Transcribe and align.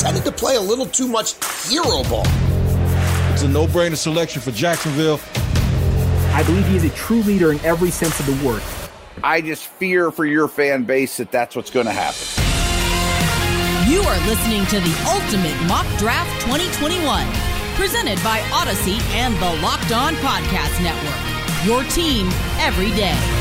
Tended 0.00 0.24
to 0.24 0.32
play 0.32 0.56
a 0.56 0.60
little 0.60 0.86
too 0.86 1.08
much 1.08 1.34
hero 1.68 2.02
ball. 2.04 2.26
It's 3.32 3.42
a 3.42 3.48
no-brainer 3.48 3.96
selection 3.96 4.40
for 4.40 4.50
Jacksonville. 4.50 5.20
I 6.32 6.42
believe 6.44 6.66
he 6.66 6.76
is 6.76 6.84
a 6.84 6.90
true 6.90 7.22
leader 7.22 7.52
in 7.52 7.60
every 7.60 7.90
sense 7.90 8.18
of 8.20 8.26
the 8.26 8.46
word. 8.46 8.62
I 9.24 9.40
just 9.40 9.66
fear 9.66 10.10
for 10.10 10.24
your 10.24 10.46
fan 10.46 10.84
base 10.84 11.16
that 11.16 11.32
that's 11.32 11.56
what's 11.56 11.70
going 11.70 11.86
to 11.86 11.92
happen. 11.92 12.26
You 13.90 14.00
are 14.02 14.18
listening 14.26 14.66
to 14.66 14.80
the 14.80 14.94
Ultimate 15.08 15.56
Mock 15.66 15.86
Draft 15.98 16.30
2021, 16.42 17.26
presented 17.74 18.22
by 18.22 18.40
Odyssey 18.52 18.98
and 19.16 19.34
the 19.36 19.62
Locked 19.62 19.92
On 19.92 20.14
Podcast 20.16 20.80
Network. 20.82 21.66
Your 21.66 21.82
team 21.90 22.28
every 22.58 22.90
day. 22.90 23.37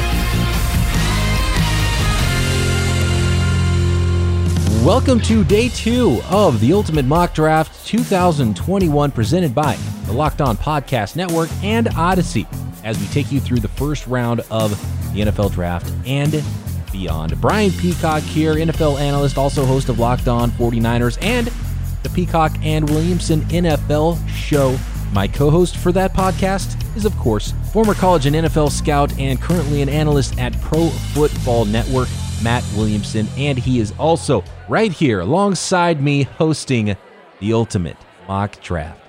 Welcome 4.88 5.20
to 5.24 5.44
day 5.44 5.68
two 5.68 6.22
of 6.30 6.62
the 6.62 6.72
Ultimate 6.72 7.04
Mock 7.04 7.34
Draft 7.34 7.86
2021, 7.86 9.12
presented 9.12 9.54
by 9.54 9.76
the 10.06 10.14
Locked 10.14 10.40
On 10.40 10.56
Podcast 10.56 11.18
Network 11.18 11.50
and 11.62 11.90
Odyssey, 11.90 12.48
as 12.86 12.98
we 12.98 13.06
take 13.08 13.30
you 13.30 13.42
through 13.42 13.60
the 13.60 13.68
first 13.68 14.08
round 14.08 14.40
of 14.50 14.72
the 15.14 15.24
NFL 15.24 15.52
Draft 15.52 15.92
and 16.06 16.42
beyond. 16.94 17.40
Brian 17.42 17.72
Peacock 17.72 18.24
here, 18.24 18.56
NFL 18.56 18.98
analyst, 18.98 19.38
also 19.38 19.66
host 19.66 19.90
of 19.90 20.00
Locked 20.00 20.30
On 20.30 20.52
49ers 20.52 21.18
and 21.22 21.48
the 22.04 22.10
Peacock 22.12 22.56
and 22.62 22.90
Williamson 22.90 23.42
NFL 23.42 24.26
show. 24.30 24.80
My 25.12 25.28
co 25.28 25.50
host 25.50 25.76
for 25.76 25.92
that 25.92 26.14
podcast 26.14 26.82
is, 26.96 27.04
of 27.04 27.14
course, 27.18 27.54
former 27.74 27.94
college 27.94 28.26
and 28.26 28.38
NFL 28.38 28.72
scout 28.72 29.12
and 29.20 29.42
currently 29.42 29.82
an 29.82 29.90
analyst 29.90 30.40
at 30.40 30.58
Pro 30.62 30.88
Football 30.88 31.66
Network, 31.66 32.08
Matt 32.44 32.64
Williamson. 32.76 33.28
And 33.38 33.58
he 33.58 33.80
is 33.80 33.94
also 34.00 34.44
right 34.68 34.92
here 34.92 35.22
alongside 35.22 36.02
me 36.02 36.24
hosting 36.24 36.96
the 37.40 37.54
Ultimate 37.54 37.98
Mock 38.28 38.62
Draft. 38.62 39.02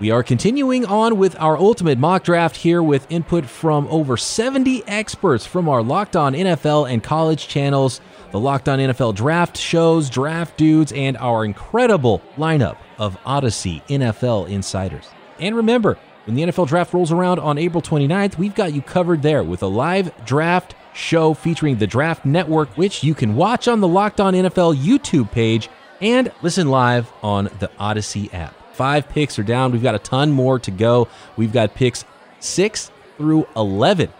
We 0.00 0.10
are 0.10 0.22
continuing 0.22 0.86
on 0.86 1.18
with 1.18 1.38
our 1.38 1.58
ultimate 1.58 1.98
mock 1.98 2.24
draft 2.24 2.56
here 2.56 2.82
with 2.82 3.06
input 3.10 3.44
from 3.44 3.86
over 3.88 4.16
70 4.16 4.82
experts 4.88 5.44
from 5.44 5.68
our 5.68 5.82
Locked 5.82 6.16
On 6.16 6.32
NFL 6.32 6.90
and 6.90 7.02
college 7.02 7.48
channels, 7.48 8.00
the 8.30 8.40
Locked 8.40 8.70
On 8.70 8.78
NFL 8.78 9.14
draft 9.14 9.58
shows, 9.58 10.08
draft 10.08 10.56
dudes, 10.56 10.90
and 10.92 11.18
our 11.18 11.44
incredible 11.44 12.22
lineup 12.38 12.78
of 12.96 13.18
Odyssey 13.26 13.82
NFL 13.90 14.48
insiders. 14.48 15.06
And 15.38 15.54
remember, 15.54 15.98
when 16.24 16.34
the 16.34 16.44
NFL 16.44 16.68
draft 16.68 16.94
rolls 16.94 17.12
around 17.12 17.38
on 17.38 17.58
April 17.58 17.82
29th, 17.82 18.38
we've 18.38 18.54
got 18.54 18.72
you 18.72 18.80
covered 18.80 19.20
there 19.20 19.42
with 19.42 19.62
a 19.62 19.66
live 19.66 20.12
draft 20.24 20.74
show 20.92 21.34
featuring 21.34 21.76
the 21.76 21.86
Draft 21.86 22.24
Network, 22.24 22.70
which 22.76 23.02
you 23.04 23.14
can 23.14 23.36
watch 23.36 23.68
on 23.68 23.80
the 23.80 23.88
Locked 23.88 24.20
On 24.20 24.34
NFL 24.34 24.76
YouTube 24.76 25.30
page 25.30 25.68
and 26.00 26.32
listen 26.42 26.68
live 26.68 27.10
on 27.22 27.50
the 27.58 27.70
Odyssey 27.78 28.30
app. 28.32 28.54
Five 28.74 29.08
picks 29.08 29.38
are 29.38 29.42
down. 29.42 29.72
We've 29.72 29.82
got 29.82 29.94
a 29.94 29.98
ton 29.98 30.30
more 30.30 30.58
to 30.60 30.70
go. 30.70 31.08
We've 31.36 31.52
got 31.52 31.74
picks 31.74 32.04
six 32.38 32.90
through 33.18 33.46
11 33.54 34.10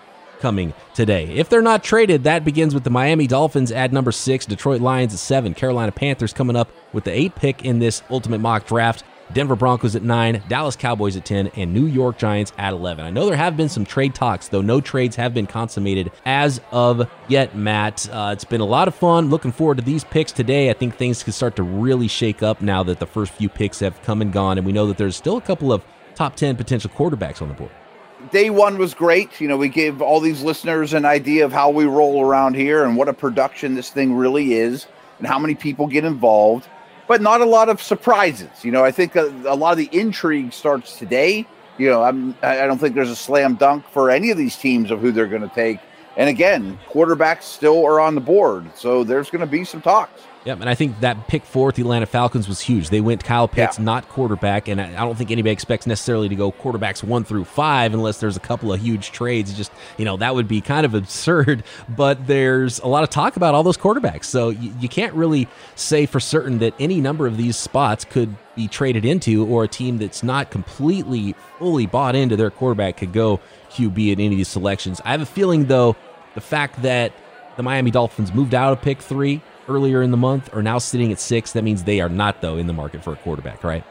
coming 0.41 0.75
today. 0.95 1.27
If 1.27 1.49
they're 1.49 1.63
not 1.63 1.85
traded, 1.85 2.25
that 2.25 2.45
begins 2.45 2.75
with 2.75 2.85
the 2.85 2.91
Miami 2.91 3.27
Dolphins 3.27 3.71
at 3.73 3.93
number 3.93 4.13
six, 4.13 4.47
Detroit 4.47 4.81
Lions 4.81 5.13
at 5.13 5.21
seven, 5.21 5.55
Carolina 5.55 5.93
Panthers 5.93 6.33
coming 6.33 6.57
up 6.57 6.71
with 6.93 7.05
the 7.05 7.13
eight 7.13 7.35
pick 7.35 7.65
in 7.65 7.79
this 7.79 8.03
ultimate 8.11 8.41
mock 8.41 8.67
draft. 8.67 9.05
Denver 9.33 9.55
Broncos 9.55 9.95
at 9.95 10.03
9, 10.03 10.43
Dallas 10.49 10.75
Cowboys 10.75 11.17
at 11.17 11.25
10, 11.25 11.49
and 11.49 11.73
New 11.73 11.87
York 11.87 12.19
Giants 12.19 12.53
at 12.59 12.73
11. 12.73 13.05
I 13.05 13.11
know 13.11 13.27
there 13.27 13.37
have 13.37 13.57
been 13.57 13.69
some 13.69 13.85
trade 13.85 14.15
talks, 14.15 14.49
though 14.49 14.61
no 14.61 14.81
trades 14.81 15.15
have 15.17 15.33
been 15.33 15.47
consummated 15.47 16.11
as 16.27 16.61
of 16.73 17.09
yet, 17.29 17.55
Matt. 17.55 18.09
Uh, 18.11 18.31
it's 18.33 18.45
been 18.45 18.61
a 18.61 18.67
lot 18.67 18.89
of 18.89 18.95
fun. 18.95 19.31
Looking 19.31 19.53
forward 19.53 19.79
to 19.79 19.85
these 19.85 20.03
picks 20.03 20.33
today. 20.33 20.71
I 20.71 20.73
think 20.73 20.97
things 20.97 21.23
can 21.23 21.33
start 21.33 21.55
to 21.57 21.63
really 21.63 22.09
shake 22.09 22.43
up 22.43 22.61
now 22.61 22.83
that 22.83 22.99
the 22.99 23.07
first 23.07 23.33
few 23.33 23.49
picks 23.49 23.79
have 23.81 24.01
come 24.03 24.21
and 24.21 24.33
gone, 24.33 24.59
and 24.59 24.67
we 24.67 24.73
know 24.73 24.87
that 24.87 24.99
there's 24.99 25.17
still 25.17 25.37
a 25.37 25.43
couple 25.43 25.73
of 25.73 25.85
top 26.15 26.35
10 26.35 26.57
potential 26.57 26.91
quarterbacks 26.91 27.41
on 27.41 27.49
the 27.49 27.55
board. 27.55 27.71
Day 28.33 28.51
one 28.51 28.77
was 28.79 28.93
great. 28.95 29.41
You 29.41 29.49
know, 29.49 29.57
we 29.57 29.69
gave 29.69 30.03
all 30.03 30.21
these 30.21 30.43
listeners 30.43 30.93
an 30.93 31.05
idea 31.05 31.45
of 31.45 31.53
how 31.53 31.71
we 31.71 31.85
roll 31.85 32.23
around 32.23 32.55
here 32.55 32.85
and 32.85 32.97
what 32.97 33.09
a 33.09 33.15
production 33.15 33.75
this 33.75 33.91
thing 33.91 34.15
really 34.15 34.55
is 34.55 34.87
and 35.19 35.27
how 35.27 35.39
many 35.39 35.55
people 35.55 35.87
get 35.87 36.05
involved 36.05 36.69
but 37.11 37.21
not 37.21 37.41
a 37.41 37.45
lot 37.45 37.69
of 37.69 37.83
surprises. 37.83 38.63
You 38.63 38.71
know, 38.71 38.85
I 38.85 38.93
think 38.93 39.17
a, 39.17 39.25
a 39.45 39.57
lot 39.57 39.73
of 39.73 39.79
the 39.79 39.89
intrigue 39.91 40.53
starts 40.53 40.97
today. 40.97 41.45
You 41.77 41.91
know, 41.91 42.05
I'm, 42.05 42.37
I 42.41 42.69
don't 42.69 42.79
think 42.79 42.95
there's 42.95 43.11
a 43.11 43.17
slam 43.17 43.57
dunk 43.57 43.85
for 43.89 44.13
any 44.13 44.31
of 44.31 44.39
these 44.39 44.55
teams 44.55 44.93
of 44.93 45.01
who 45.01 45.11
they're 45.11 45.27
going 45.27 45.43
to 45.43 45.53
take. 45.53 45.81
And 46.17 46.29
again, 46.29 46.79
quarterbacks 46.89 47.43
still 47.43 47.85
are 47.85 47.99
on 47.99 48.15
the 48.15 48.21
board, 48.21 48.71
so 48.77 49.03
there's 49.03 49.29
going 49.29 49.41
to 49.41 49.51
be 49.51 49.65
some 49.65 49.83
talks. 49.83 50.23
Yep, 50.45 50.61
and 50.61 50.71
I 50.71 50.75
think 50.75 51.01
that 51.01 51.29
pick 51.29 51.45
fourth, 51.45 51.75
the 51.75 51.83
Atlanta 51.83 52.07
Falcons, 52.07 52.49
was 52.49 52.61
huge. 52.61 52.89
They 52.89 53.03
went 53.03 53.23
Kyle 53.23 53.47
Pitts, 53.47 53.79
yeah. 53.79 53.85
not 53.85 54.09
quarterback, 54.09 54.69
and 54.69 54.81
I 54.81 55.05
don't 55.05 55.17
think 55.17 55.31
anybody 55.31 55.53
expects 55.53 55.87
necessarily 55.87 56.31
to 56.31 56.35
go 56.35 56.51
quarterbacks 56.51 57.05
one 57.05 57.25
through 57.25 57.45
five 57.45 57.93
unless 57.93 58.21
there's 58.21 58.39
a 58.39 58.41
couple 58.41 58.73
of 58.73 58.81
huge 58.81 59.13
trades. 59.13 59.53
just, 59.53 59.71
you 59.99 60.07
know, 60.07 60.17
that 60.17 60.35
would 60.35 60.49
be 60.49 60.63
kind 60.63 60.87
of 60.87 60.95
absurd, 61.01 61.63
but 61.91 62.27
there's 62.27 62.79
a 62.79 62.87
lot 62.87 63.03
of 63.03 63.11
talk 63.11 63.37
about 63.37 63.55
all 63.55 63.63
those 63.63 63.77
quarterbacks. 63.77 64.25
So 64.25 64.49
you, 64.49 64.73
you 64.81 64.89
can't 64.89 65.13
really 65.13 65.47
say 65.75 66.07
for 66.07 66.21
certain 66.21 66.59
that 66.61 66.73
any 66.81 67.03
number 67.03 67.27
of 67.27 67.37
these 67.37 67.59
spots 67.59 68.07
could 68.07 68.35
be 68.57 68.67
traded 68.67 69.05
into, 69.05 69.47
or 69.47 69.65
a 69.65 69.69
team 69.69 69.99
that's 69.99 70.23
not 70.23 70.51
completely, 70.51 71.35
fully 71.59 71.85
bought 71.85 72.17
into 72.17 72.37
their 72.37 72.51
quarterback 72.51 72.97
could 72.97 73.13
go 73.13 73.41
QB 73.73 74.13
at 74.13 74.19
any 74.19 74.29
of 74.29 74.31
these 74.39 74.49
selections. 74.49 75.03
I 75.05 75.11
have 75.11 75.21
a 75.21 75.27
feeling, 75.27 75.67
though, 75.67 75.97
the 76.35 76.41
fact 76.41 76.81
that 76.81 77.13
the 77.57 77.63
Miami 77.63 77.91
Dolphins 77.91 78.33
moved 78.33 78.55
out 78.55 78.73
of 78.73 78.81
pick 78.81 79.03
three 79.03 79.43
earlier 79.71 80.03
in 80.03 80.11
the 80.11 80.17
month 80.17 80.53
are 80.55 80.63
now 80.63 80.79
sitting 80.79 81.13
at 81.13 81.21
six. 81.21 81.53
That 81.53 81.65
means 81.65 81.85
they 81.85 82.01
are 82.01 82.09
not, 82.09 82.41
though, 82.41 82.57
in 82.57 82.67
the 82.67 82.73
market 82.73 83.03
for 83.03 83.13
a 83.13 83.17
quarterback, 83.17 83.65
right? 83.65 83.85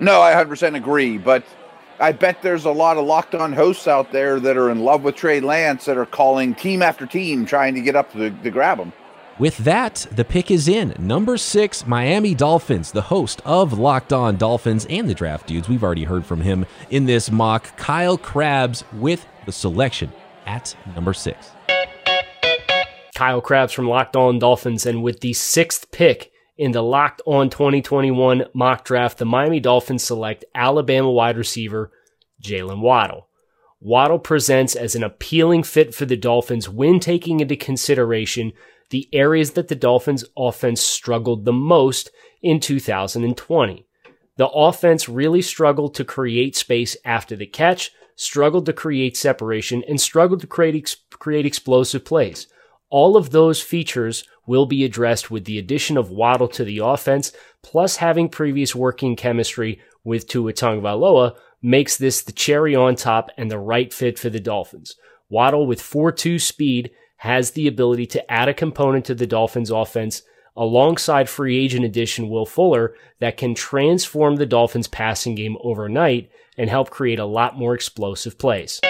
No, 0.00 0.22
I 0.22 0.32
100% 0.32 0.76
agree. 0.76 1.18
But 1.18 1.44
I 2.00 2.12
bet 2.12 2.42
there's 2.42 2.64
a 2.64 2.70
lot 2.70 2.96
of 2.96 3.04
locked 3.04 3.34
on 3.34 3.52
hosts 3.52 3.88
out 3.88 4.12
there 4.12 4.38
that 4.40 4.56
are 4.56 4.70
in 4.70 4.80
love 4.80 5.02
with 5.02 5.16
Trey 5.16 5.40
Lance 5.40 5.84
that 5.86 5.96
are 5.96 6.06
calling 6.06 6.54
team 6.54 6.80
after 6.80 7.06
team 7.06 7.44
trying 7.44 7.74
to 7.74 7.80
get 7.80 7.96
up 7.96 8.12
to, 8.12 8.30
to 8.30 8.50
grab 8.50 8.78
him. 8.78 8.92
With 9.38 9.58
that, 9.58 10.06
the 10.10 10.24
pick 10.24 10.50
is 10.50 10.66
in. 10.66 10.94
Number 10.98 11.36
six, 11.36 11.86
Miami 11.86 12.34
Dolphins, 12.34 12.90
the 12.90 13.02
host 13.02 13.40
of 13.44 13.78
Locked 13.78 14.12
On 14.12 14.36
Dolphins 14.36 14.84
and 14.90 15.08
the 15.08 15.14
Draft 15.14 15.46
Dudes. 15.46 15.68
We've 15.68 15.84
already 15.84 16.04
heard 16.04 16.26
from 16.26 16.40
him 16.40 16.66
in 16.90 17.06
this 17.06 17.30
mock. 17.30 17.76
Kyle 17.76 18.18
Crabbs 18.18 18.82
with 18.94 19.24
the 19.46 19.52
selection 19.52 20.12
at 20.44 20.74
number 20.94 21.14
six. 21.14 21.52
Kyle 23.18 23.40
Crabbs 23.40 23.72
from 23.72 23.88
Locked 23.88 24.14
On 24.14 24.38
Dolphins. 24.38 24.86
And 24.86 25.02
with 25.02 25.18
the 25.18 25.32
sixth 25.32 25.90
pick 25.90 26.30
in 26.56 26.70
the 26.70 26.84
Locked 26.84 27.20
On 27.26 27.50
2021 27.50 28.44
mock 28.54 28.84
draft, 28.84 29.18
the 29.18 29.24
Miami 29.24 29.58
Dolphins 29.58 30.04
select 30.04 30.44
Alabama 30.54 31.10
wide 31.10 31.36
receiver 31.36 31.90
Jalen 32.40 32.80
Waddle. 32.80 33.26
Waddle 33.80 34.20
presents 34.20 34.76
as 34.76 34.94
an 34.94 35.02
appealing 35.02 35.64
fit 35.64 35.96
for 35.96 36.06
the 36.06 36.16
Dolphins 36.16 36.68
when 36.68 37.00
taking 37.00 37.40
into 37.40 37.56
consideration 37.56 38.52
the 38.90 39.08
areas 39.12 39.50
that 39.54 39.66
the 39.66 39.74
Dolphins 39.74 40.24
offense 40.36 40.80
struggled 40.80 41.44
the 41.44 41.52
most 41.52 42.12
in 42.40 42.60
2020. 42.60 43.84
The 44.36 44.48
offense 44.48 45.08
really 45.08 45.42
struggled 45.42 45.96
to 45.96 46.04
create 46.04 46.54
space 46.54 46.96
after 47.04 47.34
the 47.34 47.46
catch, 47.46 47.90
struggled 48.14 48.66
to 48.66 48.72
create 48.72 49.16
separation, 49.16 49.82
and 49.88 50.00
struggled 50.00 50.40
to 50.42 50.46
create, 50.46 50.76
ex- 50.76 50.94
create 51.10 51.46
explosive 51.46 52.04
plays. 52.04 52.46
All 52.90 53.16
of 53.16 53.30
those 53.30 53.60
features 53.60 54.24
will 54.46 54.64
be 54.64 54.84
addressed 54.84 55.30
with 55.30 55.44
the 55.44 55.58
addition 55.58 55.98
of 55.98 56.10
Waddle 56.10 56.48
to 56.48 56.64
the 56.64 56.78
offense, 56.78 57.32
plus 57.62 57.96
having 57.96 58.30
previous 58.30 58.74
working 58.74 59.14
chemistry 59.14 59.80
with 60.04 60.26
Tua 60.26 60.54
Tagovailoa 60.54 61.36
makes 61.60 61.98
this 61.98 62.22
the 62.22 62.32
cherry 62.32 62.74
on 62.74 62.96
top 62.96 63.30
and 63.36 63.50
the 63.50 63.58
right 63.58 63.92
fit 63.92 64.18
for 64.18 64.30
the 64.30 64.40
Dolphins. 64.40 64.96
Waddle 65.28 65.66
with 65.66 65.82
4-2 65.82 66.40
speed 66.40 66.90
has 67.18 67.50
the 67.50 67.66
ability 67.66 68.06
to 68.06 68.30
add 68.30 68.48
a 68.48 68.54
component 68.54 69.04
to 69.06 69.14
the 69.14 69.26
Dolphins 69.26 69.70
offense 69.70 70.22
alongside 70.56 71.28
free 71.28 71.62
agent 71.62 71.84
addition 71.84 72.30
Will 72.30 72.46
Fuller 72.46 72.94
that 73.20 73.36
can 73.36 73.54
transform 73.54 74.36
the 74.36 74.46
Dolphins 74.46 74.88
passing 74.88 75.34
game 75.34 75.58
overnight 75.60 76.30
and 76.56 76.70
help 76.70 76.88
create 76.88 77.18
a 77.18 77.26
lot 77.26 77.56
more 77.56 77.74
explosive 77.74 78.38
plays. 78.38 78.80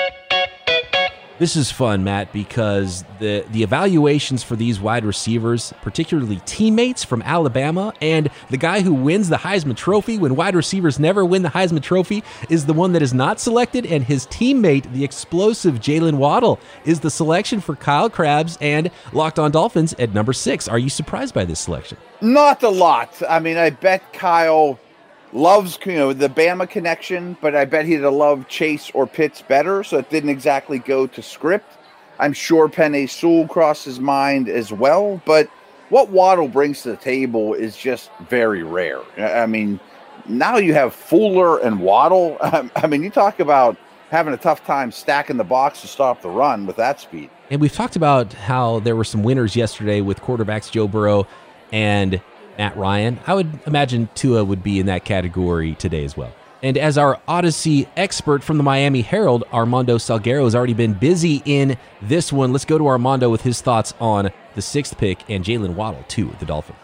This 1.39 1.55
is 1.55 1.71
fun, 1.71 2.03
Matt, 2.03 2.33
because 2.33 3.05
the 3.21 3.45
the 3.53 3.63
evaluations 3.63 4.43
for 4.43 4.57
these 4.57 4.81
wide 4.81 5.05
receivers, 5.05 5.73
particularly 5.83 6.41
teammates 6.47 7.05
from 7.05 7.23
Alabama, 7.23 7.95
and 8.01 8.29
the 8.51 8.57
guy 8.57 8.81
who 8.81 8.93
wins 8.93 9.29
the 9.29 9.37
Heisman 9.37 9.77
Trophy 9.77 10.19
when 10.19 10.35
wide 10.35 10.57
receivers 10.57 10.99
never 10.99 11.25
win 11.25 11.43
the 11.43 11.49
Heisman 11.49 11.81
Trophy 11.81 12.25
is 12.51 12.67
the 12.67 12.73
one 12.73 12.93
that 12.93 13.03
is 13.03 13.15
not 13.15 13.39
selected, 13.39 13.87
and 13.87 14.03
his 14.03 14.27
teammate, 14.27 14.93
the 14.93 15.05
explosive 15.05 15.77
Jalen 15.77 16.15
Waddle, 16.15 16.59
is 16.85 16.99
the 16.99 17.11
selection 17.11 17.61
for 17.61 17.77
Kyle 17.77 18.11
Crabbs 18.11 18.59
and 18.61 18.91
Locked 19.13 19.39
On 19.39 19.53
Dolphins 19.53 19.93
at 20.01 20.13
number 20.13 20.33
six. 20.33 20.67
Are 20.67 20.79
you 20.79 20.91
surprised 20.91 21.35
by 21.35 21.45
this 21.45 21.61
selection? 21.61 21.99
Not 22.21 22.65
a 22.65 22.69
lot. 22.69 23.23
I 23.29 23.39
mean, 23.39 23.59
I 23.59 23.71
bet 23.71 24.13
Kyle 24.13 24.77
loves 25.33 25.79
you 25.85 25.95
know 25.95 26.13
the 26.13 26.29
Bama 26.29 26.69
connection, 26.69 27.37
but 27.41 27.55
I 27.55 27.65
bet 27.65 27.87
he'd 27.87 28.01
have 28.03 28.13
loved 28.13 28.49
Chase 28.49 28.91
or 28.95 29.07
Pitts 29.07 29.43
better, 29.43 29.85
so 29.85 29.99
it 29.99 30.11
didn't 30.11 30.31
exactly 30.31 30.79
go 30.79 31.07
to 31.07 31.23
script. 31.23 31.73
I'm 32.19 32.33
sure 32.33 32.69
Penei 32.69 33.09
Sewell 33.09 33.47
crossed 33.47 33.85
his 33.85 34.01
mind 34.01 34.49
as 34.49 34.73
well, 34.73 35.21
but 35.25 35.49
what 35.89 36.11
Waddle 36.11 36.49
brings 36.49 36.83
to 36.83 36.91
the 36.91 36.97
table 36.97 37.55
is 37.55 37.77
just 37.77 38.11
very 38.29 38.63
rare. 38.63 39.01
I 39.17 39.47
mean, 39.47 39.81
now 40.27 40.57
you 40.57 40.75
have 40.75 40.95
Fuller 40.95 41.59
and 41.59 41.81
Waddle. 41.81 42.37
I 42.43 42.87
mean, 42.87 43.03
you 43.03 43.11
talk 43.11 43.41
about 43.41 43.77
having 44.11 44.35
a 44.35 44.37
tough 44.37 44.65
time 44.65 44.91
stacking 44.91 45.37
the 45.37 45.45
box 45.45 45.81
to 45.83 45.87
stop 45.87 46.23
the 46.23 46.29
run 46.29 46.67
with 46.67 46.77
that 46.77 47.01
speed. 47.01 47.31
And 47.51 47.61
we've 47.61 47.73
talked 47.73 47.97
about 47.97 48.33
how 48.33 48.81
there 48.81 48.97
were 48.97 49.05
some 49.05 49.23
winners 49.23 49.57
yesterday 49.57 50.01
with 50.01 50.21
quarterbacks 50.21 50.71
Joe 50.71 50.89
Burrow 50.89 51.27
and 51.73 52.21
Matt 52.59 52.77
Ryan. 52.77 53.21
I 53.27 53.35
would 53.35 53.61
imagine 53.67 54.09
Tua 54.15 54.45
would 54.45 54.63
be 54.63 54.81
in 54.81 54.87
that 54.87 55.05
category 55.05 55.75
today 55.77 56.05
as 56.05 56.17
well. 56.17 56.33
And 56.61 56.77
as 56.77 56.99
our 56.99 57.21
Odyssey 57.29 57.87
expert 57.97 58.43
from 58.43 58.57
the 58.57 58.65
Miami 58.65 59.03
Herald, 59.03 59.45
Armando 59.53 59.97
Salguero 59.97 60.43
has 60.43 60.57
already 60.57 60.75
been 60.75 60.93
busy 60.93 61.41
in 61.45 61.77
this 62.03 62.33
one. 62.33 62.53
Let's 62.53 62.65
go 62.65 62.79
to 62.79 62.89
Armando 62.89 63.31
with 63.31 63.43
his 63.43 63.61
thoughts 63.61 63.95
on 64.01 64.33
the 64.57 64.63
sixth 64.63 64.99
pick 64.99 65.19
and 65.31 65.45
Jalen 65.45 65.75
Waddle 65.75 66.05
to 66.09 66.35
the 66.41 66.45
Dolphins. 66.45 66.79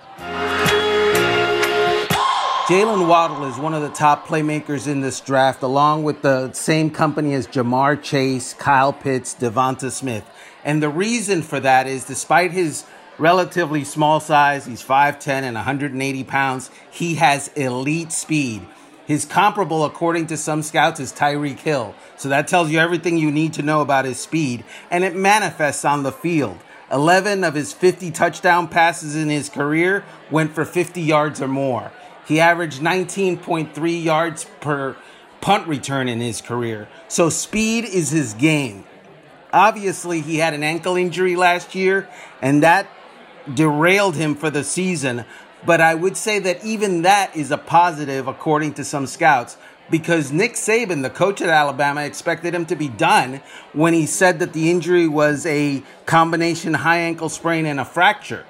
Jalen 2.68 3.08
Waddle 3.08 3.44
is 3.44 3.58
one 3.58 3.74
of 3.74 3.82
the 3.82 3.90
top 3.90 4.26
playmakers 4.26 4.86
in 4.86 5.02
this 5.02 5.20
draft, 5.20 5.62
along 5.62 6.04
with 6.04 6.22
the 6.22 6.50
same 6.52 6.88
company 6.88 7.34
as 7.34 7.46
Ja'Marr 7.46 8.00
Chase, 8.00 8.54
Kyle 8.54 8.92
Pitts, 8.92 9.34
DeVonta 9.34 9.90
Smith. 9.90 10.24
And 10.64 10.82
the 10.82 10.88
reason 10.88 11.42
for 11.42 11.60
that 11.60 11.86
is 11.86 12.04
despite 12.04 12.52
his 12.52 12.84
relatively 13.18 13.84
small 13.84 14.20
size. 14.20 14.66
He's 14.66 14.82
5'10 14.82 15.42
and 15.42 15.54
180 15.54 16.24
pounds. 16.24 16.70
He 16.90 17.16
has 17.16 17.48
elite 17.48 18.12
speed. 18.12 18.66
His 19.06 19.24
comparable, 19.24 19.84
according 19.84 20.28
to 20.28 20.36
some 20.36 20.62
scouts, 20.62 20.98
is 20.98 21.12
Tyreek 21.12 21.58
Hill. 21.58 21.94
So 22.16 22.28
that 22.30 22.48
tells 22.48 22.70
you 22.70 22.78
everything 22.78 23.18
you 23.18 23.30
need 23.30 23.52
to 23.54 23.62
know 23.62 23.82
about 23.82 24.06
his 24.06 24.18
speed, 24.18 24.64
and 24.90 25.04
it 25.04 25.14
manifests 25.14 25.84
on 25.84 26.02
the 26.02 26.12
field. 26.12 26.58
11 26.90 27.44
of 27.44 27.54
his 27.54 27.72
50 27.72 28.10
touchdown 28.10 28.68
passes 28.68 29.16
in 29.16 29.28
his 29.28 29.48
career 29.48 30.04
went 30.30 30.54
for 30.54 30.64
50 30.64 31.00
yards 31.00 31.42
or 31.42 31.48
more. 31.48 31.92
He 32.26 32.40
averaged 32.40 32.80
19.3 32.80 34.02
yards 34.02 34.46
per 34.60 34.96
punt 35.40 35.66
return 35.66 36.08
in 36.08 36.20
his 36.20 36.40
career. 36.40 36.88
So 37.08 37.28
speed 37.28 37.84
is 37.84 38.10
his 38.10 38.32
game. 38.32 38.84
Obviously, 39.52 40.20
he 40.20 40.38
had 40.38 40.54
an 40.54 40.64
ankle 40.64 40.96
injury 40.96 41.36
last 41.36 41.74
year, 41.74 42.08
and 42.40 42.62
that 42.62 42.86
derailed 43.52 44.16
him 44.16 44.34
for 44.34 44.50
the 44.50 44.64
season. 44.64 45.24
But 45.66 45.80
I 45.80 45.94
would 45.94 46.16
say 46.16 46.38
that 46.40 46.64
even 46.64 47.02
that 47.02 47.34
is 47.36 47.50
a 47.50 47.58
positive, 47.58 48.28
according 48.28 48.74
to 48.74 48.84
some 48.84 49.06
scouts, 49.06 49.56
because 49.90 50.32
Nick 50.32 50.54
Saban, 50.54 51.02
the 51.02 51.10
coach 51.10 51.42
at 51.42 51.48
Alabama, 51.48 52.02
expected 52.02 52.54
him 52.54 52.66
to 52.66 52.76
be 52.76 52.88
done 52.88 53.42
when 53.72 53.92
he 53.92 54.06
said 54.06 54.38
that 54.38 54.52
the 54.52 54.70
injury 54.70 55.06
was 55.06 55.44
a 55.46 55.82
combination 56.06 56.74
high 56.74 56.98
ankle 56.98 57.28
sprain 57.28 57.66
and 57.66 57.80
a 57.80 57.84
fracture. 57.84 58.46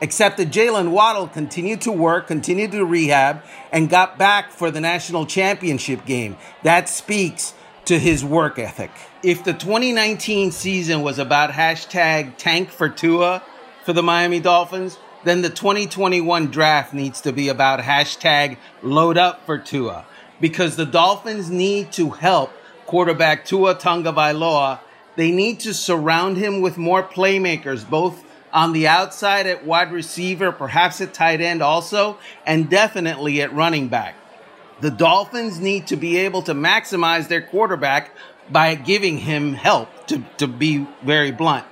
Except 0.00 0.36
that 0.38 0.50
Jalen 0.50 0.90
Waddle 0.90 1.28
continued 1.28 1.80
to 1.82 1.92
work, 1.92 2.26
continued 2.26 2.72
to 2.72 2.84
rehab, 2.84 3.42
and 3.70 3.88
got 3.88 4.18
back 4.18 4.50
for 4.50 4.72
the 4.72 4.80
national 4.80 5.26
championship 5.26 6.04
game. 6.04 6.36
That 6.64 6.88
speaks 6.88 7.54
to 7.84 7.98
his 7.98 8.24
work 8.24 8.58
ethic. 8.58 8.90
If 9.22 9.44
the 9.44 9.52
2019 9.52 10.50
season 10.50 11.02
was 11.02 11.20
about 11.20 11.50
hashtag 11.50 12.36
tank 12.36 12.70
for 12.70 12.88
Tua, 12.88 13.42
for 13.84 13.92
the 13.92 14.02
Miami 14.02 14.40
Dolphins, 14.40 14.98
then 15.24 15.42
the 15.42 15.50
2021 15.50 16.48
draft 16.48 16.92
needs 16.92 17.20
to 17.22 17.32
be 17.32 17.48
about 17.48 17.80
hashtag 17.80 18.56
load 18.82 19.16
up 19.16 19.46
for 19.46 19.58
Tua 19.58 20.04
because 20.40 20.76
the 20.76 20.86
Dolphins 20.86 21.50
need 21.50 21.92
to 21.92 22.10
help 22.10 22.52
quarterback 22.86 23.44
Tua 23.44 23.74
Tagovailoa. 23.74 24.80
They 25.16 25.30
need 25.30 25.60
to 25.60 25.74
surround 25.74 26.36
him 26.36 26.60
with 26.60 26.76
more 26.76 27.02
playmakers, 27.02 27.88
both 27.88 28.24
on 28.52 28.72
the 28.72 28.88
outside 28.88 29.46
at 29.46 29.64
wide 29.64 29.92
receiver, 29.92 30.52
perhaps 30.52 31.00
at 31.00 31.14
tight 31.14 31.40
end 31.40 31.62
also, 31.62 32.18
and 32.44 32.68
definitely 32.68 33.40
at 33.40 33.54
running 33.54 33.88
back. 33.88 34.16
The 34.80 34.90
Dolphins 34.90 35.60
need 35.60 35.86
to 35.86 35.96
be 35.96 36.18
able 36.18 36.42
to 36.42 36.54
maximize 36.54 37.28
their 37.28 37.40
quarterback 37.40 38.10
by 38.50 38.74
giving 38.74 39.18
him 39.18 39.54
help, 39.54 40.08
to, 40.08 40.24
to 40.38 40.48
be 40.48 40.86
very 41.02 41.30
blunt. 41.30 41.64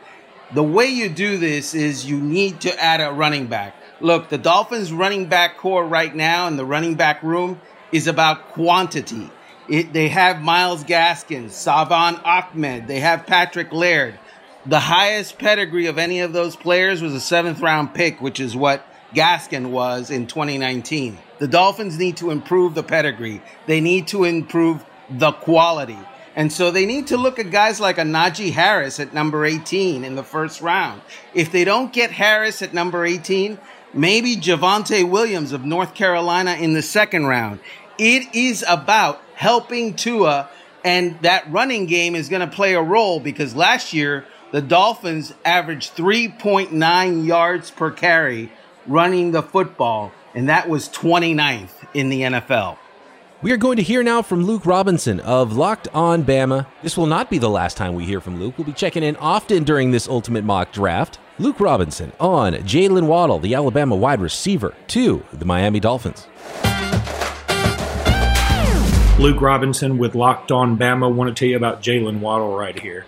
The 0.52 0.62
way 0.64 0.87
you 0.87 1.08
do 1.08 1.38
this 1.38 1.75
is 1.75 2.05
you 2.05 2.19
need 2.19 2.62
to 2.62 2.82
add 2.82 3.00
a 3.00 3.12
running 3.12 3.47
back. 3.47 3.76
Look, 4.00 4.31
the 4.31 4.38
Dolphins 4.38 4.93
running 4.93 5.26
back 5.26 5.58
corps 5.58 5.87
right 5.87 6.12
now 6.12 6.49
in 6.49 6.56
the 6.56 6.64
running 6.64 6.97
back 6.97 7.23
room 7.23 7.61
is 7.93 8.08
about 8.08 8.49
quantity. 8.49 9.31
It, 9.69 9.93
they 9.93 10.08
have 10.08 10.41
Myles 10.41 10.82
Gaskin, 10.82 11.50
Salvon 11.50 12.17
Ahmed, 12.25 12.88
they 12.88 12.99
have 12.99 13.26
Patrick 13.26 13.73
Laird. 13.73 14.19
The 14.67 14.81
highest 14.81 15.38
pedigree 15.38 15.87
of 15.87 15.99
any 15.99 16.19
of 16.19 16.32
those 16.32 16.56
players 16.56 17.00
was 17.00 17.14
a 17.14 17.20
seventh 17.20 17.61
round 17.61 17.94
pick, 17.94 18.20
which 18.20 18.41
is 18.41 18.56
what 18.56 18.85
Gaskin 19.14 19.70
was 19.70 20.11
in 20.11 20.26
2019. 20.26 21.17
The 21.38 21.47
Dolphins 21.47 21.97
need 21.97 22.17
to 22.17 22.32
improve 22.32 22.75
the 22.75 22.82
pedigree. 22.82 23.41
They 23.67 23.81
need 23.81 24.08
to 24.08 24.25
improve 24.25 24.85
the 25.08 25.31
quality. 25.31 25.99
And 26.37 26.53
so 26.53 26.71
they 26.71 26.87
need 26.87 27.09
to 27.09 27.17
look 27.17 27.38
at 27.38 27.50
guys 27.50 27.81
like 27.81 27.99
a 27.99 28.03
Najee 28.03 28.53
Harris 28.53 29.00
at 29.00 29.12
number 29.12 29.44
18 29.44 30.05
in 30.05 30.15
the 30.15 30.23
first 30.23 30.61
round. 30.61 31.03
If 31.35 31.50
they 31.50 31.65
don't 31.65 31.93
get 31.93 32.12
Harris 32.12 32.62
at 32.62 32.73
number 32.73 33.05
18, 33.05 33.59
maybe 33.93 34.37
Javonte 34.37 35.09
Williams 35.09 35.53
of 35.53 35.65
North 35.65 35.94
Carolina 35.94 36.55
in 36.55 36.73
the 36.73 36.82
second 36.82 37.27
round. 37.27 37.61
It 37.99 38.35
is 38.35 38.65
about 38.69 39.21
helping 39.35 39.94
Tua, 39.94 40.49
and 40.85 41.21
that 41.23 41.50
running 41.50 41.87
game 41.87 42.15
is 42.15 42.29
going 42.29 42.49
to 42.49 42.55
play 42.55 42.75
a 42.75 42.83
role 42.83 43.21
because 43.21 43.55
last 43.55 43.93
year 43.93 44.25
the 44.53 44.62
Dolphins 44.62 45.35
averaged 45.44 45.97
3.9 45.97 47.26
yards 47.26 47.71
per 47.71 47.91
carry 47.91 48.53
running 48.87 49.33
the 49.33 49.43
football, 49.43 50.12
and 50.35 50.49
that 50.49 50.69
was 50.69 50.88
29th 50.88 51.87
in 51.95 52.09
the 52.09 52.23
NFL. 52.23 52.78
We 53.42 53.52
are 53.52 53.56
going 53.56 53.78
to 53.78 53.82
hear 53.82 54.02
now 54.02 54.20
from 54.20 54.44
Luke 54.44 54.66
Robinson 54.66 55.18
of 55.20 55.56
Locked 55.56 55.88
On 55.94 56.23
Bama. 56.23 56.66
This 56.82 56.99
will 56.99 57.06
not 57.06 57.30
be 57.30 57.38
the 57.38 57.49
last 57.49 57.75
time 57.75 57.94
we 57.94 58.04
hear 58.04 58.20
from 58.20 58.38
Luke. 58.38 58.59
We'll 58.59 58.66
be 58.66 58.75
checking 58.75 59.02
in 59.02 59.16
often 59.16 59.64
during 59.64 59.92
this 59.92 60.06
ultimate 60.06 60.44
mock 60.44 60.73
draft. 60.73 61.18
Luke 61.38 61.59
Robinson 61.59 62.12
on 62.20 62.52
Jalen 62.52 63.06
Waddle, 63.06 63.38
the 63.38 63.54
Alabama 63.54 63.97
wide 63.97 64.20
receiver, 64.20 64.75
to 64.88 65.25
the 65.32 65.47
Miami 65.47 65.80
Dolphins. 65.80 66.26
Luke 69.18 69.40
Robinson 69.40 69.97
with 69.97 70.14
Locked 70.14 70.52
On 70.52 70.76
Bama. 70.76 71.04
I 71.04 71.11
want 71.11 71.35
to 71.35 71.40
tell 71.40 71.49
you 71.49 71.56
about 71.56 71.82
Jalen 71.82 72.20
Waddle 72.20 72.54
right 72.54 72.78
here. 72.78 73.06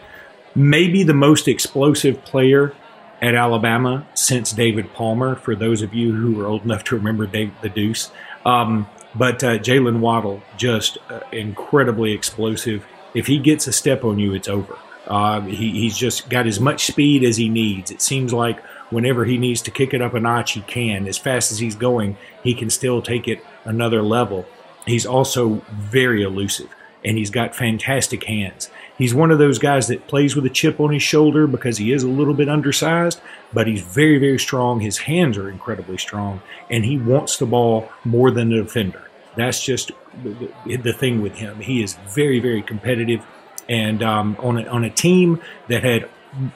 Maybe 0.54 1.02
the 1.02 1.12
most 1.12 1.46
explosive 1.46 2.24
player 2.24 2.74
at 3.20 3.34
Alabama 3.34 4.06
since 4.14 4.52
David 4.52 4.94
Palmer, 4.94 5.36
for 5.36 5.54
those 5.54 5.82
of 5.82 5.92
you 5.92 6.14
who 6.14 6.40
are 6.40 6.46
old 6.46 6.64
enough 6.64 6.84
to 6.84 6.96
remember 6.96 7.26
Dave 7.26 7.52
the 7.60 7.68
Deuce. 7.68 8.10
Um, 8.46 8.88
but 9.14 9.42
uh, 9.44 9.58
Jalen 9.58 10.00
Waddle, 10.00 10.42
just 10.56 10.98
uh, 11.10 11.20
incredibly 11.32 12.12
explosive. 12.12 12.84
If 13.14 13.26
he 13.26 13.38
gets 13.38 13.66
a 13.66 13.72
step 13.72 14.04
on 14.04 14.18
you, 14.18 14.34
it's 14.34 14.48
over. 14.48 14.78
Uh, 15.06 15.40
he, 15.42 15.72
he's 15.72 15.96
just 15.96 16.28
got 16.30 16.46
as 16.46 16.60
much 16.60 16.86
speed 16.86 17.24
as 17.24 17.36
he 17.36 17.48
needs. 17.48 17.90
It 17.90 18.00
seems 18.00 18.32
like 18.32 18.64
whenever 18.90 19.24
he 19.24 19.36
needs 19.36 19.60
to 19.62 19.70
kick 19.70 19.92
it 19.92 20.00
up 20.00 20.14
a 20.14 20.20
notch, 20.20 20.52
he 20.52 20.60
can. 20.62 21.06
As 21.08 21.18
fast 21.18 21.50
as 21.50 21.58
he's 21.58 21.74
going, 21.74 22.16
he 22.42 22.54
can 22.54 22.70
still 22.70 23.02
take 23.02 23.28
it 23.28 23.44
another 23.64 24.02
level. 24.02 24.46
He's 24.86 25.06
also 25.06 25.62
very 25.70 26.22
elusive, 26.22 26.70
and 27.04 27.18
he's 27.18 27.30
got 27.30 27.54
fantastic 27.54 28.24
hands. 28.24 28.70
He's 28.98 29.14
one 29.14 29.30
of 29.30 29.38
those 29.38 29.58
guys 29.58 29.88
that 29.88 30.06
plays 30.06 30.36
with 30.36 30.44
a 30.44 30.50
chip 30.50 30.78
on 30.78 30.92
his 30.92 31.02
shoulder 31.02 31.46
because 31.46 31.78
he 31.78 31.92
is 31.92 32.02
a 32.02 32.08
little 32.08 32.34
bit 32.34 32.48
undersized, 32.48 33.20
but 33.52 33.66
he's 33.66 33.80
very, 33.80 34.18
very 34.18 34.38
strong. 34.38 34.80
His 34.80 34.98
hands 34.98 35.38
are 35.38 35.48
incredibly 35.48 35.98
strong, 35.98 36.42
and 36.70 36.84
he 36.84 36.98
wants 36.98 37.38
the 37.38 37.46
ball 37.46 37.90
more 38.04 38.30
than 38.30 38.52
a 38.52 38.62
defender. 38.62 39.08
That's 39.36 39.64
just 39.64 39.92
the, 40.22 40.76
the 40.76 40.92
thing 40.92 41.22
with 41.22 41.36
him. 41.36 41.60
He 41.60 41.82
is 41.82 41.94
very, 42.08 42.38
very 42.38 42.62
competitive, 42.62 43.24
and 43.68 44.02
um, 44.02 44.36
on 44.38 44.58
a, 44.58 44.66
on 44.66 44.84
a 44.84 44.90
team 44.90 45.40
that 45.68 45.82
had 45.82 46.08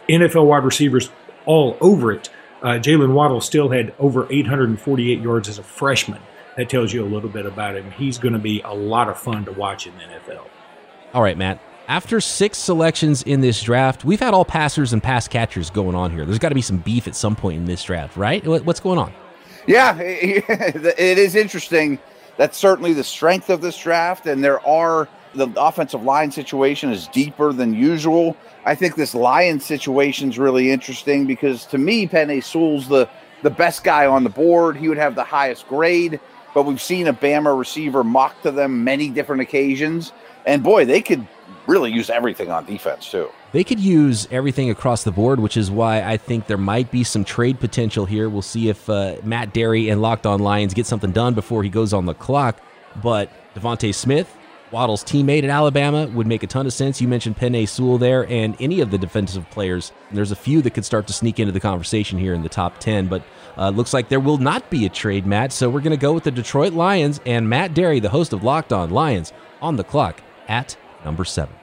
NFL 0.09 0.47
wide 0.47 0.64
receivers 0.64 1.11
all 1.47 1.78
over 1.81 2.12
it, 2.12 2.28
uh, 2.62 2.78
Jalen 2.78 3.14
Waddle 3.14 3.40
still 3.40 3.71
had 3.71 3.95
over 3.99 4.31
848 4.31 5.21
yards 5.21 5.49
as 5.49 5.59
a 5.59 5.62
freshman. 5.62 6.21
That 6.57 6.69
tells 6.69 6.93
you 6.93 7.05
a 7.05 7.07
little 7.07 7.28
bit 7.28 7.45
about 7.45 7.76
him. 7.76 7.90
He's 7.93 8.19
going 8.19 8.33
to 8.33 8.38
be 8.38 8.61
a 8.62 8.73
lot 8.73 9.09
of 9.09 9.19
fun 9.19 9.45
to 9.45 9.52
watch 9.52 9.87
in 9.87 9.95
the 9.97 10.05
NFL. 10.05 10.47
All 11.12 11.23
right, 11.23 11.37
Matt 11.37 11.61
After 11.88 12.21
six 12.21 12.59
selections 12.59 13.23
in 13.23 13.43
this 13.43 13.62
draft, 13.62 14.05
we've 14.05 14.19
had 14.19 14.35
all 14.35 14.45
passers 14.45 14.93
and 14.93 15.00
pass 15.00 15.28
catchers 15.28 15.71
going 15.71 15.95
on 15.95 16.11
here. 16.11 16.25
There's 16.25 16.40
got 16.40 16.49
to 16.49 16.57
be 16.57 16.62
some 16.62 16.78
beef 16.78 17.07
at 17.07 17.14
some 17.14 17.37
point 17.37 17.59
in 17.59 17.64
this 17.64 17.85
draft, 17.85 18.16
right? 18.16 18.45
What's 18.45 18.81
going 18.81 18.99
on? 18.99 19.12
Yeah, 19.69 19.97
it 20.00 21.19
is 21.19 21.37
interesting. 21.37 22.00
That's 22.38 22.59
certainly 22.59 22.93
the 22.93 23.05
strength 23.05 23.50
of 23.50 23.61
this 23.61 23.78
draft, 23.78 24.26
and 24.26 24.43
there 24.43 24.66
are 24.66 25.09
the 25.35 25.49
offensive 25.57 26.02
line 26.02 26.33
situation 26.33 26.90
is 26.90 27.07
deeper 27.09 27.52
than 27.52 27.73
usual. 27.73 28.37
I 28.64 28.75
think 28.75 28.97
this 28.97 29.14
Lion 29.14 29.61
situation 29.61 30.31
is 30.31 30.40
really 30.40 30.73
interesting 30.73 31.25
because 31.25 31.66
to 31.66 31.78
me, 31.78 32.09
Penei 32.09 32.43
Sewell's 32.43 32.88
the 32.88 33.09
the 33.43 33.50
best 33.50 33.85
guy 33.85 34.07
on 34.07 34.25
the 34.25 34.31
board. 34.31 34.76
He 34.76 34.88
would 34.88 34.99
have 34.99 35.14
the 35.14 35.23
highest 35.23 35.69
grade, 35.69 36.19
but 36.52 36.62
we've 36.62 36.81
seen 36.81 37.07
a 37.07 37.12
Bama 37.12 37.57
receiver 37.57 38.02
mock 38.02 38.40
to 38.43 38.50
them 38.50 38.83
many 38.83 39.09
different 39.09 39.43
occasions, 39.43 40.12
and 40.47 40.64
boy, 40.64 40.85
they 40.85 41.00
could 41.00 41.26
really 41.66 41.92
use 41.92 42.11
everything 42.11 42.50
on 42.50 42.64
defense 42.64 43.11
too. 43.11 43.28
They 43.52 43.64
could 43.64 43.80
use 43.80 44.28
everything 44.30 44.70
across 44.70 45.04
the 45.04 45.11
board, 45.11 45.40
which 45.40 45.56
is 45.56 45.70
why 45.70 46.02
I 46.02 46.16
think 46.16 46.46
there 46.46 46.58
might 46.58 46.90
be 46.90 47.04
some 47.04 47.25
trade 47.25 47.58
potential 47.58 48.06
here. 48.06 48.28
We'll 48.28 48.42
see 48.42 48.68
if 48.68 48.88
uh, 48.90 49.16
Matt 49.23 49.54
Dery 49.54 49.90
and 49.90 50.02
Locked 50.02 50.26
On 50.26 50.40
Lions 50.40 50.75
get 50.75 50.87
something 50.87 51.12
done 51.12 51.35
before 51.35 51.62
he 51.62 51.68
goes 51.68 51.92
on 51.92 52.06
the 52.06 52.14
clock. 52.14 52.61
But 53.02 53.30
DeVonta 53.54 53.94
Smith, 53.94 54.35
Waddle's 54.70 55.04
teammate 55.04 55.44
at 55.44 55.50
Alabama 55.50 56.06
would 56.08 56.26
make 56.26 56.42
a 56.42 56.46
ton 56.46 56.66
of 56.66 56.73
sense. 56.73 57.00
You 57.00 57.08
mentioned 57.08 57.38
Penei 57.38 57.68
Sewell 57.68 57.99
there, 57.99 58.26
and 58.28 58.56
any 58.61 58.80
of 58.80 58.90
the 58.90 58.99
defensive 58.99 59.49
players. 59.50 59.92
There's 60.11 60.32
a 60.32 60.37
few 60.37 60.61
that 60.62 60.73
could 60.73 60.85
start 60.85 61.06
to 61.06 61.12
sneak 61.12 61.38
into 61.38 61.52
the 61.52 61.61
conversation 61.61 62.18
here 62.18 62.35
in 62.35 62.42
the 62.42 62.49
top 62.49 62.78
10, 62.78 63.06
but 63.06 63.23
uh, 63.56 63.70
looks 63.70 63.94
like 63.94 64.08
there 64.08 64.20
will 64.20 64.38
not 64.38 64.68
be 64.70 64.85
a 64.85 64.88
trade, 64.88 65.26
Matt. 65.26 65.52
So 65.52 65.70
we're 65.70 65.80
going 65.80 65.90
to 65.90 65.96
go 65.96 66.12
with 66.12 66.25
the 66.25 66.30
Detroit 66.30 66.73
Lions 66.73 67.20
and 67.25 67.49
Matt 67.49 67.75
Dery, 67.75 68.02
the 68.02 68.11
host 68.11 68.32
of 68.32 68.42
Locked 68.42 68.73
On 68.73 68.90
Lions, 68.90 69.32
on 69.62 69.76
the 69.76 69.85
clock 69.85 70.20
at 70.49 70.76
number 71.05 71.25
seven. 71.25 71.55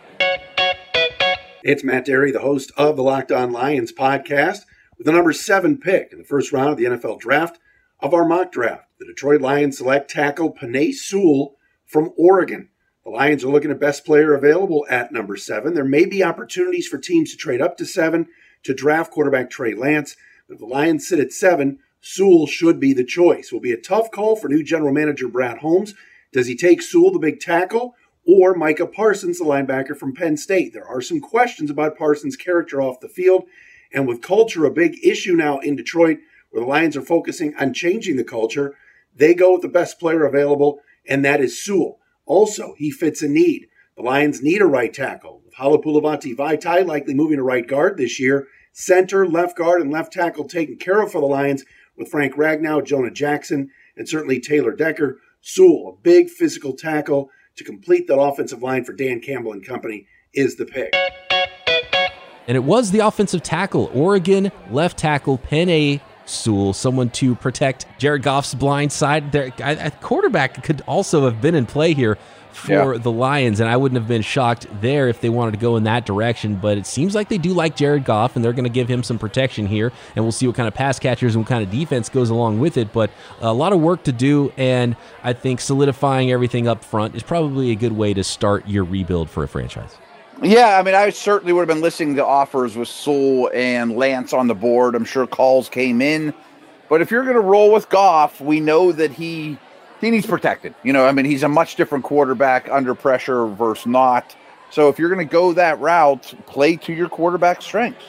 It's 1.64 1.84
Matt 1.84 2.06
Dery, 2.06 2.34
the 2.34 2.40
host 2.40 2.72
of 2.76 2.96
the 2.98 3.04
Locked 3.04 3.32
On 3.32 3.52
Lions 3.52 3.94
podcast, 3.94 4.62
with 4.98 5.06
the 5.06 5.14
number 5.14 5.32
seven 5.32 5.78
pick 5.78 6.12
in 6.12 6.18
the 6.18 6.26
first 6.26 6.52
round 6.52 6.70
of 6.70 6.78
the 6.78 6.86
NFL 6.86 7.20
draft 7.20 7.60
of 8.00 8.14
our 8.14 8.26
mock 8.26 8.52
draft. 8.52 8.86
The 9.00 9.06
Detroit 9.06 9.42
Lions 9.42 9.78
select 9.78 10.12
tackle 10.12 10.54
Penei 10.54 10.94
Sewell 10.94 11.56
from 11.86 12.12
Oregon. 12.18 12.70
The 13.06 13.12
Lions 13.12 13.44
are 13.44 13.50
looking 13.50 13.72
at 13.72 13.80
best 13.80 14.06
player 14.06 14.34
available 14.34 14.86
at 14.90 15.12
number 15.12 15.38
seven. 15.38 15.74
There 15.74 15.86
may 15.86 16.06
be 16.06 16.24
opportunities 16.24 16.88
for 16.88 16.98
teams 16.98 17.32
to 17.32 17.38
trade 17.38 17.62
up 17.62 17.78
to 17.78 17.86
seven 17.86 18.28
to 18.64 18.74
draft 18.74 19.12
quarterback 19.12 19.50
Trey 19.50 19.74
Lance. 19.74 20.16
But 20.48 20.56
if 20.56 20.60
the 20.60 20.66
Lions 20.66 21.08
sit 21.08 21.20
at 21.20 21.32
seven, 21.32 21.80
Sewell 22.02 22.48
should 22.48 22.80
be 22.80 22.94
the 22.94 23.06
choice. 23.06 23.52
Will 23.52 23.62
be 23.62 23.72
a 23.72 23.78
tough 23.78 24.12
call 24.12 24.36
for 24.36 24.50
new 24.50 24.64
general 24.64 24.94
manager 24.94 25.28
Brad 25.28 25.60
Holmes. 25.60 25.94
Does 26.34 26.48
he 26.48 26.58
take 26.58 26.82
Sewell, 26.82 27.12
the 27.12 27.20
big 27.20 27.40
tackle, 27.40 27.96
or 28.26 28.54
Micah 28.56 28.88
Parsons, 28.88 29.40
the 29.40 29.46
linebacker 29.46 29.98
from 29.98 30.14
Penn 30.14 30.38
State? 30.38 30.74
There 30.74 30.88
are 30.88 31.02
some 31.02 31.20
questions 31.20 31.70
about 31.70 31.98
Parsons' 31.98 32.36
character 32.36 32.82
off 32.82 33.00
the 33.00 33.10
field. 33.10 33.44
And 33.94 34.08
with 34.08 34.22
culture 34.22 34.66
a 34.66 34.72
big 34.72 34.98
issue 35.06 35.34
now 35.34 35.60
in 35.60 35.76
Detroit, 35.76 36.18
where 36.50 36.64
the 36.64 36.70
Lions 36.70 36.98
are 36.98 37.02
focusing 37.02 37.56
on 37.56 37.74
changing 37.74 38.16
the 38.16 38.24
culture, 38.24 38.76
they 39.16 39.34
go 39.34 39.54
with 39.54 39.62
the 39.62 39.68
best 39.68 40.00
player 40.00 40.26
available, 40.26 40.80
and 41.08 41.24
that 41.24 41.42
is 41.42 41.64
Sewell. 41.64 42.00
Also, 42.26 42.74
he 42.78 42.90
fits 42.90 43.22
a 43.22 43.28
need. 43.28 43.68
The 43.96 44.04
Lions 44.04 44.42
need 44.42 44.62
a 44.62 44.66
right 44.66 44.94
tackle. 44.94 45.42
With 45.46 45.56
Halapoulivaati 45.56 46.36
Vaitai 46.36 46.86
likely 46.86 47.14
moving 47.14 47.38
to 47.38 47.44
right 47.44 47.68
guard 47.68 47.98
this 47.98 48.20
year, 48.20 48.48
center, 48.72 49.28
left 49.28 49.56
guard, 49.56 49.82
and 49.82 49.92
left 49.92 50.14
tackle 50.14 50.48
taken 50.48 50.78
care 50.78 51.02
of 51.02 51.12
for 51.12 51.22
the 51.22 51.28
Lions 51.28 51.64
with 51.96 52.10
Frank 52.10 52.36
Ragnow, 52.36 52.84
Jonah 52.84 53.12
Jackson, 53.12 53.70
and 53.96 54.10
certainly 54.10 54.40
Taylor 54.40 54.72
Decker. 54.72 55.20
Sewell, 55.42 55.90
a 55.90 56.02
big 56.02 56.30
physical 56.30 56.74
tackle 56.74 57.30
to 57.56 57.64
complete 57.64 58.08
that 58.08 58.20
offensive 58.20 58.62
line 58.62 58.84
for 58.84 58.94
Dan 58.94 59.20
Campbell 59.20 59.54
and 59.54 59.66
company, 59.66 60.08
is 60.34 60.56
the 60.56 60.66
pick. 60.66 60.94
And 62.48 62.58
it 62.58 62.64
was 62.64 62.92
the 62.92 63.00
offensive 63.00 63.44
tackle, 63.44 63.90
Oregon 63.94 64.52
left 64.70 64.98
tackle 64.98 65.38
Penei 65.38 66.02
Sewell, 66.26 66.74
someone 66.74 67.10
to 67.12 67.36
protect 67.36 67.86
Jared 67.98 68.24
Goff's 68.24 68.54
blind 68.54 68.92
side. 68.92 69.32
There, 69.32 69.52
quarterback 70.02 70.64
could 70.64 70.82
also 70.88 71.26
have 71.26 71.42
been 71.42 71.56
in 71.56 71.66
play 71.66 71.94
here 71.94 72.18
for 72.54 72.94
yeah. 72.94 73.00
the 73.00 73.12
Lions, 73.12 73.60
and 73.60 73.70
I 73.70 73.78
wouldn't 73.78 74.00
have 74.00 74.08
been 74.08 74.22
shocked 74.22 74.68
there 74.82 75.08
if 75.10 75.22
they 75.22 75.30
wanted 75.30 75.52
to 75.52 75.58
go 75.58 75.76
in 75.76 75.84
that 75.84 76.06
direction. 76.06 76.56
But 76.56 76.78
it 76.78 76.86
seems 76.86 77.16
like 77.16 77.30
they 77.30 77.38
do 77.38 77.54
like 77.54 77.76
Jared 77.76 78.06
Goff, 78.06 78.36
and 78.36 78.44
they're 78.44 78.54
going 78.54 78.64
to 78.64 78.70
give 78.70 78.88
him 78.88 79.04
some 79.04 79.20
protection 79.20 79.66
here, 79.66 79.92
and 80.16 80.24
we'll 80.24 80.32
see 80.32 80.48
what 80.48 80.56
kind 80.56 80.68
of 80.68 80.74
pass 80.74 81.00
catchers 81.00 81.36
and 81.36 81.44
what 81.44 81.50
kind 81.50 81.64
of 81.64 81.72
defense 81.72 82.10
goes 82.10 82.30
along 82.30 82.60
with 82.60 82.78
it. 82.78 82.94
But 82.94 83.12
a 83.42 83.54
lot 83.54 83.74
of 83.74 83.82
work 83.82 84.04
to 84.04 84.12
do, 84.12 84.54
and 84.58 84.96
I 85.24 85.34
think 85.34 85.62
solidifying 85.62 86.32
everything 86.32 86.68
up 86.68 86.84
front 86.84 87.16
is 87.16 87.24
probably 87.24 87.72
a 87.72 87.76
good 87.76 87.94
way 87.94 88.14
to 88.14 88.24
start 88.24 88.68
your 88.68 88.84
rebuild 88.84 89.30
for 89.30 89.44
a 89.44 89.48
franchise. 89.48 89.98
Yeah, 90.42 90.78
I 90.78 90.84
mean, 90.84 90.96
I 90.96 91.10
certainly 91.10 91.54
would 91.54 91.62
have 91.62 91.76
been 91.76 91.84
listening 91.84 92.16
to 92.16 92.26
offers 92.26 92.76
with 92.76 92.88
Sewell 92.88 93.50
and 93.54 93.96
Lance 93.96 94.34
on 94.34 94.48
the 94.48 94.56
board. 94.56 94.96
I'm 94.96 95.06
sure 95.06 95.28
calls 95.28 95.70
came 95.70 96.02
in, 96.02 96.34
but 96.90 97.02
if 97.02 97.12
you're 97.12 97.24
going 97.24 97.36
to 97.36 97.42
roll 97.42 97.72
with 97.72 97.88
Goff, 97.90 98.42
we 98.42 98.60
know 98.60 98.92
that 98.92 99.12
he 99.12 99.58
he 100.04 100.12
needs 100.12 100.26
protected. 100.26 100.76
You 100.84 100.94
know, 100.94 101.06
I 101.06 101.12
mean, 101.12 101.26
he's 101.26 101.44
a 101.44 101.50
much 101.50 101.76
different 101.76 102.04
quarterback 102.04 102.70
under 102.70 102.94
pressure 102.96 103.48
versus 103.48 103.86
not. 103.86 104.36
So 104.70 104.90
if 104.90 104.98
you're 104.98 105.10
going 105.10 105.26
to 105.26 105.32
go 105.32 105.54
that 105.54 105.80
route, 105.80 106.34
play 106.46 106.76
to 106.78 106.94
your 106.94 107.10
quarterback 107.10 107.62
strengths. 107.62 108.04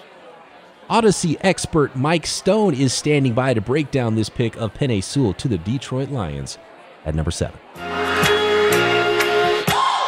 Odyssey 0.89 1.39
expert 1.41 1.97
Mike 1.97 2.27
Stone 2.27 2.75
is 2.75 2.93
standing 2.93 3.33
by 3.33 3.55
to 3.55 3.61
break 3.61 3.91
down 3.91 4.15
this 4.15 4.29
pick 4.29 4.57
of 4.57 4.75
Penei 4.75 5.03
Sewell 5.03 5.33
to 5.35 5.49
the 5.49 5.59
Detroit 5.59 6.11
Lions 6.11 6.59
at 7.05 7.15
number 7.15 7.31
seven. 7.31 7.59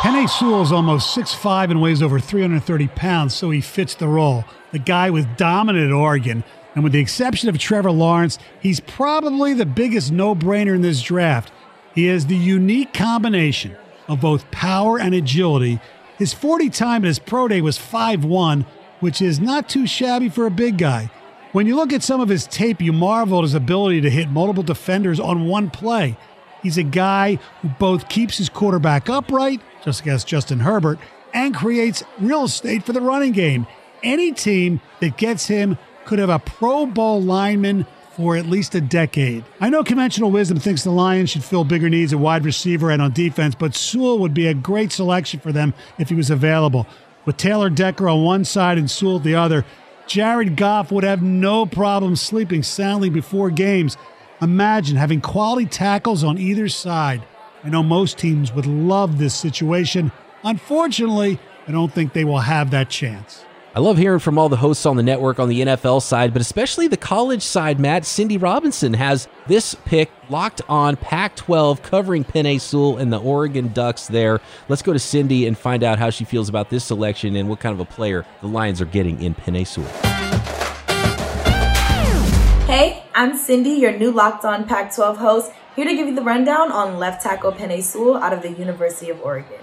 Penei 0.00 0.28
Sewell 0.28 0.62
is 0.62 0.72
almost 0.72 1.16
6'5 1.16 1.70
and 1.70 1.82
weighs 1.82 2.02
over 2.02 2.20
330 2.20 2.88
pounds, 2.88 3.34
so 3.34 3.50
he 3.50 3.60
fits 3.60 3.94
the 3.94 4.06
role. 4.06 4.44
The 4.72 4.78
guy 4.78 5.10
with 5.10 5.36
dominant 5.36 5.92
Oregon, 5.92 6.44
and 6.74 6.84
with 6.84 6.92
the 6.92 7.00
exception 7.00 7.48
of 7.48 7.58
Trevor 7.58 7.90
Lawrence, 7.90 8.38
he's 8.60 8.80
probably 8.80 9.54
the 9.54 9.66
biggest 9.66 10.12
no 10.12 10.34
brainer 10.34 10.74
in 10.74 10.82
this 10.82 11.00
draft. 11.02 11.50
He 11.96 12.06
has 12.06 12.26
the 12.26 12.36
unique 12.36 12.92
combination 12.92 13.74
of 14.06 14.20
both 14.20 14.48
power 14.50 15.00
and 15.00 15.14
agility. 15.14 15.80
His 16.18 16.34
40 16.34 16.68
time 16.68 17.04
at 17.04 17.08
his 17.08 17.18
pro 17.18 17.48
day 17.48 17.62
was 17.62 17.78
5'1, 17.78 18.66
which 19.00 19.22
is 19.22 19.40
not 19.40 19.68
too 19.68 19.86
shabby 19.86 20.28
for 20.28 20.46
a 20.46 20.50
big 20.50 20.76
guy. 20.76 21.10
When 21.52 21.66
you 21.66 21.74
look 21.74 21.94
at 21.94 22.02
some 22.02 22.20
of 22.20 22.28
his 22.28 22.46
tape, 22.46 22.82
you 22.82 22.92
marvel 22.92 23.38
at 23.38 23.44
his 23.44 23.54
ability 23.54 24.02
to 24.02 24.10
hit 24.10 24.28
multiple 24.28 24.62
defenders 24.62 25.18
on 25.18 25.46
one 25.46 25.70
play. 25.70 26.18
He's 26.62 26.76
a 26.76 26.82
guy 26.82 27.38
who 27.62 27.70
both 27.78 28.10
keeps 28.10 28.36
his 28.36 28.50
quarterback 28.50 29.08
upright, 29.08 29.62
just 29.82 30.06
as 30.06 30.22
Justin 30.22 30.60
Herbert, 30.60 30.98
and 31.32 31.54
creates 31.54 32.04
real 32.18 32.44
estate 32.44 32.84
for 32.84 32.92
the 32.92 33.00
running 33.00 33.32
game. 33.32 33.66
Any 34.02 34.32
team 34.32 34.82
that 35.00 35.16
gets 35.16 35.46
him 35.46 35.78
could 36.04 36.18
have 36.18 36.28
a 36.28 36.38
Pro 36.38 36.84
Bowl 36.84 37.22
lineman 37.22 37.86
for 38.16 38.34
at 38.34 38.46
least 38.46 38.74
a 38.74 38.80
decade. 38.80 39.44
I 39.60 39.68
know 39.68 39.84
conventional 39.84 40.30
wisdom 40.30 40.58
thinks 40.58 40.82
the 40.82 40.90
Lions 40.90 41.28
should 41.28 41.44
fill 41.44 41.64
bigger 41.64 41.90
needs 41.90 42.14
at 42.14 42.18
wide 42.18 42.46
receiver 42.46 42.90
and 42.90 43.02
on 43.02 43.12
defense, 43.12 43.54
but 43.54 43.74
Sewell 43.74 44.18
would 44.20 44.32
be 44.32 44.46
a 44.46 44.54
great 44.54 44.90
selection 44.90 45.38
for 45.38 45.52
them 45.52 45.74
if 45.98 46.08
he 46.08 46.14
was 46.14 46.30
available. 46.30 46.86
With 47.26 47.36
Taylor 47.36 47.68
Decker 47.68 48.08
on 48.08 48.24
one 48.24 48.46
side 48.46 48.78
and 48.78 48.90
Sewell 48.90 49.18
the 49.18 49.34
other, 49.34 49.66
Jared 50.06 50.56
Goff 50.56 50.90
would 50.90 51.04
have 51.04 51.22
no 51.22 51.66
problem 51.66 52.16
sleeping 52.16 52.62
soundly 52.62 53.10
before 53.10 53.50
games. 53.50 53.98
Imagine 54.40 54.96
having 54.96 55.20
quality 55.20 55.66
tackles 55.66 56.24
on 56.24 56.38
either 56.38 56.68
side. 56.70 57.22
I 57.62 57.68
know 57.68 57.82
most 57.82 58.16
teams 58.16 58.50
would 58.50 58.66
love 58.66 59.18
this 59.18 59.34
situation. 59.34 60.10
Unfortunately, 60.42 61.38
I 61.68 61.72
don't 61.72 61.92
think 61.92 62.14
they 62.14 62.24
will 62.24 62.38
have 62.38 62.70
that 62.70 62.88
chance. 62.88 63.44
I 63.76 63.80
love 63.80 63.98
hearing 63.98 64.20
from 64.20 64.38
all 64.38 64.48
the 64.48 64.56
hosts 64.56 64.86
on 64.86 64.96
the 64.96 65.02
network 65.02 65.38
on 65.38 65.50
the 65.50 65.60
NFL 65.60 66.00
side, 66.00 66.32
but 66.32 66.40
especially 66.40 66.88
the 66.88 66.96
college 66.96 67.42
side, 67.42 67.78
Matt. 67.78 68.06
Cindy 68.06 68.38
Robinson 68.38 68.94
has 68.94 69.28
this 69.48 69.74
pick 69.84 70.10
locked 70.30 70.62
on 70.66 70.96
Pac 70.96 71.36
12, 71.36 71.82
covering 71.82 72.24
Penei 72.24 72.58
Sewell 72.58 72.96
and 72.96 73.12
the 73.12 73.20
Oregon 73.20 73.68
Ducks 73.74 74.06
there. 74.06 74.40
Let's 74.70 74.80
go 74.80 74.94
to 74.94 74.98
Cindy 74.98 75.46
and 75.46 75.58
find 75.58 75.82
out 75.82 75.98
how 75.98 76.08
she 76.08 76.24
feels 76.24 76.48
about 76.48 76.70
this 76.70 76.84
selection 76.84 77.36
and 77.36 77.50
what 77.50 77.60
kind 77.60 77.74
of 77.74 77.80
a 77.80 77.84
player 77.84 78.24
the 78.40 78.46
Lions 78.46 78.80
are 78.80 78.86
getting 78.86 79.22
in 79.22 79.34
Penei 79.34 79.66
Sewell. 79.66 79.86
Hey, 82.66 83.04
I'm 83.14 83.36
Cindy, 83.36 83.72
your 83.72 83.94
new 83.94 84.10
Locked 84.10 84.46
On 84.46 84.66
Pac 84.66 84.94
12 84.94 85.18
host, 85.18 85.52
here 85.74 85.84
to 85.84 85.94
give 85.94 86.08
you 86.08 86.14
the 86.14 86.22
rundown 86.22 86.72
on 86.72 86.98
left 86.98 87.22
tackle 87.22 87.52
Penei 87.52 87.82
Sewell 87.82 88.16
out 88.16 88.32
of 88.32 88.40
the 88.40 88.52
University 88.52 89.10
of 89.10 89.20
Oregon. 89.20 89.60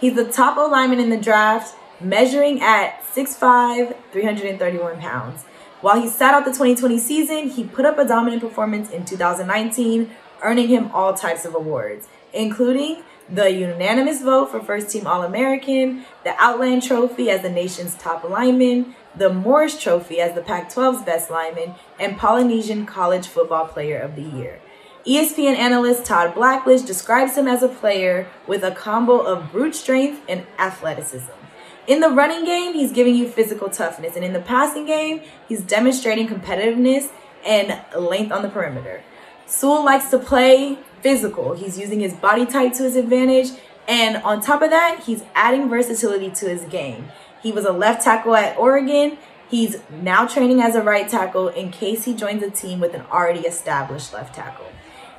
He's 0.00 0.14
the 0.14 0.30
top 0.30 0.56
O 0.56 0.68
lineman 0.68 1.00
in 1.00 1.10
the 1.10 1.16
draft 1.16 1.74
measuring 2.00 2.60
at 2.60 3.02
6'5, 3.04 3.96
331 4.12 5.00
pounds. 5.00 5.44
While 5.80 6.00
he 6.00 6.08
sat 6.08 6.34
out 6.34 6.44
the 6.44 6.52
2020 6.52 6.98
season, 6.98 7.48
he 7.48 7.64
put 7.64 7.84
up 7.84 7.98
a 7.98 8.04
dominant 8.04 8.42
performance 8.42 8.90
in 8.90 9.04
2019, 9.04 10.10
earning 10.42 10.68
him 10.68 10.90
all 10.92 11.14
types 11.14 11.44
of 11.44 11.54
awards, 11.54 12.08
including 12.32 13.02
the 13.28 13.50
unanimous 13.50 14.22
vote 14.22 14.50
for 14.50 14.60
First 14.60 14.88
Team 14.88 15.06
All 15.06 15.22
American, 15.22 16.04
the 16.24 16.34
Outland 16.38 16.82
Trophy 16.82 17.30
as 17.30 17.42
the 17.42 17.50
nation's 17.50 17.94
top 17.96 18.24
lineman, 18.24 18.94
the 19.16 19.32
Morris 19.32 19.80
Trophy 19.80 20.20
as 20.20 20.34
the 20.34 20.42
Pac 20.42 20.72
12's 20.72 21.04
best 21.04 21.30
lineman, 21.30 21.74
and 21.98 22.16
Polynesian 22.16 22.86
College 22.86 23.26
Football 23.26 23.66
Player 23.66 23.98
of 23.98 24.14
the 24.14 24.22
Year. 24.22 24.60
ESPN 25.06 25.56
analyst 25.56 26.04
Todd 26.04 26.34
Blackledge 26.34 26.84
describes 26.84 27.36
him 27.36 27.46
as 27.46 27.62
a 27.62 27.68
player 27.68 28.28
with 28.46 28.64
a 28.64 28.72
combo 28.72 29.18
of 29.18 29.52
brute 29.52 29.74
strength 29.74 30.20
and 30.28 30.44
athleticism. 30.58 31.45
In 31.86 32.00
the 32.00 32.08
running 32.08 32.44
game, 32.44 32.72
he's 32.74 32.90
giving 32.90 33.14
you 33.14 33.28
physical 33.28 33.68
toughness, 33.68 34.16
and 34.16 34.24
in 34.24 34.32
the 34.32 34.40
passing 34.40 34.86
game, 34.86 35.20
he's 35.48 35.62
demonstrating 35.62 36.26
competitiveness 36.26 37.10
and 37.46 37.80
length 37.96 38.32
on 38.32 38.42
the 38.42 38.48
perimeter. 38.48 39.04
Sewell 39.46 39.84
likes 39.84 40.10
to 40.10 40.18
play 40.18 40.78
physical. 41.00 41.54
He's 41.54 41.78
using 41.78 42.00
his 42.00 42.12
body 42.12 42.44
type 42.44 42.72
to 42.74 42.82
his 42.82 42.96
advantage, 42.96 43.50
and 43.86 44.16
on 44.24 44.40
top 44.40 44.62
of 44.62 44.70
that, 44.70 45.04
he's 45.06 45.22
adding 45.36 45.68
versatility 45.68 46.28
to 46.30 46.48
his 46.48 46.64
game. 46.64 47.08
He 47.40 47.52
was 47.52 47.64
a 47.64 47.70
left 47.70 48.02
tackle 48.02 48.34
at 48.34 48.58
Oregon. 48.58 49.18
He's 49.48 49.76
now 49.88 50.26
training 50.26 50.60
as 50.60 50.74
a 50.74 50.82
right 50.82 51.08
tackle 51.08 51.46
in 51.46 51.70
case 51.70 52.04
he 52.04 52.14
joins 52.14 52.42
a 52.42 52.50
team 52.50 52.80
with 52.80 52.94
an 52.94 53.02
already 53.12 53.46
established 53.46 54.12
left 54.12 54.34
tackle. 54.34 54.66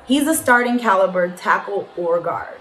He's 0.06 0.26
a 0.26 0.34
starting 0.34 0.78
caliber 0.78 1.30
tackle 1.30 1.88
or 1.96 2.20
guard. 2.20 2.58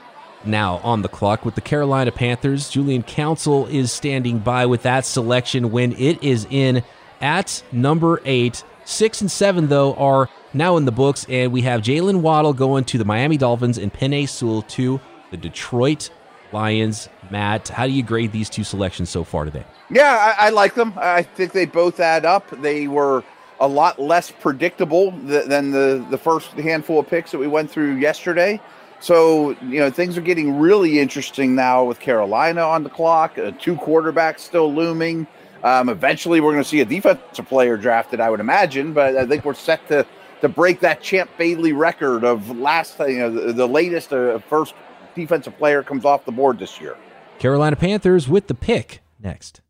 Now 0.47 0.77
on 0.77 1.01
the 1.01 1.09
clock 1.09 1.43
with 1.43 1.55
the 1.55 1.61
Carolina 1.61 2.11
Panthers, 2.11 2.69
Julian 2.69 3.03
Council 3.03 3.67
is 3.67 3.91
standing 3.91 4.39
by 4.39 4.65
with 4.65 4.83
that 4.83 5.05
selection 5.05 5.71
when 5.71 5.91
it 5.93 6.23
is 6.23 6.47
in 6.49 6.83
at 7.21 7.63
number 7.71 8.21
eight. 8.23 8.63
Six 8.85 9.19
and 9.19 9.29
seven, 9.29 9.67
though, 9.67 9.93
are 9.95 10.29
now 10.53 10.77
in 10.77 10.85
the 10.85 10.93
books, 10.93 11.25
and 11.27 11.51
we 11.51 11.61
have 11.63 11.81
Jalen 11.81 12.21
Waddle 12.21 12.53
going 12.53 12.85
to 12.85 12.97
the 12.97 13.03
Miami 13.03 13.35
Dolphins 13.35 13.77
and 13.77 13.93
Penei 13.93 14.27
Sewell 14.27 14.61
to 14.61 15.01
the 15.31 15.37
Detroit 15.37 16.09
Lions. 16.53 17.09
Matt, 17.29 17.67
how 17.67 17.85
do 17.85 17.91
you 17.91 18.01
grade 18.01 18.31
these 18.31 18.49
two 18.49 18.63
selections 18.63 19.09
so 19.09 19.25
far 19.25 19.43
today? 19.43 19.65
Yeah, 19.89 20.35
I, 20.39 20.47
I 20.47 20.49
like 20.51 20.75
them. 20.75 20.93
I 20.95 21.23
think 21.23 21.51
they 21.51 21.65
both 21.65 21.99
add 21.99 22.23
up. 22.23 22.49
They 22.61 22.87
were 22.87 23.25
a 23.59 23.67
lot 23.67 23.99
less 23.99 24.31
predictable 24.31 25.11
th- 25.27 25.47
than 25.47 25.71
the, 25.71 26.05
the 26.09 26.17
first 26.17 26.51
handful 26.51 26.99
of 26.99 27.07
picks 27.07 27.31
that 27.31 27.39
we 27.39 27.47
went 27.47 27.69
through 27.69 27.95
yesterday. 27.95 28.61
So, 28.99 29.51
you 29.61 29.79
know, 29.79 29.91
things 29.91 30.17
are 30.17 30.21
getting 30.21 30.57
really 30.57 30.99
interesting 30.99 31.55
now 31.55 31.83
with 31.83 31.99
Carolina 31.99 32.61
on 32.61 32.83
the 32.83 32.89
clock, 32.89 33.37
uh, 33.37 33.51
two 33.59 33.75
quarterbacks 33.75 34.39
still 34.39 34.73
looming. 34.73 35.27
Um, 35.63 35.89
eventually, 35.89 36.41
we're 36.41 36.51
going 36.51 36.63
to 36.63 36.69
see 36.69 36.81
a 36.81 36.85
defensive 36.85 37.47
player 37.47 37.77
drafted, 37.77 38.19
I 38.19 38.29
would 38.29 38.39
imagine, 38.39 38.93
but 38.93 39.15
I 39.15 39.25
think 39.25 39.45
we're 39.45 39.53
set 39.53 39.87
to 39.89 40.05
to 40.41 40.49
break 40.49 40.79
that 40.81 41.01
Champ 41.01 41.29
Bailey 41.37 41.73
record 41.73 42.23
of 42.23 42.55
last, 42.57 42.99
you 42.99 43.17
know, 43.17 43.31
the, 43.31 43.53
the 43.53 43.67
latest 43.67 44.13
uh, 44.13 44.39
first 44.39 44.75
defensive 45.15 45.57
player 45.57 45.81
comes 45.81 46.05
off 46.05 46.25
the 46.25 46.31
board 46.31 46.59
this 46.59 46.79
year. 46.79 46.95
Carolina 47.39 47.75
Panthers 47.75 48.27
with 48.27 48.47
the 48.47 48.53
pick 48.53 49.01
next. 49.19 49.61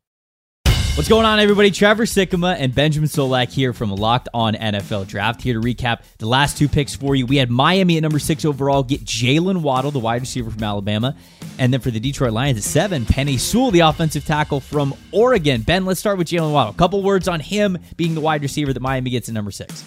What's 0.98 1.08
going 1.08 1.26
on, 1.26 1.38
everybody? 1.38 1.70
Trevor 1.70 2.06
Sikkema 2.06 2.56
and 2.58 2.74
Benjamin 2.74 3.08
Solak 3.08 3.52
here 3.52 3.72
from 3.72 3.92
Locked 3.92 4.28
On 4.34 4.54
NFL 4.54 5.06
Draft. 5.06 5.40
Here 5.40 5.54
to 5.54 5.60
recap 5.60 6.02
the 6.18 6.26
last 6.26 6.58
two 6.58 6.66
picks 6.68 6.96
for 6.96 7.14
you. 7.14 7.24
We 7.24 7.36
had 7.36 7.50
Miami 7.50 7.98
at 7.98 8.02
number 8.02 8.18
six 8.18 8.44
overall 8.44 8.82
get 8.82 9.04
Jalen 9.04 9.58
Waddle, 9.58 9.92
the 9.92 10.00
wide 10.00 10.22
receiver 10.22 10.50
from 10.50 10.64
Alabama. 10.64 11.14
And 11.56 11.72
then 11.72 11.80
for 11.80 11.92
the 11.92 12.00
Detroit 12.00 12.32
Lions 12.32 12.58
at 12.58 12.64
seven, 12.64 13.04
Penei 13.04 13.38
Sewell, 13.38 13.70
the 13.70 13.78
offensive 13.78 14.24
tackle 14.24 14.58
from 14.58 14.92
Oregon. 15.12 15.62
Ben, 15.62 15.84
let's 15.84 16.00
start 16.00 16.18
with 16.18 16.26
Jalen 16.26 16.52
Waddle. 16.52 16.74
A 16.74 16.76
couple 16.76 17.00
words 17.00 17.28
on 17.28 17.38
him 17.38 17.78
being 17.96 18.16
the 18.16 18.20
wide 18.20 18.42
receiver 18.42 18.72
that 18.72 18.80
Miami 18.80 19.10
gets 19.10 19.28
at 19.28 19.36
number 19.36 19.52
six. 19.52 19.84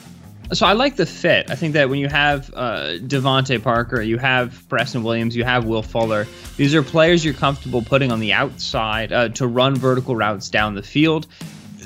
So 0.54 0.66
I 0.66 0.74
like 0.74 0.98
the 0.98 1.06
fit. 1.06 1.50
I 1.50 1.56
think 1.56 1.74
that 1.74 1.90
when 1.90 2.00
you 2.00 2.10
have 2.10 2.52
uh, 2.54 2.98
DeVante 3.00 3.64
Parker, 3.64 4.02
you 4.02 4.18
have 4.18 4.68
Preston 4.68 5.02
Williams, 5.02 5.34
you 5.34 5.46
have 5.46 5.64
Will 5.64 5.82
Fuller. 5.82 6.28
These 6.58 6.76
are 6.76 6.84
players 6.84 7.24
you're 7.24 7.34
comfortable 7.34 7.82
putting 7.82 8.12
on 8.12 8.20
the 8.20 8.34
outside 8.34 9.14
uh, 9.14 9.30
to 9.30 9.48
run 9.48 9.76
vertical 9.76 10.14
routes 10.14 10.50
down 10.50 10.76
the 10.76 10.84
field. 10.84 11.28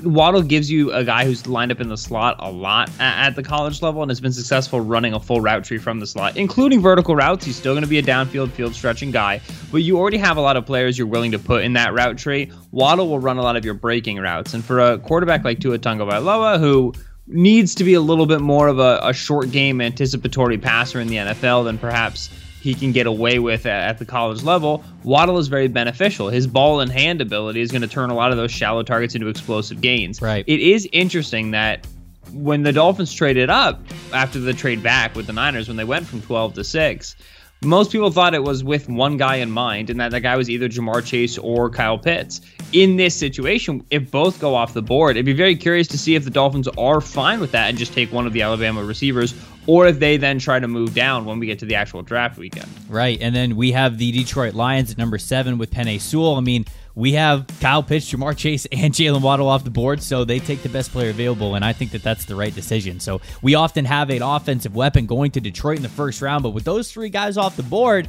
Waddle 0.02 0.42
gives 0.42 0.68
you 0.68 0.92
a 0.92 1.04
guy 1.04 1.24
who's 1.24 1.46
lined 1.46 1.70
up 1.70 1.80
in 1.80 1.88
the 1.88 1.96
slot 1.96 2.36
a 2.40 2.50
lot 2.50 2.90
at, 2.98 3.28
at 3.28 3.36
the 3.36 3.42
college 3.42 3.82
level 3.82 4.02
and 4.02 4.10
has 4.10 4.20
been 4.20 4.32
successful 4.32 4.80
running 4.80 5.14
a 5.14 5.20
full 5.20 5.40
route 5.40 5.64
tree 5.64 5.78
from 5.78 6.00
the 6.00 6.06
slot, 6.06 6.36
including 6.36 6.82
vertical 6.82 7.14
routes. 7.14 7.46
He's 7.46 7.56
still 7.56 7.72
going 7.72 7.84
to 7.84 7.88
be 7.88 7.98
a 7.98 8.02
downfield 8.02 8.50
field 8.50 8.74
stretching 8.74 9.12
guy, 9.12 9.40
but 9.70 9.78
you 9.78 9.96
already 9.96 10.18
have 10.18 10.38
a 10.38 10.40
lot 10.40 10.56
of 10.56 10.66
players 10.66 10.98
you're 10.98 11.06
willing 11.06 11.30
to 11.32 11.38
put 11.38 11.62
in 11.62 11.74
that 11.74 11.94
route 11.94 12.18
tree. 12.18 12.50
Waddle 12.72 13.08
will 13.08 13.20
run 13.20 13.38
a 13.38 13.42
lot 13.42 13.56
of 13.56 13.64
your 13.64 13.74
breaking 13.74 14.18
routes, 14.18 14.54
and 14.54 14.64
for 14.64 14.80
a 14.80 14.98
quarterback 14.98 15.44
like 15.44 15.60
Tua 15.60 15.78
Tagovailoa, 15.78 16.58
who 16.58 16.92
needs 17.28 17.74
to 17.76 17.84
be 17.84 17.94
a 17.94 18.00
little 18.00 18.26
bit 18.26 18.40
more 18.40 18.68
of 18.68 18.78
a, 18.78 19.00
a, 19.02 19.12
short 19.12 19.50
game 19.50 19.80
anticipatory 19.80 20.58
passer 20.58 21.00
in 21.00 21.08
the 21.08 21.16
NFL 21.16 21.64
than 21.64 21.78
perhaps 21.78 22.30
he 22.60 22.74
can 22.74 22.92
get 22.92 23.06
away 23.06 23.38
with 23.38 23.66
at, 23.66 23.98
the 23.98 24.04
college 24.04 24.42
level. 24.42 24.84
Waddle 25.04 25.38
is 25.38 25.48
very 25.48 25.68
beneficial. 25.68 26.28
His 26.28 26.46
ball 26.46 26.80
and 26.80 26.90
hand 26.90 27.20
ability 27.20 27.60
is 27.60 27.70
going 27.70 27.82
to 27.82 27.88
turn 27.88 28.10
a 28.10 28.14
lot 28.14 28.30
of 28.30 28.36
those 28.36 28.50
shallow 28.50 28.82
targets 28.82 29.14
into 29.14 29.28
explosive 29.28 29.80
gains. 29.80 30.20
Right. 30.20 30.44
It 30.46 30.60
is 30.60 30.88
interesting 30.92 31.52
that 31.52 31.86
when 32.32 32.62
the 32.62 32.72
Dolphins 32.72 33.12
traded 33.12 33.50
up 33.50 33.80
after 34.12 34.40
the 34.40 34.52
trade 34.52 34.82
back 34.82 35.14
with 35.14 35.26
the 35.26 35.32
Niners, 35.32 35.68
when 35.68 35.76
they 35.76 35.84
went 35.84 36.06
from 36.06 36.20
12 36.22 36.54
to 36.54 36.64
6, 36.64 37.16
most 37.62 37.90
people 37.90 38.10
thought 38.10 38.34
it 38.34 38.42
was 38.42 38.62
with 38.62 38.88
one 38.88 39.16
guy 39.16 39.36
in 39.36 39.50
mind, 39.50 39.90
and 39.90 39.98
that 40.00 40.10
that 40.10 40.20
guy 40.20 40.36
was 40.36 40.50
either 40.50 40.68
Ja'Marr 40.68 41.04
Chase 41.04 41.38
or 41.38 41.70
Kyle 41.70 41.98
Pitts. 41.98 42.40
In 42.72 42.96
this 42.96 43.16
situation, 43.16 43.84
if 43.90 44.10
both 44.10 44.40
go 44.40 44.54
off 44.54 44.74
the 44.74 44.82
board, 44.82 45.16
it'd 45.16 45.24
be 45.26 45.32
very 45.32 45.56
curious 45.56 45.88
to 45.88 45.98
see 45.98 46.14
if 46.14 46.24
the 46.24 46.30
Dolphins 46.30 46.68
are 46.76 47.00
fine 47.00 47.40
with 47.40 47.52
that 47.52 47.68
and 47.68 47.78
just 47.78 47.92
take 47.92 48.12
one 48.12 48.26
of 48.26 48.32
the 48.32 48.42
Alabama 48.42 48.84
receivers, 48.84 49.34
or 49.66 49.86
if 49.86 49.98
they 49.98 50.16
then 50.16 50.38
try 50.38 50.60
to 50.60 50.68
move 50.68 50.94
down 50.94 51.24
when 51.24 51.38
we 51.38 51.46
get 51.46 51.58
to 51.60 51.66
the 51.66 51.74
actual 51.74 52.02
draft 52.02 52.38
weekend. 52.38 52.68
Right, 52.88 53.18
and 53.20 53.34
then 53.34 53.56
we 53.56 53.72
have 53.72 53.98
the 53.98 54.12
Detroit 54.12 54.54
Lions 54.54 54.92
at 54.92 54.98
number 54.98 55.18
seven 55.18 55.58
with 55.58 55.70
Penei 55.70 56.00
Sewell. 56.00 56.36
I 56.36 56.40
mean, 56.40 56.66
we 56.96 57.12
have 57.12 57.46
Kyle 57.60 57.82
Pitts, 57.82 58.10
Ja'Marr 58.10 58.36
Chase, 58.36 58.66
and 58.72 58.92
Jalen 58.92 59.20
Waddle 59.20 59.48
off 59.48 59.64
the 59.64 59.70
board, 59.70 60.02
so 60.02 60.24
they 60.24 60.38
take 60.38 60.62
the 60.62 60.70
best 60.70 60.90
player 60.90 61.10
available, 61.10 61.54
and 61.54 61.64
I 61.64 61.74
think 61.74 61.90
that 61.92 62.02
that's 62.02 62.24
the 62.24 62.34
right 62.34 62.52
decision. 62.54 62.98
So 63.00 63.20
we 63.42 63.54
often 63.54 63.84
have 63.84 64.08
an 64.08 64.22
offensive 64.22 64.74
weapon 64.74 65.04
going 65.04 65.30
to 65.32 65.40
Detroit 65.40 65.76
in 65.76 65.82
the 65.82 65.90
first 65.90 66.22
round, 66.22 66.42
but 66.42 66.50
with 66.50 66.64
those 66.64 66.90
three 66.90 67.10
guys 67.10 67.36
off 67.36 67.54
the 67.54 67.62
board, 67.62 68.08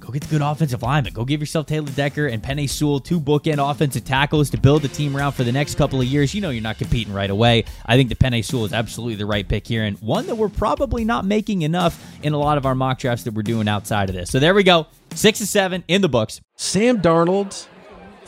go 0.00 0.08
get 0.10 0.22
the 0.22 0.28
good 0.28 0.42
offensive 0.42 0.82
lineman. 0.82 1.12
Go 1.12 1.24
give 1.24 1.38
yourself 1.38 1.66
Taylor 1.66 1.92
Decker 1.92 2.26
and 2.26 2.42
Penei 2.42 2.68
Sewell, 2.68 2.98
two 2.98 3.20
bookend 3.20 3.58
offensive 3.70 4.04
tackles 4.04 4.50
to 4.50 4.58
build 4.58 4.82
the 4.82 4.88
team 4.88 5.16
around 5.16 5.32
for 5.32 5.44
the 5.44 5.52
next 5.52 5.76
couple 5.76 6.00
of 6.00 6.06
years. 6.08 6.34
You 6.34 6.40
know 6.40 6.50
you're 6.50 6.62
not 6.62 6.78
competing 6.78 7.14
right 7.14 7.30
away. 7.30 7.64
I 7.86 7.96
think 7.96 8.08
the 8.08 8.16
Penei 8.16 8.44
Sewell 8.44 8.64
is 8.64 8.72
absolutely 8.72 9.14
the 9.14 9.26
right 9.26 9.48
pick 9.48 9.68
here, 9.68 9.84
and 9.84 9.96
one 9.98 10.26
that 10.26 10.34
we're 10.34 10.48
probably 10.48 11.04
not 11.04 11.24
making 11.24 11.62
enough 11.62 12.04
in 12.24 12.32
a 12.32 12.38
lot 12.38 12.58
of 12.58 12.66
our 12.66 12.74
mock 12.74 12.98
drafts 12.98 13.22
that 13.22 13.34
we're 13.34 13.42
doing 13.42 13.68
outside 13.68 14.08
of 14.08 14.16
this. 14.16 14.30
So 14.30 14.40
there 14.40 14.52
we 14.52 14.64
go. 14.64 14.88
Six 15.14 15.38
and 15.38 15.48
seven 15.48 15.84
in 15.86 16.02
the 16.02 16.08
books. 16.08 16.40
Sam 16.56 17.00
Darnold 17.00 17.68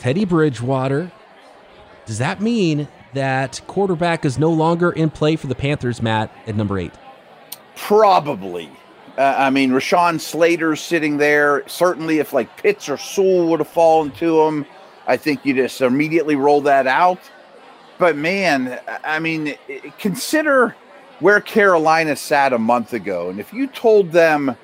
Teddy 0.03 0.25
Bridgewater. 0.25 1.09
Does 2.05 2.17
that 2.17 2.41
mean 2.41 2.89
that 3.13 3.61
quarterback 3.67 4.25
is 4.25 4.37
no 4.37 4.49
longer 4.49 4.91
in 4.91 5.09
play 5.09 5.37
for 5.37 5.47
the 5.47 5.55
Panthers, 5.55 6.01
Matt, 6.01 6.29
at 6.45 6.57
number 6.57 6.77
eight? 6.77 6.91
Probably. 7.77 8.69
Uh, 9.17 9.33
I 9.37 9.49
mean, 9.49 9.71
Rashawn 9.71 10.19
Slater's 10.19 10.81
sitting 10.81 11.15
there. 11.15 11.63
Certainly, 11.69 12.19
if 12.19 12.33
like 12.33 12.57
Pitts 12.57 12.89
or 12.89 12.97
Sewell 12.97 13.47
would 13.47 13.61
have 13.61 13.69
fallen 13.69 14.11
to 14.11 14.41
him, 14.41 14.65
I 15.07 15.15
think 15.15 15.45
you 15.45 15.53
just 15.53 15.79
immediately 15.79 16.35
roll 16.35 16.59
that 16.63 16.85
out. 16.85 17.21
But 17.97 18.17
man, 18.17 18.81
I 19.05 19.19
mean, 19.19 19.55
consider 19.99 20.75
where 21.21 21.39
Carolina 21.39 22.17
sat 22.17 22.51
a 22.51 22.59
month 22.59 22.91
ago. 22.91 23.29
And 23.29 23.39
if 23.39 23.53
you 23.53 23.67
told 23.67 24.11
them 24.11 24.57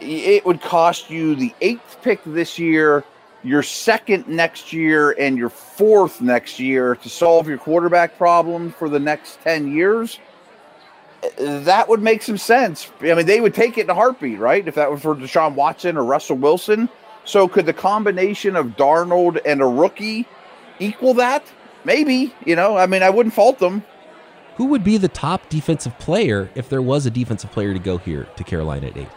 it 0.00 0.46
would 0.46 0.62
cost 0.62 1.10
you 1.10 1.34
the 1.34 1.52
eighth 1.60 1.98
pick 2.00 2.20
this 2.24 2.60
year 2.60 3.02
your 3.48 3.62
second 3.62 4.28
next 4.28 4.72
year 4.72 5.12
and 5.12 5.38
your 5.38 5.48
fourth 5.48 6.20
next 6.20 6.58
year 6.58 6.94
to 6.96 7.08
solve 7.08 7.48
your 7.48 7.58
quarterback 7.58 8.16
problem 8.18 8.70
for 8.72 8.88
the 8.88 8.98
next 8.98 9.40
10 9.42 9.72
years, 9.74 10.20
that 11.38 11.88
would 11.88 12.02
make 12.02 12.22
some 12.22 12.38
sense. 12.38 12.90
I 13.00 13.14
mean, 13.14 13.26
they 13.26 13.40
would 13.40 13.54
take 13.54 13.78
it 13.78 13.82
in 13.82 13.90
a 13.90 13.94
heartbeat, 13.94 14.38
right? 14.38 14.66
If 14.66 14.74
that 14.74 14.90
were 14.90 14.98
for 14.98 15.14
Deshaun 15.14 15.54
Watson 15.54 15.96
or 15.96 16.04
Russell 16.04 16.36
Wilson. 16.36 16.88
So 17.24 17.48
could 17.48 17.66
the 17.66 17.72
combination 17.72 18.56
of 18.56 18.68
Darnold 18.76 19.40
and 19.44 19.60
a 19.60 19.66
rookie 19.66 20.26
equal 20.78 21.14
that? 21.14 21.44
Maybe, 21.84 22.34
you 22.44 22.56
know, 22.56 22.76
I 22.76 22.86
mean, 22.86 23.02
I 23.02 23.10
wouldn't 23.10 23.34
fault 23.34 23.58
them. 23.58 23.82
Who 24.56 24.66
would 24.66 24.82
be 24.82 24.96
the 24.96 25.08
top 25.08 25.48
defensive 25.48 25.98
player 25.98 26.50
if 26.54 26.68
there 26.68 26.82
was 26.82 27.06
a 27.06 27.10
defensive 27.10 27.52
player 27.52 27.72
to 27.72 27.78
go 27.78 27.98
here 27.98 28.26
to 28.36 28.44
Carolina 28.44 28.88
at 28.88 28.96
eight? 28.96 29.08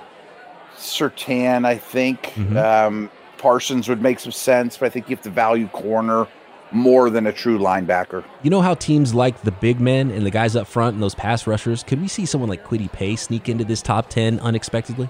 Surtain, 0.78 1.66
I 1.66 1.78
think. 1.78 2.22
Mm-hmm. 2.36 2.58
Um, 2.58 3.12
Parsons 3.42 3.90
would 3.90 4.02
make 4.02 4.20
some 4.20 4.32
sense, 4.32 4.78
but 4.78 4.86
I 4.86 4.90
think 4.90 5.10
you 5.10 5.16
have 5.16 5.24
to 5.24 5.32
value 5.32 5.68
corner 5.70 6.28
more 6.72 7.10
than 7.10 7.26
a 7.28 7.34
true 7.34 7.58
linebacker. 7.58 8.24
You 8.44 8.50
know 8.50 8.62
how 8.62 8.76
teams 8.76 9.14
like 9.14 9.42
the 9.42 9.52
big 9.52 9.80
men 9.80 10.12
and 10.12 10.26
the 10.26 10.30
guys 10.30 10.56
up 10.56 10.68
front 10.68 10.94
and 10.94 11.04
those 11.04 11.16
pass 11.16 11.48
rushers? 11.48 11.84
Could 11.84 12.02
we 12.02 12.08
see 12.08 12.26
someone 12.26 12.50
like 12.50 12.64
Kwity 12.64 12.92
Paye 12.92 13.16
sneak 13.16 13.50
into 13.50 13.66
this 13.66 13.82
top 13.82 14.10
10 14.10 14.40
unexpectedly? 14.40 15.10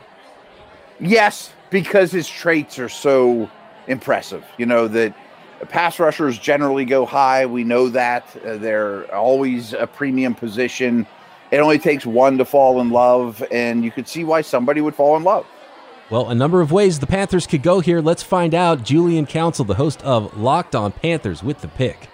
Yes, 1.00 1.52
because 1.70 2.12
his 2.12 2.28
traits 2.28 2.80
are 2.80 2.90
so 2.90 3.50
impressive. 3.88 4.46
You 4.58 4.66
know, 4.66 4.88
that 4.88 5.14
pass 5.70 6.00
rushers 6.00 6.40
generally 6.40 6.86
go 6.86 7.06
high. 7.06 7.46
We 7.46 7.64
know 7.64 7.90
that. 7.90 8.26
Uh, 8.46 8.58
they're 8.58 9.14
always 9.14 9.74
a 9.74 9.88
premium 9.88 10.36
position. 10.36 11.06
It 11.52 11.58
only 11.58 11.80
takes 11.80 12.06
one 12.06 12.38
to 12.38 12.46
fall 12.46 12.80
in 12.80 12.92
love, 12.92 13.44
and 13.52 13.84
you 13.84 13.92
could 13.92 14.08
see 14.08 14.24
why 14.24 14.42
somebody 14.42 14.80
would 14.80 14.96
fall 14.96 15.18
in 15.18 15.24
love. 15.24 15.46
Well, 16.12 16.28
a 16.28 16.36
number 16.36 16.60
of 16.60 16.74
ways 16.74 17.00
the 17.00 17.08
Panthers 17.08 17.48
could 17.48 17.64
go 17.64 17.80
here. 17.80 18.02
Let's 18.02 18.22
find 18.22 18.54
out. 18.54 18.84
Julian 18.84 19.26
Council, 19.26 19.64
the 19.64 19.76
host 19.76 20.04
of 20.04 20.38
Locked 20.38 20.76
On 20.76 20.92
Panthers, 20.92 21.42
with 21.42 21.62
the 21.62 21.70
pick. 21.70 22.10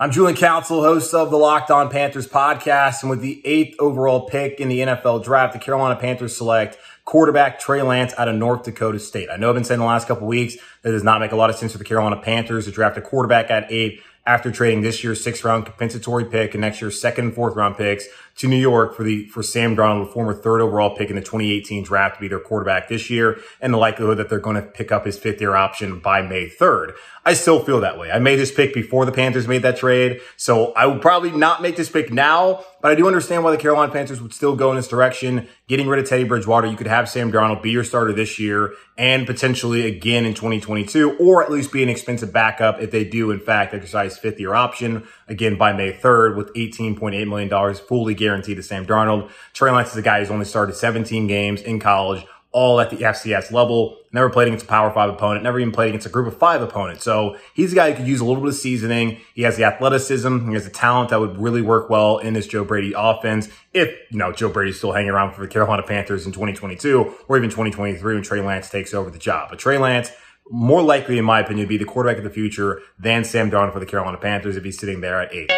I'm 0.00 0.10
Julian 0.10 0.34
Council, 0.34 0.80
host 0.80 1.12
of 1.12 1.30
the 1.30 1.36
Locked 1.36 1.70
On 1.70 1.90
Panthers 1.90 2.26
podcast. 2.26 3.02
And 3.02 3.10
with 3.10 3.20
the 3.20 3.46
eighth 3.46 3.76
overall 3.78 4.30
pick 4.30 4.60
in 4.60 4.70
the 4.70 4.78
NFL 4.78 5.24
draft, 5.24 5.52
the 5.52 5.58
Carolina 5.58 5.96
Panthers 5.96 6.38
select 6.38 6.78
quarterback 7.04 7.58
Trey 7.58 7.82
Lance 7.82 8.14
out 8.16 8.28
of 8.28 8.36
North 8.36 8.62
Dakota 8.62 8.98
State. 8.98 9.28
I 9.30 9.36
know 9.36 9.50
I've 9.50 9.54
been 9.54 9.64
saying 9.64 9.80
the 9.80 9.86
last 9.86 10.08
couple 10.08 10.26
weeks 10.26 10.56
that 10.80 10.92
does 10.92 11.04
not 11.04 11.20
make 11.20 11.32
a 11.32 11.36
lot 11.36 11.50
of 11.50 11.56
sense 11.56 11.72
for 11.72 11.78
the 11.78 11.84
Carolina 11.84 12.16
Panthers 12.16 12.64
to 12.64 12.70
draft 12.70 12.96
a 12.96 13.02
quarterback 13.02 13.50
at 13.50 13.70
eight 13.70 14.00
after 14.26 14.50
trading 14.50 14.80
this 14.80 15.04
year's 15.04 15.22
sixth 15.22 15.44
round 15.44 15.66
compensatory 15.66 16.24
pick 16.24 16.54
and 16.54 16.62
next 16.62 16.80
year's 16.80 16.98
second 16.98 17.26
and 17.26 17.34
fourth 17.34 17.56
round 17.56 17.76
picks 17.76 18.06
to 18.38 18.46
New 18.46 18.56
York 18.56 18.94
for 18.94 19.02
the 19.02 19.26
for 19.28 19.42
Sam 19.42 19.76
Darnold, 19.76 20.06
the 20.06 20.12
former 20.12 20.32
third 20.32 20.60
overall 20.60 20.96
pick 20.96 21.10
in 21.10 21.16
the 21.16 21.22
2018 21.22 21.82
draft, 21.82 22.16
to 22.16 22.20
be 22.20 22.28
their 22.28 22.40
quarterback 22.40 22.88
this 22.88 23.10
year, 23.10 23.40
and 23.60 23.74
the 23.74 23.78
likelihood 23.78 24.18
that 24.18 24.28
they're 24.28 24.38
going 24.38 24.56
to 24.56 24.62
pick 24.62 24.92
up 24.92 25.04
his 25.04 25.18
fifth 25.18 25.40
year 25.40 25.54
option 25.54 25.98
by 25.98 26.22
May 26.22 26.48
3rd. 26.48 26.94
I 27.24 27.34
still 27.34 27.62
feel 27.62 27.80
that 27.80 27.98
way. 27.98 28.10
I 28.10 28.18
made 28.20 28.36
this 28.36 28.52
pick 28.52 28.72
before 28.72 29.04
the 29.04 29.12
Panthers 29.12 29.46
made 29.46 29.62
that 29.62 29.76
trade, 29.76 30.20
so 30.36 30.72
I 30.72 30.86
would 30.86 31.02
probably 31.02 31.30
not 31.30 31.60
make 31.60 31.76
this 31.76 31.90
pick 31.90 32.12
now, 32.12 32.64
but 32.80 32.92
I 32.92 32.94
do 32.94 33.06
understand 33.06 33.44
why 33.44 33.50
the 33.50 33.58
Carolina 33.58 33.92
Panthers 33.92 34.22
would 34.22 34.32
still 34.32 34.56
go 34.56 34.70
in 34.70 34.76
this 34.76 34.88
direction. 34.88 35.48
Getting 35.66 35.88
rid 35.88 35.98
of 35.98 36.08
Teddy 36.08 36.24
Bridgewater, 36.24 36.68
you 36.68 36.76
could 36.76 36.86
have 36.86 37.08
Sam 37.08 37.30
Darnold 37.30 37.60
be 37.60 37.70
your 37.70 37.84
starter 37.84 38.12
this 38.12 38.38
year 38.38 38.72
and 38.96 39.26
potentially 39.26 39.84
again 39.86 40.24
in 40.24 40.32
2022, 40.34 41.18
or 41.18 41.42
at 41.42 41.50
least 41.50 41.72
be 41.72 41.82
an 41.82 41.88
expensive 41.88 42.32
backup 42.32 42.80
if 42.80 42.90
they 42.90 43.04
do, 43.04 43.30
in 43.30 43.40
fact, 43.40 43.74
exercise 43.74 44.16
fifth 44.16 44.40
year 44.40 44.54
option 44.54 45.06
again 45.28 45.56
by 45.58 45.72
May 45.72 45.92
3rd 45.92 46.36
with 46.36 46.52
$18.8 46.54 47.28
million 47.28 47.74
fully 47.74 48.14
guaranteed 48.28 48.58
to 48.58 48.62
Sam 48.62 48.86
Darnold. 48.86 49.30
Trey 49.54 49.70
Lance 49.70 49.90
is 49.90 49.96
a 49.96 50.02
guy 50.02 50.20
who's 50.20 50.30
only 50.30 50.44
started 50.44 50.76
17 50.76 51.26
games 51.26 51.62
in 51.62 51.80
college, 51.80 52.24
all 52.52 52.80
at 52.80 52.90
the 52.90 52.96
FCS 52.96 53.52
level, 53.52 53.98
never 54.12 54.30
played 54.30 54.48
against 54.48 54.64
a 54.64 54.68
power 54.68 54.90
five 54.90 55.10
opponent, 55.10 55.42
never 55.42 55.60
even 55.60 55.72
played 55.72 55.88
against 55.88 56.06
a 56.06 56.10
group 56.10 56.26
of 56.26 56.36
five 56.36 56.62
opponent. 56.62 57.00
So 57.00 57.36
he's 57.54 57.72
a 57.72 57.76
guy 57.76 57.90
who 57.90 57.96
could 57.96 58.06
use 58.06 58.20
a 58.20 58.24
little 58.24 58.42
bit 58.42 58.48
of 58.48 58.54
seasoning. 58.54 59.20
He 59.34 59.42
has 59.42 59.56
the 59.56 59.64
athleticism. 59.64 60.48
He 60.48 60.54
has 60.54 60.64
the 60.64 60.70
talent 60.70 61.10
that 61.10 61.20
would 61.20 61.38
really 61.38 61.62
work 61.62 61.90
well 61.90 62.18
in 62.18 62.34
this 62.34 62.46
Joe 62.46 62.64
Brady 62.64 62.94
offense. 62.96 63.48
If, 63.72 63.90
you 64.10 64.18
know, 64.18 64.32
Joe 64.32 64.48
Brady's 64.48 64.78
still 64.78 64.92
hanging 64.92 65.10
around 65.10 65.34
for 65.34 65.42
the 65.42 65.48
Carolina 65.48 65.82
Panthers 65.82 66.26
in 66.26 66.32
2022 66.32 67.14
or 67.28 67.36
even 67.36 67.50
2023 67.50 68.14
when 68.14 68.22
Trey 68.22 68.40
Lance 68.40 68.70
takes 68.70 68.94
over 68.94 69.10
the 69.10 69.18
job. 69.18 69.50
But 69.50 69.58
Trey 69.58 69.78
Lance, 69.78 70.10
more 70.50 70.82
likely, 70.82 71.18
in 71.18 71.24
my 71.24 71.40
opinion, 71.40 71.66
to 71.66 71.68
be 71.68 71.76
the 71.76 71.84
quarterback 71.84 72.18
of 72.18 72.24
the 72.24 72.30
future 72.30 72.80
than 72.98 73.24
Sam 73.24 73.50
Darnold 73.50 73.74
for 73.74 73.80
the 73.80 73.86
Carolina 73.86 74.16
Panthers 74.16 74.56
if 74.56 74.64
he's 74.64 74.78
sitting 74.78 75.00
there 75.00 75.20
at 75.20 75.34
eight. 75.34 75.50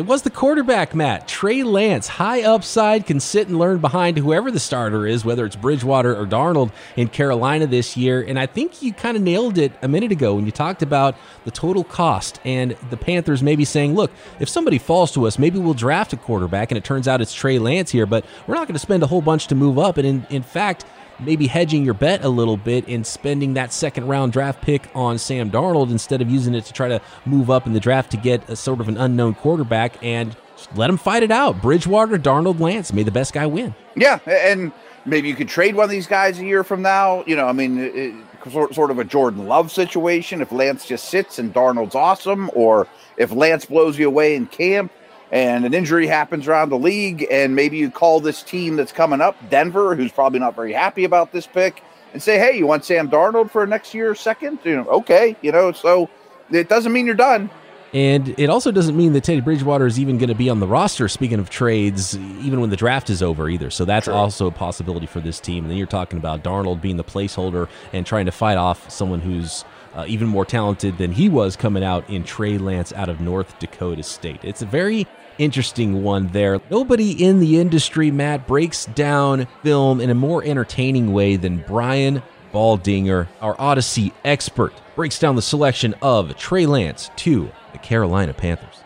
It 0.00 0.06
was 0.06 0.22
the 0.22 0.30
quarterback, 0.30 0.94
Matt. 0.94 1.28
Trey 1.28 1.62
Lance, 1.62 2.08
high 2.08 2.40
upside, 2.40 3.04
can 3.04 3.20
sit 3.20 3.48
and 3.48 3.58
learn 3.58 3.80
behind 3.80 4.16
whoever 4.16 4.50
the 4.50 4.58
starter 4.58 5.06
is, 5.06 5.26
whether 5.26 5.44
it's 5.44 5.56
Bridgewater 5.56 6.16
or 6.16 6.24
Darnold 6.24 6.72
in 6.96 7.08
Carolina 7.08 7.66
this 7.66 7.98
year. 7.98 8.22
And 8.22 8.38
I 8.38 8.46
think 8.46 8.80
you 8.80 8.94
kind 8.94 9.14
of 9.14 9.22
nailed 9.22 9.58
it 9.58 9.72
a 9.82 9.88
minute 9.88 10.10
ago 10.10 10.36
when 10.36 10.46
you 10.46 10.52
talked 10.52 10.80
about 10.80 11.16
the 11.44 11.50
total 11.50 11.84
cost 11.84 12.40
and 12.46 12.78
the 12.88 12.96
Panthers 12.96 13.42
maybe 13.42 13.66
saying, 13.66 13.94
look, 13.94 14.10
if 14.38 14.48
somebody 14.48 14.78
falls 14.78 15.12
to 15.12 15.26
us, 15.26 15.38
maybe 15.38 15.58
we'll 15.58 15.74
draft 15.74 16.14
a 16.14 16.16
quarterback. 16.16 16.70
And 16.70 16.78
it 16.78 16.84
turns 16.84 17.06
out 17.06 17.20
it's 17.20 17.34
Trey 17.34 17.58
Lance 17.58 17.90
here, 17.90 18.06
but 18.06 18.24
we're 18.46 18.54
not 18.54 18.68
going 18.68 18.76
to 18.76 18.78
spend 18.78 19.02
a 19.02 19.06
whole 19.06 19.20
bunch 19.20 19.48
to 19.48 19.54
move 19.54 19.78
up. 19.78 19.98
And 19.98 20.06
in, 20.06 20.26
in 20.30 20.42
fact, 20.42 20.86
maybe 21.22 21.46
hedging 21.46 21.84
your 21.84 21.94
bet 21.94 22.24
a 22.24 22.28
little 22.28 22.56
bit 22.56 22.86
and 22.88 23.06
spending 23.06 23.54
that 23.54 23.72
second 23.72 24.06
round 24.06 24.32
draft 24.32 24.62
pick 24.62 24.88
on 24.94 25.18
Sam 25.18 25.50
Darnold 25.50 25.90
instead 25.90 26.20
of 26.20 26.30
using 26.30 26.54
it 26.54 26.64
to 26.66 26.72
try 26.72 26.88
to 26.88 27.00
move 27.26 27.50
up 27.50 27.66
in 27.66 27.72
the 27.72 27.80
draft 27.80 28.10
to 28.12 28.16
get 28.16 28.48
a 28.48 28.56
sort 28.56 28.80
of 28.80 28.88
an 28.88 28.96
unknown 28.96 29.34
quarterback 29.34 30.02
and 30.02 30.36
let 30.74 30.90
him 30.90 30.96
fight 30.96 31.22
it 31.22 31.30
out. 31.30 31.62
Bridgewater, 31.62 32.18
Darnold, 32.18 32.60
Lance, 32.60 32.92
may 32.92 33.02
the 33.02 33.10
best 33.10 33.32
guy 33.32 33.46
win. 33.46 33.74
Yeah, 33.96 34.18
and 34.26 34.72
maybe 35.04 35.28
you 35.28 35.34
could 35.34 35.48
trade 35.48 35.74
one 35.74 35.84
of 35.84 35.90
these 35.90 36.06
guys 36.06 36.38
a 36.38 36.44
year 36.44 36.64
from 36.64 36.82
now. 36.82 37.24
You 37.26 37.36
know, 37.36 37.46
I 37.46 37.52
mean, 37.52 37.78
it, 37.78 38.14
sort 38.50 38.90
of 38.90 38.98
a 38.98 39.04
Jordan 39.04 39.46
Love 39.46 39.70
situation. 39.70 40.40
If 40.40 40.52
Lance 40.52 40.86
just 40.86 41.08
sits 41.08 41.38
and 41.38 41.52
Darnold's 41.52 41.94
awesome, 41.94 42.50
or 42.54 42.86
if 43.16 43.32
Lance 43.32 43.64
blows 43.64 43.98
you 43.98 44.06
away 44.06 44.34
in 44.34 44.46
camp 44.46 44.92
and 45.32 45.64
an 45.64 45.74
injury 45.74 46.06
happens 46.06 46.48
around 46.48 46.70
the 46.70 46.78
league, 46.78 47.26
and 47.30 47.54
maybe 47.54 47.76
you 47.76 47.90
call 47.90 48.20
this 48.20 48.42
team 48.42 48.76
that's 48.76 48.92
coming 48.92 49.20
up, 49.20 49.36
Denver, 49.48 49.94
who's 49.94 50.12
probably 50.12 50.38
not 50.38 50.56
very 50.56 50.72
happy 50.72 51.04
about 51.04 51.32
this 51.32 51.46
pick, 51.46 51.82
and 52.12 52.22
say, 52.22 52.38
"Hey, 52.38 52.56
you 52.58 52.66
want 52.66 52.84
Sam 52.84 53.08
Darnold 53.08 53.50
for 53.50 53.66
next 53.66 53.94
year, 53.94 54.14
second? 54.14 54.58
You 54.64 54.76
know, 54.76 54.86
okay, 54.86 55.36
you 55.42 55.52
know." 55.52 55.72
So 55.72 56.08
it 56.50 56.68
doesn't 56.68 56.92
mean 56.92 57.06
you're 57.06 57.14
done. 57.14 57.50
And 57.92 58.38
it 58.38 58.48
also 58.48 58.70
doesn't 58.70 58.96
mean 58.96 59.14
that 59.14 59.24
Teddy 59.24 59.40
Bridgewater 59.40 59.84
is 59.84 59.98
even 59.98 60.16
going 60.16 60.28
to 60.28 60.34
be 60.34 60.48
on 60.48 60.60
the 60.60 60.66
roster, 60.66 61.08
speaking 61.08 61.40
of 61.40 61.50
trades, 61.50 62.16
even 62.16 62.60
when 62.60 62.70
the 62.70 62.76
draft 62.76 63.10
is 63.10 63.20
over, 63.20 63.48
either. 63.48 63.68
So 63.68 63.84
that's 63.84 64.04
True. 64.04 64.14
also 64.14 64.46
a 64.46 64.52
possibility 64.52 65.06
for 65.06 65.18
this 65.18 65.40
team. 65.40 65.64
And 65.64 65.70
then 65.70 65.76
you're 65.76 65.88
talking 65.88 66.16
about 66.16 66.44
Darnold 66.44 66.80
being 66.80 66.98
the 66.98 67.04
placeholder 67.04 67.68
and 67.92 68.06
trying 68.06 68.26
to 68.26 68.32
fight 68.32 68.58
off 68.58 68.88
someone 68.88 69.20
who's 69.20 69.64
uh, 69.94 70.04
even 70.06 70.28
more 70.28 70.44
talented 70.44 70.98
than 70.98 71.10
he 71.10 71.28
was 71.28 71.56
coming 71.56 71.82
out 71.82 72.08
in 72.08 72.22
Trey 72.22 72.58
Lance 72.58 72.92
out 72.92 73.08
of 73.08 73.20
North 73.20 73.58
Dakota 73.58 74.04
State. 74.04 74.44
It's 74.44 74.62
a 74.62 74.66
very 74.66 75.08
interesting 75.40 76.02
one 76.02 76.28
there. 76.28 76.60
Nobody 76.70 77.12
in 77.12 77.40
the 77.40 77.58
industry, 77.58 78.10
Matt, 78.10 78.46
breaks 78.46 78.84
down 78.84 79.48
film 79.62 80.00
in 80.00 80.10
a 80.10 80.14
more 80.14 80.44
entertaining 80.44 81.12
way 81.12 81.36
than 81.36 81.64
Brian 81.66 82.22
Baldinger, 82.52 83.26
our 83.40 83.58
Odyssey 83.58 84.12
expert, 84.24 84.74
breaks 84.94 85.18
down 85.18 85.36
the 85.36 85.42
selection 85.42 85.94
of 86.02 86.36
Trey 86.36 86.66
Lance 86.66 87.10
to 87.16 87.50
the 87.72 87.78
Carolina 87.78 88.34
Panthers. 88.34 88.84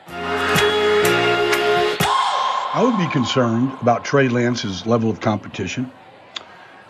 I 2.77 2.83
would 2.83 2.97
be 2.99 3.11
concerned 3.13 3.73
about 3.81 4.05
Trey 4.05 4.29
Lance's 4.29 4.87
level 4.87 5.11
of 5.11 5.21
competition. 5.21 5.91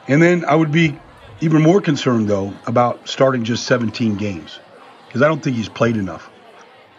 And 0.08 0.20
then 0.20 0.44
I 0.44 0.54
would 0.54 0.72
be 0.72 0.98
even 1.40 1.62
more 1.62 1.80
concerned, 1.80 2.28
though, 2.28 2.52
about 2.66 3.08
starting 3.08 3.44
just 3.44 3.64
17 3.66 4.16
games 4.16 4.60
because 5.06 5.22
I 5.22 5.28
don't 5.28 5.42
think 5.42 5.56
he's 5.56 5.68
played 5.68 5.96
enough. 5.96 6.30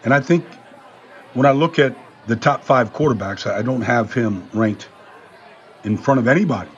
And 0.04 0.12
I 0.12 0.20
think 0.20 0.44
when 1.34 1.46
I 1.46 1.52
look 1.52 1.78
at 1.78 1.96
the 2.26 2.36
top 2.36 2.64
five 2.64 2.92
quarterbacks, 2.92 3.50
I 3.50 3.62
don't 3.62 3.82
have 3.82 4.12
him 4.12 4.48
ranked 4.52 4.88
in 5.84 5.96
front 5.96 6.18
of 6.18 6.26
anybody, 6.26 6.70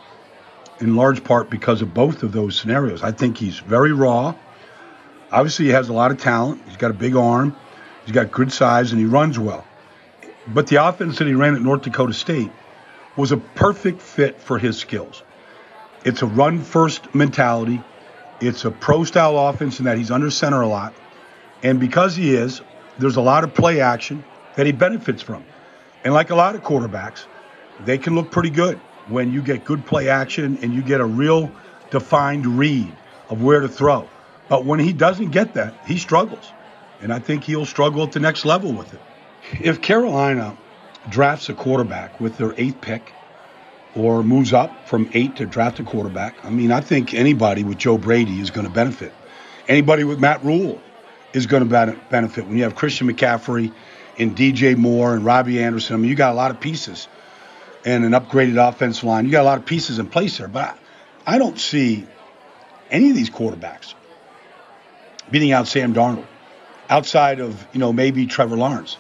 in 0.81 0.95
large 0.95 1.25
part 1.25 1.49
because 1.49 1.81
of 1.81 1.95
both 1.95 2.23
of 2.23 2.33
those 2.33 2.57
scenarios. 2.57 3.03
I 3.03 3.13
think 3.13 3.39
he's 3.39 3.59
very 3.59 3.93
raw. 3.93 4.35
Obviously, 5.33 5.67
he 5.67 5.71
has 5.73 5.89
a 5.89 5.93
lot 5.93 6.11
of 6.11 6.19
talent. 6.19 6.63
He's 6.67 6.77
got 6.77 6.91
a 6.91 6.95
big 6.95 7.17
arm, 7.17 7.57
he's 8.05 8.15
got 8.15 8.31
good 8.31 8.53
size, 8.53 8.93
and 8.93 9.01
he 9.01 9.07
runs 9.07 9.39
well. 9.39 9.65
But 10.47 10.67
the 10.67 10.77
offense 10.77 11.19
that 11.19 11.27
he 11.27 11.35
ran 11.35 11.55
at 11.55 11.63
North 11.63 11.83
Dakota 11.83 12.13
State 12.13 12.51
was 13.17 13.33
a 13.33 13.37
perfect 13.37 14.01
fit 14.01 14.41
for 14.41 14.59
his 14.59 14.79
skills. 14.79 15.23
It's 16.05 16.23
a 16.23 16.27
run 16.27 16.61
first 16.61 17.15
mentality. 17.15 17.83
It's 18.41 18.65
a 18.65 18.71
pro 18.71 19.05
style 19.05 19.37
offense 19.37 19.79
in 19.81 19.87
that 19.87 19.99
he's 19.99 20.11
under 20.11 20.31
center 20.31 20.61
a 20.61 20.69
lot. 20.69 20.95
And 21.63 21.81
because 21.81 22.15
he 22.15 22.35
is, 22.35 22.61
there's 22.99 23.17
a 23.17 23.21
lot 23.21 23.45
of 23.45 23.53
play 23.53 23.81
action 23.81 24.25
that 24.59 24.67
he 24.67 24.73
benefits 24.73 25.23
from. 25.23 25.45
And 26.03 26.13
like 26.13 26.31
a 26.31 26.35
lot 26.35 26.57
of 26.57 26.65
quarterbacks, 26.65 27.27
they 27.85 27.97
can 27.97 28.17
look 28.17 28.33
pretty 28.33 28.51
good 28.51 28.77
when 29.07 29.33
you 29.33 29.41
get 29.41 29.65
good 29.65 29.87
play 29.87 30.09
action 30.09 30.59
and 30.63 30.75
you 30.75 30.83
get 30.83 31.01
a 31.01 31.05
real 31.05 31.53
defined 31.93 32.45
read 32.45 32.93
of 33.31 33.41
where 33.41 33.61
to 33.61 33.69
throw. 33.69 34.09
But 34.49 34.65
when 34.65 34.81
he 34.81 34.93
doesn't 34.93 35.31
get 35.31 35.55
that, 35.55 35.75
he 35.87 35.97
struggles. 35.97 36.51
And 37.01 37.13
I 37.13 37.21
think 37.21 37.45
he'll 37.45 37.67
struggle 37.67 38.03
at 38.03 38.11
the 38.11 38.19
next 38.19 38.45
level 38.45 38.73
with 38.73 38.93
it. 38.93 39.01
If 39.61 39.81
Carolina 39.81 40.59
drafts 41.09 41.49
a 41.49 41.55
quarterback 41.55 42.21
with 42.21 42.37
their 42.37 42.53
eighth 42.57 42.81
pick 42.81 43.13
or 43.95 44.25
moves 44.25 44.53
up 44.53 44.89
from 44.89 45.09
eight 45.15 45.37
to 45.37 45.47
draft 45.47 45.79
a 45.79 45.85
quarterback, 45.85 46.45
I 46.45 46.51
mean, 46.51 46.73
I 46.73 46.81
think 46.81 47.15
anybody 47.15 47.63
with 47.63 47.79
Joe 47.79 47.97
Brady 47.97 48.41
is 48.41 48.51
going 48.51 48.67
to 48.67 48.73
benefit. 48.73 49.13
Anybody 49.69 50.03
with 50.03 50.19
Matt 50.19 50.45
Rhule 50.45 50.81
is 51.33 51.47
going 51.47 51.69
to 51.69 51.97
benefit. 52.11 52.49
When 52.49 52.57
you 52.57 52.65
have 52.65 52.75
Christian 52.75 53.07
McCaffrey 53.07 53.73
in 54.19 54.35
DJ 54.35 54.77
Moore 54.77 55.15
and 55.15 55.25
Robbie 55.25 55.63
Anderson. 55.63 55.95
I 55.95 55.99
mean, 55.99 56.11
you 56.11 56.17
got 56.17 56.33
a 56.33 56.35
lot 56.35 56.51
of 56.51 56.61
pieces 56.61 57.09
and 57.85 58.05
an 58.05 58.13
upgraded 58.13 58.57
offensive 58.69 59.05
line. 59.05 59.25
You 59.25 59.31
got 59.31 59.43
a 59.43 59.45
lot 59.45 59.59
of 59.59 59.65
pieces 59.65 59.99
in 59.99 60.09
place 60.09 60.39
there, 60.39 60.49
but 60.49 60.77
I 61.27 61.39
don't 61.39 61.59
see 61.59 62.07
any 62.91 63.11
of 63.11 63.17
these 63.17 63.31
quarterbacks 63.31 63.95
beating 65.31 65.53
out 65.53 65.69
Sam 65.69 65.95
Darnold 65.95 66.27
outside 66.91 67.41
of, 67.41 67.67
you 67.73 67.81
know, 67.81 67.93
maybe 67.93 68.27
Trevor 68.27 68.57
Lawrence. 68.57 68.97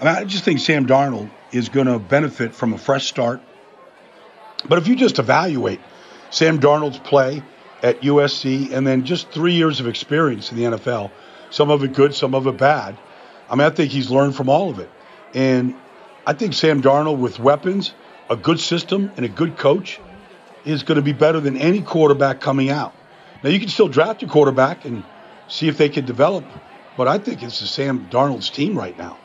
I, 0.00 0.04
mean, 0.04 0.14
I 0.14 0.24
just 0.24 0.44
think 0.44 0.60
Sam 0.60 0.86
Darnold 0.86 1.30
is 1.52 1.68
going 1.68 1.86
to 1.86 1.98
benefit 1.98 2.54
from 2.54 2.72
a 2.72 2.78
fresh 2.78 3.06
start. 3.06 3.40
But 4.68 4.78
if 4.78 4.88
you 4.88 4.96
just 4.96 5.18
evaluate 5.18 5.80
Sam 6.30 6.58
Darnold's 6.58 6.98
play 6.98 7.42
at 7.82 8.00
USC 8.00 8.72
and 8.72 8.86
then 8.86 9.04
just 9.04 9.30
three 9.30 9.54
years 9.54 9.78
of 9.80 9.86
experience 9.86 10.50
in 10.50 10.58
the 10.58 10.76
NFL, 10.76 11.10
some 11.50 11.70
of 11.70 11.84
it 11.84 11.94
good, 11.94 12.14
some 12.14 12.34
of 12.34 12.46
it 12.46 12.56
bad, 12.56 12.96
I 13.50 13.54
mean, 13.54 13.66
I 13.66 13.70
think 13.70 13.90
he's 13.90 14.10
learned 14.10 14.36
from 14.36 14.48
all 14.48 14.70
of 14.70 14.78
it. 14.78 14.90
And 15.34 15.74
I 16.26 16.32
think 16.32 16.54
Sam 16.54 16.82
Darnold, 16.82 17.18
with 17.18 17.38
weapons, 17.38 17.94
a 18.30 18.36
good 18.36 18.60
system, 18.60 19.10
and 19.16 19.24
a 19.24 19.28
good 19.28 19.56
coach, 19.56 20.00
is 20.64 20.82
going 20.82 20.96
to 20.96 21.02
be 21.02 21.12
better 21.12 21.40
than 21.40 21.56
any 21.56 21.80
quarterback 21.80 22.40
coming 22.40 22.70
out. 22.70 22.94
Now, 23.42 23.50
you 23.50 23.58
can 23.58 23.68
still 23.68 23.88
draft 23.88 24.22
your 24.22 24.30
quarterback 24.30 24.84
and 24.84 25.04
see 25.48 25.68
if 25.68 25.78
they 25.78 25.88
can 25.88 26.04
develop, 26.04 26.44
but 26.96 27.08
I 27.08 27.18
think 27.18 27.42
it's 27.42 27.60
the 27.60 27.66
Sam 27.66 28.06
Darnold's 28.10 28.50
team 28.50 28.76
right 28.76 28.96
now. 28.98 29.16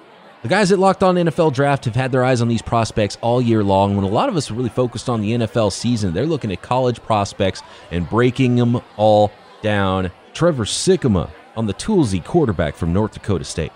The 0.43 0.49
guys 0.49 0.71
at 0.73 0.79
Locked 0.79 1.03
On 1.03 1.15
NFL 1.15 1.53
Draft 1.53 1.85
have 1.85 1.95
had 1.95 2.11
their 2.11 2.23
eyes 2.23 2.41
on 2.41 2.49
these 2.49 2.61
prospects 2.61 3.17
all 3.21 3.41
year 3.41 3.63
long. 3.63 3.95
When 3.95 4.03
a 4.03 4.09
lot 4.09 4.27
of 4.27 4.35
us 4.35 4.51
are 4.51 4.53
really 4.53 4.69
focused 4.69 5.07
on 5.09 5.21
the 5.21 5.31
NFL 5.31 5.71
season, 5.71 6.13
they're 6.13 6.25
looking 6.25 6.51
at 6.51 6.61
college 6.61 7.01
prospects 7.01 7.61
and 7.91 8.09
breaking 8.09 8.57
them 8.57 8.81
all 8.97 9.31
down. 9.61 10.11
Trevor 10.33 10.65
Sikkema 10.65 11.29
on 11.55 11.65
the 11.65 11.73
toolsy 11.73 12.23
quarterback 12.23 12.75
from 12.75 12.93
North 12.93 13.13
Dakota 13.13 13.43
State. 13.43 13.71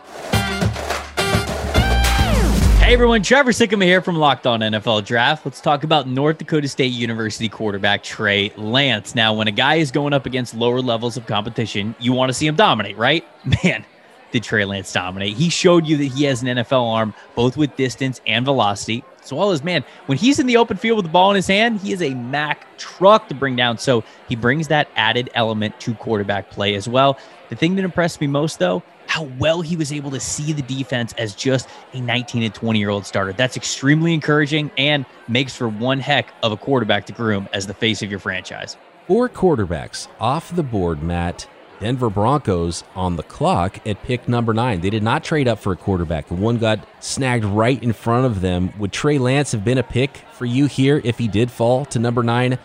Hey 2.87 2.93
everyone, 2.93 3.21
Trevor 3.21 3.51
Sikkema 3.51 3.83
here 3.83 4.01
from 4.01 4.15
Locked 4.15 4.47
On 4.47 4.61
NFL 4.61 5.05
Draft. 5.05 5.45
Let's 5.45 5.59
talk 5.59 5.83
about 5.83 6.07
North 6.07 6.37
Dakota 6.37 6.69
State 6.69 6.93
University 6.93 7.49
quarterback 7.49 8.01
Trey 8.01 8.49
Lance. 8.55 9.13
Now, 9.13 9.33
when 9.33 9.49
a 9.49 9.51
guy 9.51 9.75
is 9.75 9.91
going 9.91 10.13
up 10.13 10.25
against 10.25 10.53
lower 10.53 10.79
levels 10.79 11.17
of 11.17 11.25
competition, 11.25 11.95
you 11.99 12.13
want 12.13 12.29
to 12.29 12.33
see 12.33 12.47
him 12.47 12.55
dominate, 12.55 12.95
right? 12.95 13.25
Man, 13.63 13.83
did 14.31 14.43
Trey 14.43 14.65
Lance 14.65 14.91
dominate. 14.91 15.35
He 15.35 15.49
showed 15.49 15.85
you 15.85 15.97
that 15.97 16.05
he 16.05 16.23
has 16.25 16.41
an 16.41 16.47
NFL 16.47 16.93
arm, 16.93 17.13
both 17.35 17.57
with 17.57 17.75
distance 17.75 18.21
and 18.25 18.45
velocity, 18.45 19.03
as 19.23 19.33
well 19.33 19.51
as, 19.51 19.63
man, 19.63 19.83
when 20.05 20.17
he's 20.17 20.39
in 20.39 20.47
the 20.47 20.57
open 20.57 20.77
field 20.77 20.97
with 20.97 21.05
the 21.05 21.11
ball 21.11 21.29
in 21.31 21.35
his 21.35 21.47
hand, 21.47 21.81
he 21.81 21.91
is 21.91 22.01
a 22.01 22.13
Mack 22.13 22.77
truck 22.77 23.27
to 23.27 23.35
bring 23.35 23.55
down. 23.55 23.77
So 23.77 24.03
he 24.29 24.35
brings 24.35 24.69
that 24.69 24.87
added 24.95 25.29
element 25.33 25.79
to 25.81 25.93
quarterback 25.95 26.49
play 26.49 26.75
as 26.75 26.87
well. 26.87 27.17
The 27.49 27.55
thing 27.55 27.75
that 27.75 27.85
impressed 27.85 28.19
me 28.19 28.27
most, 28.27 28.59
though, 28.59 28.83
how 29.07 29.23
well 29.39 29.61
he 29.61 29.75
was 29.75 29.91
able 29.93 30.11
to 30.11 30.19
see 30.19 30.53
the 30.53 30.61
defense 30.61 31.13
as 31.17 31.33
just 31.33 31.69
a 31.93 32.01
19 32.01 32.43
and 32.43 32.53
20 32.53 32.79
year 32.79 32.89
old 32.89 33.05
starter. 33.05 33.33
That's 33.33 33.57
extremely 33.57 34.13
encouraging 34.13 34.69
and 34.77 35.05
makes 35.27 35.55
for 35.55 35.69
one 35.69 35.99
heck 35.99 36.33
of 36.43 36.51
a 36.51 36.57
quarterback 36.57 37.05
to 37.07 37.13
groom 37.13 37.47
as 37.53 37.67
the 37.67 37.73
face 37.73 38.01
of 38.01 38.09
your 38.09 38.19
franchise. 38.19 38.77
Four 39.07 39.29
quarterbacks 39.29 40.07
off 40.19 40.53
the 40.55 40.63
board, 40.63 41.01
Matt. 41.01 41.47
Denver 41.79 42.09
Broncos 42.09 42.83
on 42.95 43.17
the 43.17 43.23
clock 43.23 43.79
at 43.87 44.01
pick 44.01 44.27
number 44.27 44.51
nine. 44.51 44.81
They 44.81 44.89
did 44.89 45.03
not 45.03 45.23
trade 45.23 45.47
up 45.47 45.59
for 45.59 45.71
a 45.71 45.75
quarterback. 45.75 46.27
The 46.27 46.33
one 46.33 46.57
got 46.57 46.79
snagged 46.99 47.45
right 47.45 47.81
in 47.81 47.93
front 47.93 48.25
of 48.25 48.41
them. 48.41 48.73
Would 48.79 48.91
Trey 48.91 49.19
Lance 49.19 49.51
have 49.51 49.63
been 49.63 49.77
a 49.77 49.83
pick 49.83 50.17
for 50.33 50.45
you 50.45 50.65
here 50.65 51.01
if 51.03 51.19
he 51.19 51.27
did 51.27 51.51
fall 51.51 51.85
to 51.85 51.99
number 51.99 52.23
nine 52.23 52.57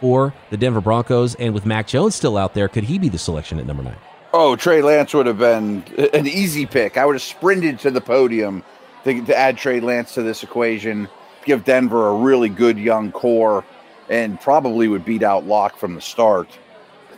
for 0.00 0.32
the 0.50 0.56
Denver 0.56 0.80
Broncos? 0.80 1.34
And 1.34 1.52
with 1.52 1.66
Mac 1.66 1.88
Jones 1.88 2.14
still 2.14 2.36
out 2.36 2.54
there, 2.54 2.68
could 2.68 2.84
he 2.84 2.98
be 3.00 3.08
the 3.08 3.18
selection 3.18 3.58
at 3.58 3.66
number 3.66 3.82
nine? 3.82 3.96
Oh, 4.32 4.54
Trey 4.54 4.80
Lance 4.80 5.12
would 5.12 5.26
have 5.26 5.38
been 5.38 5.82
an 6.14 6.28
easy 6.28 6.64
pick. 6.64 6.96
I 6.96 7.04
would 7.04 7.16
have 7.16 7.22
sprinted 7.22 7.80
to 7.80 7.90
the 7.90 8.00
podium 8.00 8.62
to, 9.02 9.24
to 9.24 9.36
add 9.36 9.58
Trey 9.58 9.80
Lance 9.80 10.14
to 10.14 10.22
this 10.22 10.44
equation, 10.44 11.08
give 11.44 11.64
Denver 11.64 12.08
a 12.08 12.14
really 12.14 12.48
good 12.48 12.78
young 12.78 13.10
core, 13.10 13.64
and 14.08 14.40
probably 14.40 14.86
would 14.86 15.04
beat 15.04 15.24
out 15.24 15.46
Lock 15.46 15.76
from 15.76 15.96
the 15.96 16.00
start. 16.00 16.48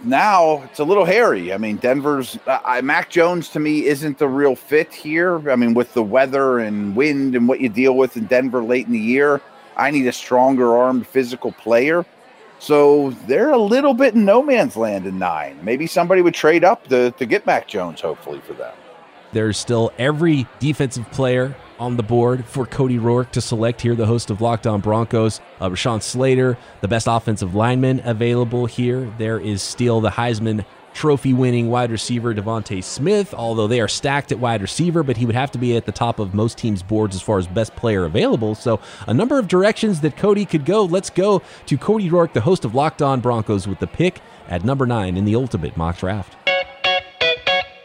Now 0.05 0.62
it's 0.62 0.79
a 0.79 0.85
little 0.85 1.05
hairy. 1.05 1.53
I 1.53 1.59
mean, 1.59 1.77
Denver's 1.77 2.38
uh, 2.46 2.81
Mac 2.83 3.11
Jones 3.11 3.51
to 3.51 3.61
me 3.61 3.85
isn't 3.85 4.16
the 4.16 4.27
real 4.27 4.57
fit 4.57 4.92
here. 4.92 5.51
I 5.51 5.57
mean, 5.57 5.75
with 5.75 5.92
the 5.92 6.03
weather 6.03 6.61
and 6.61 6.96
wind 6.96 7.37
and 7.37 7.46
what 7.46 7.61
you 7.61 7.68
deal 7.68 7.94
with 7.94 8.16
in 8.16 8.25
Denver 8.25 8.64
late 8.64 8.87
in 8.87 8.92
the 8.92 8.98
year, 8.98 9.42
I 9.77 9.90
need 9.90 10.07
a 10.07 10.12
stronger 10.12 10.75
armed 10.75 11.07
physical 11.07 11.53
player. 11.53 12.07
So 12.62 13.11
they're 13.27 13.51
a 13.51 13.59
little 13.59 13.92
bit 13.92 14.14
in 14.14 14.25
no 14.25 14.40
man's 14.40 14.77
land 14.77 15.05
in 15.05 15.18
nine. 15.18 15.59
Maybe 15.64 15.88
somebody 15.88 16.22
would 16.22 16.33
trade 16.33 16.62
up 16.62 16.87
to, 16.87 17.11
to 17.11 17.27
get 17.27 17.44
Mac 17.44 17.66
Jones, 17.66 18.01
hopefully, 18.01 18.38
for 18.38 18.53
them. 18.53 18.72
There's 19.33 19.59
still 19.59 19.90
every 19.98 20.46
defensive 20.61 21.11
player 21.11 21.57
on 21.81 21.96
the 21.96 22.05
board 22.05 22.44
for 22.44 22.64
Cody 22.64 22.98
Roark 22.98 23.33
to 23.33 23.40
select 23.40 23.81
here, 23.81 23.96
the 23.96 24.07
host 24.07 24.31
of 24.31 24.40
Locked 24.40 24.68
On 24.68 24.81
Broncos. 24.81 25.40
Uh, 25.61 25.70
Rashawn 25.70 26.01
Slater, 26.01 26.57
the 26.83 26.87
best 26.87 27.09
offensive 27.11 27.57
lineman 27.57 28.01
available 28.05 28.66
here. 28.66 29.12
There 29.18 29.40
is 29.40 29.61
still 29.61 30.01
the 30.01 30.11
Heisman 30.11 30.64
trophy 30.95 31.33
winning 31.33 31.69
wide 31.69 31.91
receiver 31.91 32.35
DeVonta 32.35 32.83
Smith, 32.83 33.35
although 33.35 33.67
they 33.67 33.81
are 33.81 33.89
stacked 33.89 34.33
at 34.33 34.39
wide 34.39 34.63
receiver, 34.63 35.03
but 35.03 35.17
he 35.17 35.27
would 35.27 35.35
have 35.35 35.51
to 35.53 35.59
be 35.59 35.77
at 35.77 35.87
the 35.87 35.93
top 35.93 36.19
of 36.19 36.35
most 36.35 36.59
teams' 36.59 36.83
boards 36.83 37.15
as 37.15 37.23
far 37.23 37.39
as 37.39 37.47
best 37.47 37.75
player 37.77 38.05
available. 38.05 38.55
So, 38.55 38.81
a 39.07 39.15
number 39.15 39.39
of 39.39 39.49
directions 39.49 40.01
that 40.01 40.17
Cody 40.17 40.45
could 40.45 40.65
go. 40.65 40.85
Let's 40.85 41.11
go 41.11 41.43
to 41.67 41.79
Cody 41.79 42.11
Roark, 42.11 42.33
the 42.33 42.41
host 42.41 42.65
of 42.65 42.75
Locked 42.75 43.03
On 43.03 43.21
Broncos, 43.21 43.67
with 43.67 43.79
the 43.79 43.87
pick 43.87 44.21
at 44.49 44.65
number 44.65 44.87
nine 44.87 45.17
in 45.17 45.25
the 45.25 45.35
ultimate 45.37 45.77
mock 45.77 45.99
draft. 45.99 46.37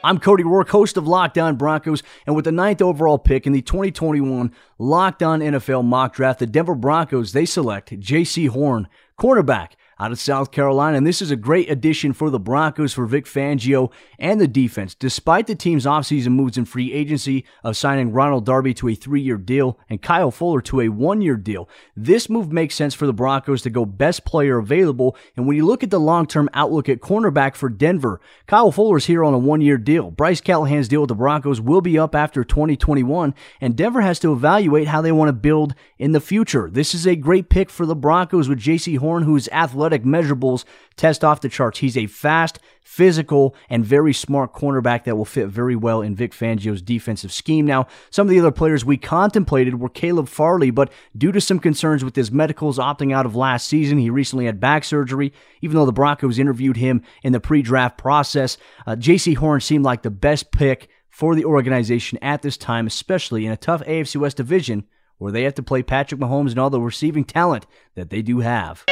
I'm 0.04 0.20
Cody 0.20 0.44
Roark, 0.44 0.70
host 0.70 0.96
of 0.96 1.08
Locked 1.08 1.38
On 1.38 1.56
Broncos, 1.56 2.04
and 2.26 2.36
with 2.36 2.46
the 2.46 2.52
ninth 2.52 2.82
overall 2.82 3.18
pick 3.18 3.46
in 3.46 3.52
the 3.52 3.62
2021 3.62 4.54
Locked 4.78 5.22
On 5.24 5.40
NFL 5.40 5.84
mock 5.84 6.14
draft, 6.14 6.40
the 6.40 6.48
Denver 6.48 6.76
Broncos, 6.76 7.34
they 7.34 7.46
select 7.46 7.90
Jaycee 8.00 8.50
Horn, 8.50 8.88
cornerback 9.20 9.72
out 10.00 10.12
of 10.12 10.20
South 10.20 10.52
Carolina. 10.52 10.98
And 10.98 11.08
this 11.08 11.22
is 11.22 11.32
a 11.32 11.36
great 11.36 11.70
addition 11.70 12.14
for 12.14 12.30
the 12.30 12.40
Broncos 12.40 12.94
for 12.94 13.06
Vic 13.06 13.26
Fangio 13.26 13.92
and 14.20 14.40
the 14.40 14.48
defense. 14.48 14.96
Despite 14.96 15.48
the 15.48 15.56
team's 15.56 15.86
offseason 15.86 16.30
moves 16.30 16.58
in 16.58 16.66
free 16.66 16.94
agency 16.94 17.46
of 17.64 17.78
signing 17.78 18.12
Ronald 18.12 18.46
Darby 18.46 18.74
to 18.76 18.90
a 18.90 18.96
three 18.96 19.22
year 19.22 19.38
deal 19.38 19.80
and 19.90 20.02
Kyle 20.02 20.32
Fuller 20.32 20.62
to 20.62 20.82
a 20.82 20.90
one 20.90 21.22
year 21.22 21.36
deal, 21.36 21.70
this 21.96 22.30
move 22.30 22.52
makes 22.52 22.76
sense 22.76 22.94
for 22.94 23.06
the 23.06 23.14
Broncos 23.14 23.62
to 23.64 23.70
go 23.70 23.86
best 23.86 24.26
player 24.26 24.58
available. 24.58 25.16
And 25.36 25.48
when 25.48 25.58
you 25.58 25.66
look 25.66 25.84
at 25.84 25.90
the 25.90 26.00
long 26.00 26.28
term 26.28 26.50
outlook 26.54 26.90
at 26.90 27.00
cornerback 27.00 27.56
for 27.56 27.70
Denver, 27.70 28.22
Kyle 28.46 28.72
Fuller's 28.72 29.06
here 29.06 29.24
on 29.24 29.34
a 29.34 29.38
one 29.38 29.62
year 29.62 29.78
deal. 29.78 30.12
Bryce 30.12 30.42
Callahan's 30.42 30.88
deal 30.88 31.02
with 31.02 31.10
the 31.10 31.16
Broncos 31.16 31.62
will 31.62 31.82
be 31.82 31.98
up 31.98 32.16
after 32.16 32.44
2021, 32.44 33.34
and 33.62 33.76
Denver 33.76 34.02
has 34.02 34.20
to 34.20 34.32
evaluate 34.32 34.88
how 34.88 35.02
they 35.02 35.12
want 35.12 35.30
to 35.30 35.34
build 35.34 35.76
in 35.98 36.12
the 36.12 36.22
future. 36.22 36.70
This 36.70 36.94
is 36.94 37.08
a 37.08 37.16
great 37.16 37.50
pick 37.50 37.70
for 37.70 37.86
the 37.86 37.96
Broncos 37.96 38.50
with 38.50 38.60
Jaycee 38.60 38.98
Horn, 38.98 39.24
who's 39.24 39.50
athletic 39.50 39.87
athletic 39.88 40.04
measurables 40.04 40.66
test 40.98 41.24
off 41.24 41.42
the 41.42 41.50
charts. 41.50 41.80
He's 41.80 41.98
a 41.98 42.08
fast, 42.08 42.60
physical, 42.82 43.56
and 43.70 43.86
very 43.86 44.14
smart 44.14 44.54
cornerback 44.54 45.06
that 45.06 45.16
will 45.16 45.26
fit 45.26 45.48
very 45.48 45.76
well 45.76 46.02
in 46.02 46.16
Vic 46.16 46.34
Fangio's 46.34 46.82
defensive 46.82 47.32
scheme. 47.32 47.66
Now, 47.66 47.88
some 48.10 48.28
of 48.28 48.32
the 48.32 48.40
other 48.40 48.52
players 48.52 48.84
we 48.84 48.98
contemplated 48.98 49.80
were 49.80 49.90
Caleb 49.90 50.28
Farley, 50.28 50.72
but 50.72 50.92
due 51.18 51.32
to 51.32 51.40
some 51.40 51.60
concerns 51.60 52.04
with 52.04 52.16
his 52.16 52.32
medicals 52.32 52.78
opting 52.78 53.14
out 53.14 53.26
of 53.26 53.36
last 53.36 53.68
season, 53.68 53.98
he 53.98 54.10
recently 54.10 54.46
had 54.46 54.60
back 54.60 54.84
surgery. 54.84 55.32
Even 55.62 55.78
though 55.78 55.86
the 55.86 55.94
Broncos 55.94 56.40
interviewed 56.40 56.78
him 56.78 57.02
in 57.24 57.32
the 57.32 57.40
pre 57.40 57.62
draft 57.62 57.98
process, 57.98 58.58
uh, 58.86 58.96
Jaycee 58.96 59.38
Horn 59.38 59.62
seemed 59.62 59.86
like 59.86 60.02
the 60.02 60.12
best 60.12 60.52
pick 60.52 60.90
for 61.10 61.34
the 61.34 61.46
organization 61.46 62.20
at 62.22 62.42
this 62.42 62.58
time, 62.58 62.88
especially 62.88 63.46
in 63.46 63.52
a 63.52 63.58
tough 63.58 63.82
AFC 63.84 64.18
West 64.18 64.38
division 64.38 64.86
where 65.18 65.32
they 65.32 65.44
have 65.44 65.56
to 65.56 65.64
play 65.64 65.82
Patrick 65.82 66.22
Mahomes 66.22 66.52
and 66.52 66.60
all 66.60 66.70
the 66.70 66.82
receiving 66.82 67.24
talent 67.24 67.66
that 67.96 68.10
they 68.10 68.22
do 68.22 68.40
have. 68.40 68.86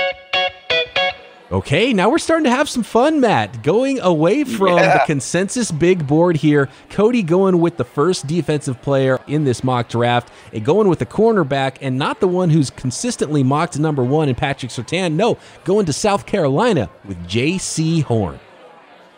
Okay, 1.51 1.93
now 1.93 2.09
we're 2.09 2.17
starting 2.17 2.45
to 2.45 2.49
have 2.49 2.67
some 2.67 2.81
fun, 2.81 3.19
Matt. 3.19 3.61
Going 3.61 3.99
away 3.99 4.43
from 4.43 4.77
yeah. 4.77 4.97
the 4.97 5.03
consensus 5.05 5.69
big 5.69 6.07
board 6.07 6.37
here. 6.37 6.69
Cody 6.89 7.21
going 7.21 7.59
with 7.59 7.77
the 7.77 7.83
first 7.83 8.25
defensive 8.25 8.81
player 8.81 9.19
in 9.27 9.43
this 9.43 9.63
mock 9.63 9.87
draft, 9.87 10.31
and 10.51 10.65
going 10.65 10.87
with 10.87 10.97
the 10.97 11.05
cornerback, 11.05 11.77
and 11.81 11.99
not 11.99 12.19
the 12.19 12.27
one 12.27 12.49
who's 12.49 12.71
consistently 12.71 13.43
mocked 13.43 13.77
number 13.77 14.03
one 14.03 14.27
in 14.27 14.33
Patrick 14.33 14.71
Surtain. 14.71 15.13
No, 15.13 15.37
going 15.65 15.85
to 15.85 15.93
South 15.93 16.25
Carolina 16.25 16.89
with 17.05 17.17
Jaycee 17.27 18.01
Horn. 18.01 18.39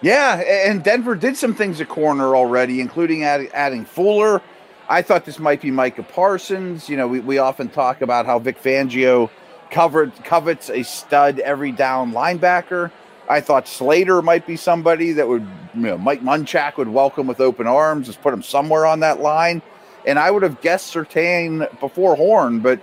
Yeah, 0.01 0.41
and 0.67 0.83
Denver 0.83 1.15
did 1.15 1.37
some 1.37 1.55
things 1.55 1.79
at 1.79 1.87
corner 1.87 2.35
already, 2.35 2.81
including 2.81 3.23
add, 3.23 3.49
adding 3.53 3.85
Fuller. 3.85 4.41
I 4.89 5.01
thought 5.01 5.23
this 5.23 5.39
might 5.39 5.61
be 5.61 5.71
Micah 5.71 6.03
Parsons. 6.03 6.89
You 6.89 6.97
know, 6.97 7.07
we, 7.07 7.21
we 7.21 7.37
often 7.37 7.69
talk 7.69 8.01
about 8.01 8.25
how 8.25 8.37
Vic 8.37 8.61
Fangio– 8.61 9.29
covered 9.71 10.13
covets 10.23 10.69
a 10.69 10.83
stud 10.83 11.39
every 11.39 11.71
down 11.71 12.11
linebacker. 12.11 12.91
I 13.29 13.41
thought 13.41 13.67
Slater 13.67 14.21
might 14.21 14.47
be 14.47 14.55
somebody 14.55 15.11
that 15.13 15.27
would, 15.27 15.45
you 15.73 15.81
know, 15.81 15.97
Mike 15.97 16.21
Munchak 16.21 16.77
would 16.77 16.87
welcome 16.87 17.27
with 17.27 17.41
open 17.41 17.67
arms, 17.67 18.07
just 18.07 18.21
put 18.21 18.33
him 18.33 18.41
somewhere 18.41 18.85
on 18.85 19.01
that 19.01 19.19
line. 19.19 19.61
And 20.05 20.17
I 20.17 20.31
would 20.31 20.43
have 20.43 20.61
guessed 20.61 20.93
Surtain 20.93 21.67
before 21.79 22.15
Horn, 22.15 22.59
but 22.59 22.79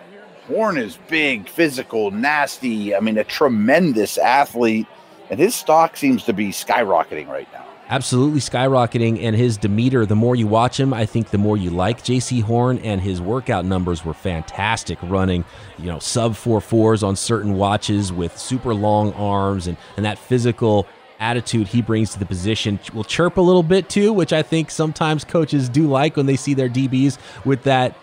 Horn 0.46 0.76
is 0.76 0.98
big, 1.08 1.48
physical, 1.48 2.10
nasty. 2.10 2.94
I 2.94 3.00
mean, 3.00 3.16
a 3.16 3.24
tremendous 3.24 4.18
athlete, 4.18 4.86
and 5.30 5.40
his 5.40 5.54
stock 5.54 5.96
seems 5.96 6.24
to 6.24 6.34
be 6.34 6.48
skyrocketing 6.48 7.28
right 7.28 7.48
now 7.52 7.64
absolutely 7.88 8.40
skyrocketing 8.40 9.22
and 9.22 9.36
his 9.36 9.56
demeanor 9.56 10.06
the 10.06 10.16
more 10.16 10.34
you 10.34 10.46
watch 10.46 10.80
him 10.80 10.94
i 10.94 11.04
think 11.04 11.30
the 11.30 11.38
more 11.38 11.56
you 11.56 11.70
like 11.70 12.02
jaycee 12.02 12.42
horn 12.42 12.78
and 12.78 13.00
his 13.00 13.20
workout 13.20 13.64
numbers 13.64 14.04
were 14.04 14.14
fantastic 14.14 14.98
running 15.02 15.44
you 15.78 15.86
know 15.86 15.98
sub 15.98 16.34
four 16.34 16.60
fours 16.60 17.02
on 17.02 17.14
certain 17.14 17.54
watches 17.54 18.12
with 18.12 18.36
super 18.38 18.74
long 18.74 19.12
arms 19.14 19.66
and, 19.66 19.76
and 19.96 20.06
that 20.06 20.18
physical 20.18 20.86
attitude 21.20 21.68
he 21.68 21.82
brings 21.82 22.10
to 22.10 22.18
the 22.18 22.26
position 22.26 22.80
will 22.94 23.04
chirp 23.04 23.36
a 23.36 23.40
little 23.40 23.62
bit 23.62 23.88
too 23.88 24.12
which 24.12 24.32
i 24.32 24.42
think 24.42 24.70
sometimes 24.70 25.22
coaches 25.22 25.68
do 25.68 25.86
like 25.86 26.16
when 26.16 26.26
they 26.26 26.36
see 26.36 26.54
their 26.54 26.70
dbs 26.70 27.18
with 27.44 27.62
that 27.64 27.94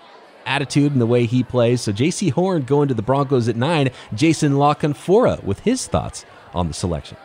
attitude 0.45 0.91
and 0.91 0.99
the 0.99 1.05
way 1.05 1.25
he 1.25 1.43
plays. 1.43 1.81
So 1.81 1.91
jaycee 1.91 2.31
horn 2.31 2.63
going 2.63 2.87
to 2.87 2.95
the 2.95 3.03
broncos 3.03 3.47
at 3.47 3.55
nine 3.55 3.91
jason 4.13 4.57
la 4.57 4.73
canfora 4.73 5.41
with 5.43 5.59
his 5.59 5.87
thoughts 5.87 6.25
on 6.53 6.67
the 6.67 6.73
selection 6.73 7.15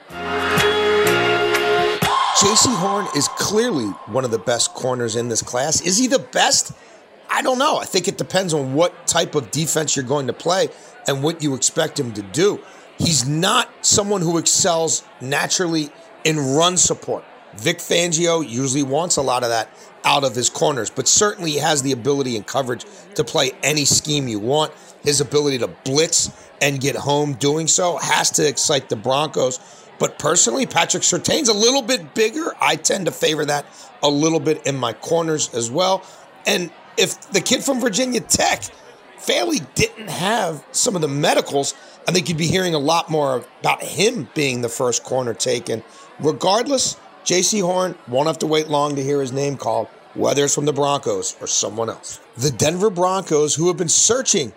Jaycee 2.37 2.77
Horn 2.77 3.07
is 3.17 3.29
clearly 3.29 3.87
one 4.09 4.27
of 4.27 4.31
the 4.31 4.39
best 4.39 4.75
corners 4.75 5.17
in 5.17 5.31
this 5.31 5.41
class. 5.41 5.81
Is 5.81 5.97
he 5.97 6.07
the 6.07 6.19
best? 6.19 6.73
I 7.31 7.41
don't 7.41 7.59
know. 7.59 7.79
I 7.79 7.87
think 7.87 8.09
it 8.09 8.19
depends 8.19 8.53
on 8.53 8.75
what 8.75 9.07
type 9.07 9.35
of 9.35 9.51
defense 9.51 9.97
you're 9.97 10.05
going 10.05 10.27
to 10.27 10.35
play 10.35 10.69
and 11.09 11.23
what 11.23 11.43
you 11.43 11.55
expect 11.55 11.99
him 11.99 12.13
to 12.13 12.21
do. 12.21 12.61
He's 12.99 13.27
not 13.27 13.71
someone 13.81 14.21
who 14.21 14.37
excels 14.37 15.03
naturally 15.23 15.89
in 16.25 16.39
run 16.55 16.77
support. 16.77 17.25
Vic 17.57 17.79
Fangio 17.79 18.47
usually 18.47 18.83
wants 18.83 19.17
a 19.17 19.23
lot 19.23 19.43
of 19.43 19.49
that 19.49 19.71
out 20.05 20.23
of 20.23 20.35
his 20.35 20.51
corners, 20.51 20.91
but 20.91 21.09
certainly 21.09 21.53
he 21.53 21.59
has 21.59 21.81
the 21.81 21.93
ability 21.93 22.37
and 22.37 22.47
coverage 22.47 22.85
to 23.15 23.25
play 23.25 23.53
any 23.63 23.87
scheme 23.87 24.29
you 24.29 24.41
want. 24.41 24.75
His 25.03 25.23
ability 25.23 25.57
to 25.59 25.69
blitz 25.69 26.31
and 26.61 26.83
get 26.83 26.97
home 26.97 27.33
doing 27.33 27.67
so 27.67 27.97
has 27.97 28.31
to 28.33 28.47
excite 28.47 28.91
the 28.91 28.97
Broncos 28.97 29.59
But 29.99 30.19
personally, 30.19 30.67
Patrick 30.67 31.03
Surtain's 31.03 31.49
a 31.49 31.55
little 31.55 31.83
bit 31.83 32.15
bigger. 32.15 32.55
I 32.61 32.77
tend 32.77 33.07
to 33.07 33.13
favor 33.13 33.45
that 33.47 33.67
a 34.03 34.11
little 34.11 34.41
bit 34.41 34.67
in 34.67 34.77
my 34.77 34.93
corners 34.93 35.53
as 35.55 35.71
well. 35.71 36.05
And 36.47 36.71
if 36.97 37.31
the 37.31 37.41
kid 37.41 37.65
from 37.65 37.81
Virginia 37.81 38.21
Tech, 38.21 38.63
Farley 39.19 39.61
didn't 39.75 40.09
have 40.09 40.65
some 40.73 40.95
of 40.95 41.03
the 41.03 41.09
medicals, 41.09 41.75
I 42.07 42.13
think 42.13 42.29
you'd 42.29 42.39
be 42.39 42.47
hearing 42.47 42.75
a 42.75 42.79
lot 42.79 43.11
more 43.11 43.45
about 43.61 43.83
him 43.83 44.29
being 44.35 44.61
the 44.61 44.69
first 44.69 45.03
corner 45.03 45.35
taken. 45.35 45.83
Regardless, 46.21 46.97
Jaycee 47.25 47.63
Horn 47.63 47.97
won't 48.07 48.29
have 48.29 48.39
to 48.39 48.47
wait 48.47 48.69
long 48.69 48.95
to 48.97 49.03
hear 49.03 49.21
his 49.21 49.33
name 49.33 49.57
called, 49.57 49.89
whether 50.15 50.45
it's 50.45 50.55
from 50.55 50.67
the 50.67 50.73
Broncos 50.73 51.37
or 51.41 51.47
someone 51.47 51.91
else. 51.91 52.21
The 52.37 52.51
Denver 52.51 52.91
Broncos, 52.91 53.57
who 53.57 53.67
have 53.67 53.77
been 53.77 53.89
searching 53.89 54.53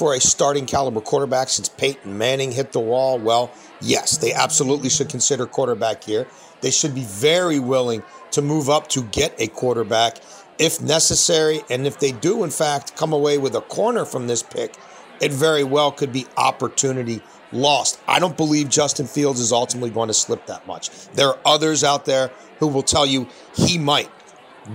for 0.00 0.14
a 0.14 0.20
starting 0.20 0.64
caliber 0.64 1.02
quarterback 1.02 1.50
since 1.50 1.68
Peyton 1.68 2.16
Manning 2.16 2.52
hit 2.52 2.72
the 2.72 2.80
wall, 2.80 3.18
well, 3.18 3.50
yes, 3.82 4.16
they 4.16 4.32
absolutely 4.32 4.88
should 4.88 5.10
consider 5.10 5.44
quarterback 5.44 6.02
here. 6.02 6.26
They 6.62 6.70
should 6.70 6.94
be 6.94 7.04
very 7.04 7.58
willing 7.58 8.02
to 8.30 8.40
move 8.40 8.70
up 8.70 8.88
to 8.88 9.02
get 9.02 9.38
a 9.38 9.48
quarterback 9.48 10.16
if 10.58 10.80
necessary. 10.80 11.60
And 11.68 11.86
if 11.86 11.98
they 11.98 12.12
do, 12.12 12.44
in 12.44 12.50
fact, 12.50 12.96
come 12.96 13.12
away 13.12 13.36
with 13.36 13.54
a 13.54 13.60
corner 13.60 14.06
from 14.06 14.26
this 14.26 14.42
pick, 14.42 14.74
it 15.20 15.32
very 15.32 15.64
well 15.64 15.92
could 15.92 16.14
be 16.14 16.26
opportunity 16.38 17.20
lost. 17.52 18.00
I 18.08 18.20
don't 18.20 18.38
believe 18.38 18.70
Justin 18.70 19.06
Fields 19.06 19.38
is 19.38 19.52
ultimately 19.52 19.90
going 19.90 20.08
to 20.08 20.14
slip 20.14 20.46
that 20.46 20.66
much. 20.66 21.08
There 21.08 21.28
are 21.28 21.38
others 21.44 21.84
out 21.84 22.06
there 22.06 22.30
who 22.58 22.68
will 22.68 22.82
tell 22.82 23.04
you 23.04 23.28
he 23.54 23.76
might. 23.76 24.08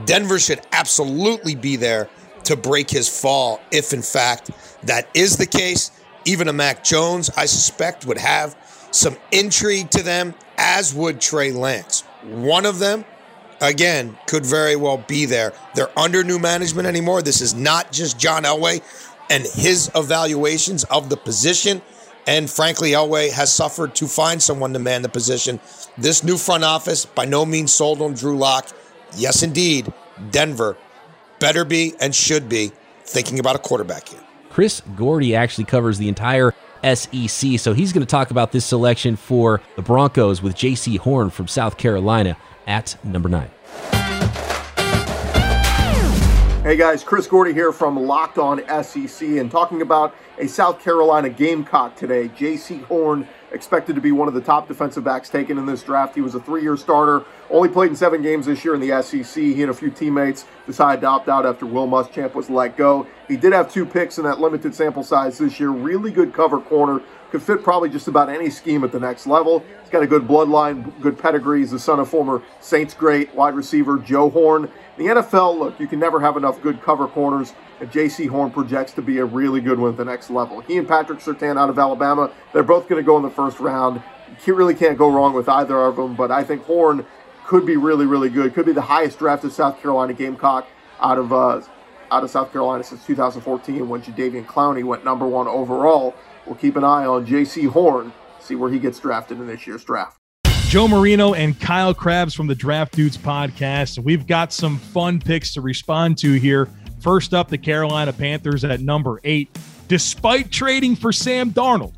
Denver 0.05 0.37
should 0.37 0.61
absolutely 0.71 1.55
be 1.55 1.77
there 1.77 2.09
to 2.45 2.55
break 2.55 2.89
his 2.89 3.07
fall 3.07 3.59
if, 3.71 3.93
in 3.93 4.01
fact, 4.01 4.51
that 4.83 5.09
is 5.13 5.37
the 5.37 5.45
case. 5.45 5.91
Even 6.25 6.47
a 6.47 6.53
Mac 6.53 6.83
Jones, 6.83 7.29
I 7.37 7.45
suspect, 7.45 8.05
would 8.05 8.17
have 8.17 8.55
some 8.91 9.17
intrigue 9.31 9.89
to 9.91 10.01
them, 10.01 10.33
as 10.57 10.93
would 10.93 11.21
Trey 11.21 11.51
Lance. 11.51 12.01
One 12.23 12.65
of 12.65 12.79
them, 12.79 13.05
again, 13.61 14.17
could 14.25 14.45
very 14.45 14.75
well 14.75 14.97
be 14.97 15.25
there. 15.25 15.53
They're 15.75 15.97
under 15.99 16.23
new 16.23 16.39
management 16.39 16.87
anymore. 16.87 17.21
This 17.21 17.41
is 17.41 17.53
not 17.53 17.91
just 17.91 18.17
John 18.17 18.43
Elway 18.43 18.81
and 19.29 19.43
his 19.43 19.91
evaluations 19.95 20.83
of 20.85 21.09
the 21.09 21.17
position. 21.17 21.81
And 22.27 22.49
frankly, 22.49 22.91
Elway 22.91 23.31
has 23.31 23.53
suffered 23.53 23.93
to 23.95 24.07
find 24.07 24.41
someone 24.41 24.73
to 24.73 24.79
man 24.79 25.03
the 25.03 25.09
position. 25.09 25.59
This 25.97 26.23
new 26.23 26.37
front 26.37 26.63
office, 26.63 27.05
by 27.05 27.25
no 27.25 27.45
means 27.45 27.71
sold 27.71 28.01
on 28.01 28.13
Drew 28.13 28.37
Lock. 28.37 28.69
Yes, 29.15 29.43
indeed, 29.43 29.93
Denver 30.31 30.75
better 31.39 31.65
be 31.65 31.93
and 31.99 32.13
should 32.13 32.49
be 32.49 32.71
thinking 33.03 33.39
about 33.39 33.55
a 33.55 33.59
quarterback 33.59 34.09
here. 34.09 34.19
Chris 34.49 34.81
Gordy 34.95 35.35
actually 35.35 35.65
covers 35.65 35.97
the 35.97 36.07
entire 36.07 36.53
SEC, 36.83 37.59
so 37.59 37.73
he's 37.73 37.91
going 37.91 38.05
to 38.05 38.09
talk 38.09 38.31
about 38.31 38.51
this 38.51 38.65
selection 38.65 39.15
for 39.15 39.61
the 39.75 39.81
Broncos 39.81 40.41
with 40.41 40.55
Jaycee 40.55 40.97
Horn 40.97 41.29
from 41.29 41.47
South 41.47 41.77
Carolina 41.77 42.37
at 42.67 42.97
number 43.03 43.29
nine. 43.29 43.49
Hey 46.63 46.77
guys, 46.77 47.03
Chris 47.03 47.27
Gordy 47.27 47.53
here 47.53 47.71
from 47.71 47.95
Locked 47.95 48.39
On 48.39 48.59
SEC 48.83 49.21
and 49.21 49.51
talking 49.51 49.83
about 49.83 50.15
a 50.39 50.47
South 50.47 50.79
Carolina 50.79 51.29
Gamecock 51.29 51.95
today. 51.95 52.27
Jaycee 52.29 52.83
Horn 52.85 53.27
expected 53.55 53.95
to 53.95 54.01
be 54.01 54.11
one 54.11 54.27
of 54.27 54.33
the 54.33 54.41
top 54.41 54.67
defensive 54.67 55.05
backs 55.05 55.29
taken 55.29 55.57
in 55.57 55.65
this 55.65 55.81
draft. 55.81 56.13
He 56.13 56.21
was 56.21 56.35
a 56.35 56.39
three-year 56.41 56.75
starter, 56.75 57.23
only 57.49 57.69
played 57.69 57.89
in 57.89 57.95
seven 57.95 58.21
games 58.21 58.45
this 58.45 58.65
year 58.65 58.75
in 58.75 58.81
the 58.81 59.01
SEC. 59.01 59.41
He 59.41 59.61
and 59.61 59.71
a 59.71 59.73
few 59.73 59.89
teammates 59.89 60.45
decided 60.67 61.01
to 61.01 61.07
opt 61.07 61.29
out 61.29 61.45
after 61.45 61.65
Will 61.65 61.87
Muschamp 61.87 62.35
was 62.35 62.49
let 62.49 62.75
go. 62.75 63.07
He 63.29 63.37
did 63.37 63.53
have 63.53 63.71
two 63.71 63.85
picks 63.85 64.17
in 64.17 64.25
that 64.25 64.41
limited 64.41 64.75
sample 64.75 65.03
size 65.03 65.37
this 65.37 65.57
year. 65.59 65.69
Really 65.69 66.11
good 66.11 66.33
cover 66.33 66.59
corner. 66.59 67.01
Could 67.31 67.41
fit 67.41 67.63
probably 67.63 67.89
just 67.89 68.07
about 68.07 68.29
any 68.29 68.49
scheme 68.49 68.83
at 68.83 68.91
the 68.91 68.99
next 68.99 69.25
level. 69.25 69.63
He's 69.81 69.89
got 69.89 70.03
a 70.03 70.07
good 70.07 70.27
bloodline, 70.27 70.91
good 71.01 71.17
pedigree. 71.17 71.59
He's 71.59 71.71
the 71.71 71.79
son 71.79 71.99
of 71.99 72.09
former 72.09 72.43
Saints 72.59 72.93
great 72.93 73.33
wide 73.33 73.55
receiver 73.55 73.97
Joe 73.97 74.29
Horn. 74.29 74.69
The 74.97 75.05
NFL, 75.05 75.57
look, 75.57 75.79
you 75.79 75.87
can 75.87 75.99
never 75.99 76.19
have 76.19 76.37
enough 76.37 76.61
good 76.61 76.81
cover 76.81 77.07
corners, 77.07 77.53
Jaycee 77.81 78.29
Horn 78.29 78.51
projects 78.51 78.93
to 78.93 79.01
be 79.01 79.17
a 79.17 79.25
really 79.25 79.61
good 79.61 79.79
one 79.79 79.91
at 79.91 79.97
the 79.97 80.05
next 80.05 80.29
level. 80.29 80.61
He 80.61 80.77
and 80.77 80.87
Patrick 80.87 81.19
Surtain 81.19 81.59
out 81.59 81.69
of 81.69 81.77
Alabama, 81.77 82.31
they're 82.53 82.63
both 82.63 82.87
going 82.87 83.01
to 83.01 83.05
go 83.05 83.17
in 83.17 83.23
the 83.23 83.29
first 83.29 83.59
round. 83.59 84.01
You 84.45 84.55
really 84.55 84.75
can't 84.75 84.97
go 84.97 85.11
wrong 85.11 85.33
with 85.33 85.47
either 85.49 85.77
of 85.77 85.95
them, 85.95 86.15
but 86.15 86.31
I 86.31 86.43
think 86.43 86.63
Horn 86.63 87.05
could 87.45 87.65
be 87.65 87.77
really, 87.77 88.05
really 88.05 88.29
good. 88.29 88.53
Could 88.53 88.65
be 88.65 88.73
the 88.73 88.81
highest 88.81 89.19
drafted 89.19 89.51
South 89.51 89.81
Carolina 89.81 90.13
Gamecock 90.13 90.67
out 90.99 91.17
of 91.17 91.31
uh, 91.31 91.61
out 92.11 92.23
of 92.23 92.29
South 92.29 92.51
Carolina 92.51 92.83
since 92.83 93.05
2014 93.05 93.87
when 93.87 94.01
Jadeveon 94.01 94.45
Clowney 94.45 94.83
went 94.83 95.03
number 95.03 95.27
one 95.27 95.47
overall. 95.47 96.15
We'll 96.45 96.55
keep 96.55 96.75
an 96.75 96.83
eye 96.83 97.05
on 97.05 97.25
Jaycee 97.25 97.67
Horn, 97.67 98.13
see 98.39 98.55
where 98.55 98.71
he 98.71 98.79
gets 98.79 98.99
drafted 98.99 99.39
in 99.39 99.47
this 99.47 99.65
year's 99.65 99.83
draft. 99.83 100.19
Joe 100.67 100.87
Marino 100.87 101.33
and 101.33 101.59
Kyle 101.59 101.93
Crabbs 101.93 102.33
from 102.33 102.47
the 102.47 102.55
Draft 102.55 102.93
Dudes 102.93 103.17
podcast. 103.17 103.99
We've 104.03 104.27
got 104.27 104.51
some 104.51 104.77
fun 104.77 105.19
picks 105.19 105.53
to 105.53 105.61
respond 105.61 106.17
to 106.19 106.33
here. 106.33 106.67
First 107.05 107.35
up, 107.35 107.49
the 107.49 107.59
Carolina 107.59 108.11
Panthers 108.11 108.63
at 108.63 108.81
number 108.81 109.21
eight. 109.23 109.55
Despite 109.87 110.49
trading 110.49 110.95
for 110.95 111.11
Sam 111.11 111.51
Darnold, 111.51 111.93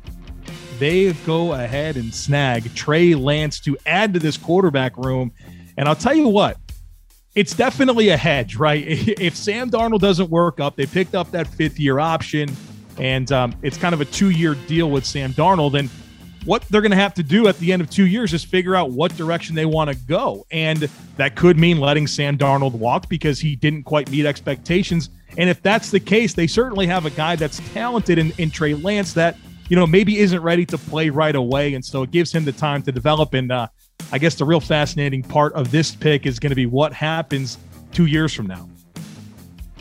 they 0.78 1.14
go 1.24 1.54
ahead 1.54 1.96
and 1.96 2.12
snag 2.12 2.74
Trey 2.74 3.14
Lance 3.14 3.58
to 3.60 3.78
add 3.86 4.12
to 4.12 4.20
this 4.20 4.36
quarterback 4.36 4.98
room. 4.98 5.32
And 5.78 5.88
I'll 5.88 5.96
tell 5.96 6.14
you 6.14 6.28
what, 6.28 6.58
it's 7.34 7.54
definitely 7.54 8.10
a 8.10 8.18
hedge, 8.18 8.56
right? 8.56 8.84
If 9.18 9.34
Sam 9.34 9.70
Darnold 9.70 10.00
doesn't 10.00 10.28
work 10.28 10.60
up, 10.60 10.76
they 10.76 10.84
picked 10.84 11.14
up 11.14 11.30
that 11.30 11.46
fifth 11.46 11.80
year 11.80 12.00
option, 12.00 12.54
and 12.98 13.32
um, 13.32 13.54
it's 13.62 13.78
kind 13.78 13.94
of 13.94 14.02
a 14.02 14.04
two 14.04 14.28
year 14.28 14.56
deal 14.66 14.90
with 14.90 15.06
Sam 15.06 15.32
Darnold. 15.32 15.78
And 15.78 15.88
what 16.48 16.62
they're 16.70 16.80
going 16.80 16.90
to 16.90 16.96
have 16.96 17.12
to 17.12 17.22
do 17.22 17.46
at 17.46 17.58
the 17.58 17.74
end 17.74 17.82
of 17.82 17.90
two 17.90 18.06
years 18.06 18.32
is 18.32 18.42
figure 18.42 18.74
out 18.74 18.90
what 18.90 19.14
direction 19.18 19.54
they 19.54 19.66
want 19.66 19.90
to 19.90 19.96
go. 20.06 20.46
And 20.50 20.88
that 21.18 21.36
could 21.36 21.58
mean 21.58 21.78
letting 21.78 22.06
Sam 22.06 22.38
Darnold 22.38 22.72
walk 22.72 23.06
because 23.10 23.38
he 23.38 23.54
didn't 23.54 23.82
quite 23.82 24.10
meet 24.10 24.24
expectations. 24.24 25.10
And 25.36 25.50
if 25.50 25.60
that's 25.62 25.90
the 25.90 26.00
case, 26.00 26.32
they 26.32 26.46
certainly 26.46 26.86
have 26.86 27.04
a 27.04 27.10
guy 27.10 27.36
that's 27.36 27.60
talented 27.74 28.16
in, 28.16 28.32
in 28.38 28.50
Trey 28.50 28.72
Lance 28.72 29.12
that, 29.12 29.36
you 29.68 29.76
know, 29.76 29.86
maybe 29.86 30.20
isn't 30.20 30.40
ready 30.40 30.64
to 30.64 30.78
play 30.78 31.10
right 31.10 31.36
away. 31.36 31.74
And 31.74 31.84
so 31.84 32.02
it 32.02 32.12
gives 32.12 32.32
him 32.32 32.46
the 32.46 32.52
time 32.52 32.80
to 32.84 32.92
develop. 32.92 33.34
And 33.34 33.52
uh, 33.52 33.68
I 34.10 34.16
guess 34.16 34.34
the 34.34 34.46
real 34.46 34.60
fascinating 34.60 35.22
part 35.22 35.52
of 35.52 35.70
this 35.70 35.94
pick 35.94 36.24
is 36.24 36.38
going 36.38 36.50
to 36.50 36.56
be 36.56 36.64
what 36.64 36.94
happens 36.94 37.58
two 37.92 38.06
years 38.06 38.32
from 38.32 38.46
now. 38.46 38.66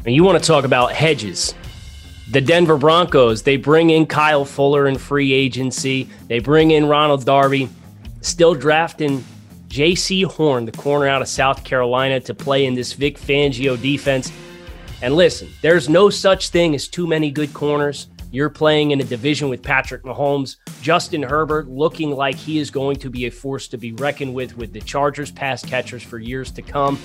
And 0.05 0.13
you 0.13 0.25
want 0.25 0.43
to 0.43 0.45
talk 0.45 0.65
about 0.65 0.91
hedges 0.91 1.53
the 2.29 2.41
Denver 2.41 2.77
Broncos, 2.77 3.43
they 3.43 3.55
bring 3.55 3.89
in 3.89 4.05
Kyle 4.05 4.43
Fuller 4.43 4.87
in 4.87 4.97
free 4.97 5.31
agency. 5.31 6.09
They 6.27 6.39
bring 6.39 6.71
in 6.71 6.85
Ronald 6.85 7.25
Darby, 7.25 7.69
still 8.21 8.53
drafting 8.53 9.23
Jaycee 9.69 10.25
Horn, 10.25 10.65
the 10.65 10.73
corner 10.73 11.07
out 11.07 11.21
of 11.21 11.29
South 11.29 11.63
Carolina, 11.63 12.19
to 12.21 12.33
play 12.33 12.65
in 12.65 12.73
this 12.73 12.93
Vic 12.93 13.17
Fangio 13.17 13.81
defense. 13.81 14.31
And 15.01 15.15
listen, 15.15 15.49
there's 15.61 15.87
no 15.87 16.09
such 16.09 16.49
thing 16.49 16.75
as 16.75 16.87
too 16.87 17.07
many 17.07 17.31
good 17.31 17.53
corners. 17.53 18.07
You're 18.29 18.49
playing 18.49 18.91
in 18.91 18.99
a 18.99 19.05
division 19.05 19.47
with 19.47 19.63
Patrick 19.63 20.03
Mahomes, 20.03 20.57
Justin 20.81 21.23
Herbert 21.23 21.69
looking 21.69 22.11
like 22.11 22.35
he 22.35 22.59
is 22.59 22.69
going 22.69 22.97
to 22.97 23.09
be 23.09 23.27
a 23.27 23.31
force 23.31 23.69
to 23.69 23.77
be 23.77 23.93
reckoned 23.93 24.33
with 24.33 24.57
with 24.57 24.73
the 24.73 24.81
Chargers 24.81 25.31
pass 25.31 25.63
catchers 25.63 26.03
for 26.03 26.19
years 26.19 26.51
to 26.51 26.61
come. 26.61 26.99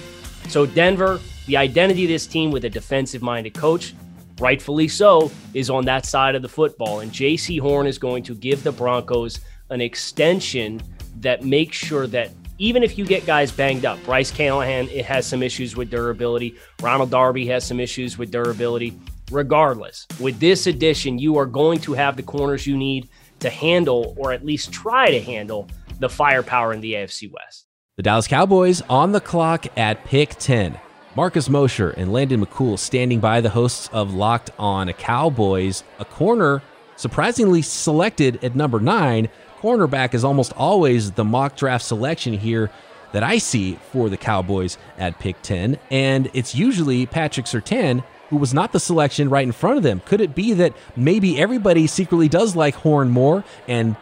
So, 0.49 0.67
Denver, 0.67 1.21
the 1.47 1.57
identity 1.57 2.05
of 2.05 2.09
this 2.09 2.27
team 2.27 2.51
with 2.51 2.65
a 2.65 2.71
defensive 2.71 3.23
minded 3.23 3.55
coach, 3.55 3.95
rightfully 4.43 4.89
so, 4.89 5.31
is 5.55 5.71
on 5.71 5.85
that 5.87 6.05
side 6.05 6.35
of 6.35 6.43
the 6.43 6.49
football. 6.49 7.01
And 7.01 7.13
Jaycee 7.13 7.61
Horn 7.61 7.87
is 7.87 7.97
going 7.97 8.25
to 8.25 8.35
give 8.35 8.63
the 8.63 8.73
Broncos 8.73 9.41
an 9.71 9.81
extension 9.81 10.83
that 11.21 11.45
makes 11.45 11.77
sure 11.77 12.07
that 12.09 12.31
even 12.59 12.83
if 12.83 12.99
you 12.99 13.07
get 13.07 13.25
guys 13.25 13.51
banged 13.51 13.85
up, 13.85 14.03
Bryce 14.05 14.31
Callahan 14.31 14.89
it 14.89 15.05
has 15.07 15.27
some 15.27 15.43
issues 15.43 15.77
with 15.77 15.91
durability. 15.91 16.57
Ronald 16.83 17.11
Darby 17.11 17.47
has 17.47 17.65
some 17.65 17.81
issues 17.81 18.19
with 18.19 18.31
durability. 18.31 18.99
Regardless, 19.31 20.07
with 20.21 20.39
this 20.41 20.67
addition, 20.67 21.19
you 21.19 21.39
are 21.39 21.47
going 21.47 21.79
to 21.81 21.95
have 21.95 22.17
the 22.17 22.23
corners 22.23 22.67
you 22.67 22.77
need 22.77 23.09
to 23.39 23.49
handle, 23.49 24.15
or 24.19 24.33
at 24.33 24.45
least 24.45 24.73
try 24.73 25.11
to 25.11 25.21
handle, 25.21 25.69
the 26.01 26.09
firepower 26.09 26.73
in 26.73 26.81
the 26.81 26.93
AFC 26.95 27.33
West. 27.33 27.67
The 27.97 28.03
Dallas 28.03 28.27
Cowboys 28.27 28.83
on 28.91 29.13
the 29.13 29.21
clock 29.21 29.67
at 29.77 30.05
pick 30.05 30.31
10. 30.39 30.79
Marcus 31.15 31.51
Mosher 31.51 31.91
and 31.91 32.11
Landon 32.11 32.45
McCool 32.45 32.79
standing 32.79 33.21
by 33.21 33.43
the 33.43 33.51
hosts 33.51 33.91
of 33.93 34.15
Locked 34.15 34.51
On 34.59 34.91
Cowboys. 34.95 35.85
A 35.99 36.07
corner 36.07 36.63
surprisingly 36.97 37.61
selected 37.61 38.43
at 38.43 38.57
number 38.57 38.81
nine. 38.81 39.29
Cornerback 39.61 40.15
is 40.15 40.25
almost 40.25 40.55
always 40.57 41.13
the 41.13 41.25
mock 41.25 41.55
draft 41.57 41.85
selection 41.85 42.33
here 42.33 42.71
that 43.13 43.23
I 43.23 43.37
see 43.37 43.75
for 43.93 44.09
the 44.09 44.17
Cowboys 44.17 44.79
at 44.97 45.19
pick 45.19 45.41
10. 45.43 45.79
And 45.91 46.31
it's 46.33 46.55
usually 46.55 47.05
Patrick 47.05 47.45
Surtain 47.45 48.03
who 48.31 48.39
was 48.39 48.55
not 48.55 48.73
the 48.73 48.81
selection 48.81 49.29
right 49.29 49.45
in 49.45 49.53
front 49.53 49.77
of 49.77 49.83
them. 49.83 50.01
Could 50.07 50.23
it 50.23 50.35
be 50.35 50.55
that 50.55 50.73
maybe 50.97 51.39
everybody 51.39 51.87
secretly 51.87 52.29
does 52.29 52.57
like 52.57 52.75
Horn 52.77 53.11
more 53.11 53.45
and 53.69 53.95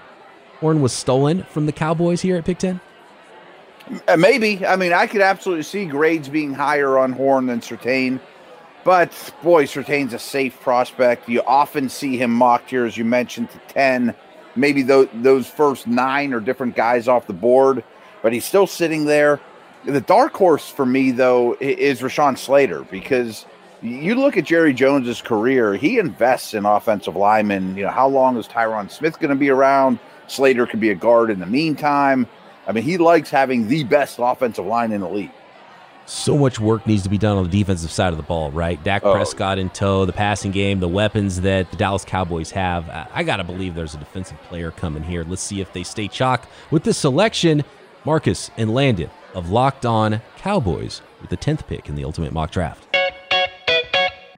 Horn 0.60 0.80
was 0.80 0.92
stolen 0.92 1.42
from 1.42 1.66
the 1.66 1.72
Cowboys 1.72 2.20
here 2.20 2.36
at 2.36 2.44
pick 2.44 2.58
10? 2.58 2.80
Uh, 4.06 4.16
maybe. 4.16 4.64
I 4.66 4.76
mean, 4.76 4.92
I 4.92 5.06
could 5.06 5.20
absolutely 5.20 5.64
see 5.64 5.84
grades 5.84 6.28
being 6.28 6.54
higher 6.54 6.98
on 6.98 7.12
Horn 7.12 7.46
than 7.46 7.60
Surtain. 7.60 8.20
But 8.84 9.12
boy, 9.42 9.64
Surtain's 9.64 10.14
a 10.14 10.18
safe 10.18 10.58
prospect. 10.60 11.28
You 11.28 11.42
often 11.42 11.88
see 11.88 12.16
him 12.16 12.32
mocked 12.32 12.70
here, 12.70 12.86
as 12.86 12.96
you 12.96 13.04
mentioned, 13.04 13.50
to 13.50 13.58
10. 13.68 14.14
maybe 14.56 14.82
those 14.82 15.08
those 15.14 15.46
first 15.48 15.86
nine 15.86 16.32
or 16.32 16.40
different 16.40 16.76
guys 16.76 17.08
off 17.08 17.26
the 17.26 17.32
board, 17.32 17.84
but 18.22 18.32
he's 18.32 18.44
still 18.44 18.66
sitting 18.66 19.04
there. 19.04 19.40
The 19.84 20.00
dark 20.00 20.34
horse 20.34 20.68
for 20.68 20.86
me 20.86 21.10
though 21.10 21.56
is 21.60 22.00
Rashawn 22.00 22.36
Slater 22.38 22.82
because 22.90 23.46
you 23.82 24.14
look 24.14 24.36
at 24.36 24.44
Jerry 24.44 24.74
Jones's 24.74 25.22
career, 25.22 25.74
he 25.74 25.98
invests 25.98 26.54
in 26.54 26.66
offensive 26.66 27.16
linemen. 27.16 27.76
You 27.76 27.84
know, 27.84 27.90
how 27.90 28.08
long 28.08 28.36
is 28.36 28.46
Tyron 28.46 28.90
Smith 28.90 29.18
going 29.18 29.30
to 29.30 29.36
be 29.36 29.50
around? 29.50 29.98
Slater 30.26 30.66
could 30.66 30.80
be 30.80 30.90
a 30.90 30.94
guard 30.94 31.30
in 31.30 31.40
the 31.40 31.46
meantime. 31.46 32.26
I 32.70 32.72
mean, 32.72 32.84
he 32.84 32.98
likes 32.98 33.30
having 33.30 33.66
the 33.66 33.82
best 33.82 34.20
offensive 34.20 34.64
line 34.64 34.92
in 34.92 35.00
the 35.00 35.08
league. 35.08 35.32
So 36.06 36.38
much 36.38 36.60
work 36.60 36.86
needs 36.86 37.02
to 37.02 37.08
be 37.08 37.18
done 37.18 37.36
on 37.36 37.42
the 37.42 37.50
defensive 37.50 37.90
side 37.90 38.12
of 38.12 38.16
the 38.16 38.22
ball, 38.22 38.52
right? 38.52 38.82
Dak 38.84 39.02
Oh. 39.04 39.12
Prescott 39.12 39.58
in 39.58 39.70
tow, 39.70 40.04
the 40.04 40.12
passing 40.12 40.52
game, 40.52 40.78
the 40.78 40.86
weapons 40.88 41.40
that 41.40 41.68
the 41.72 41.76
Dallas 41.76 42.04
Cowboys 42.04 42.52
have. 42.52 42.88
I- 42.88 43.06
I 43.12 43.22
got 43.24 43.38
to 43.38 43.44
believe 43.44 43.74
there's 43.74 43.94
a 43.94 43.98
defensive 43.98 44.40
player 44.44 44.70
coming 44.70 45.02
here. 45.02 45.24
Let's 45.28 45.42
see 45.42 45.60
if 45.60 45.72
they 45.72 45.82
stay 45.82 46.06
chalk 46.06 46.46
with 46.70 46.84
this 46.84 46.96
selection. 46.98 47.64
Marcus 48.04 48.52
and 48.56 48.72
Landon 48.72 49.10
of 49.34 49.50
Locked 49.50 49.84
On 49.84 50.20
Cowboys 50.38 51.02
with 51.20 51.30
the 51.30 51.36
10th 51.36 51.66
pick 51.66 51.88
in 51.88 51.96
the 51.96 52.04
Ultimate 52.04 52.32
Mock 52.32 52.52
Draft. 52.52 52.86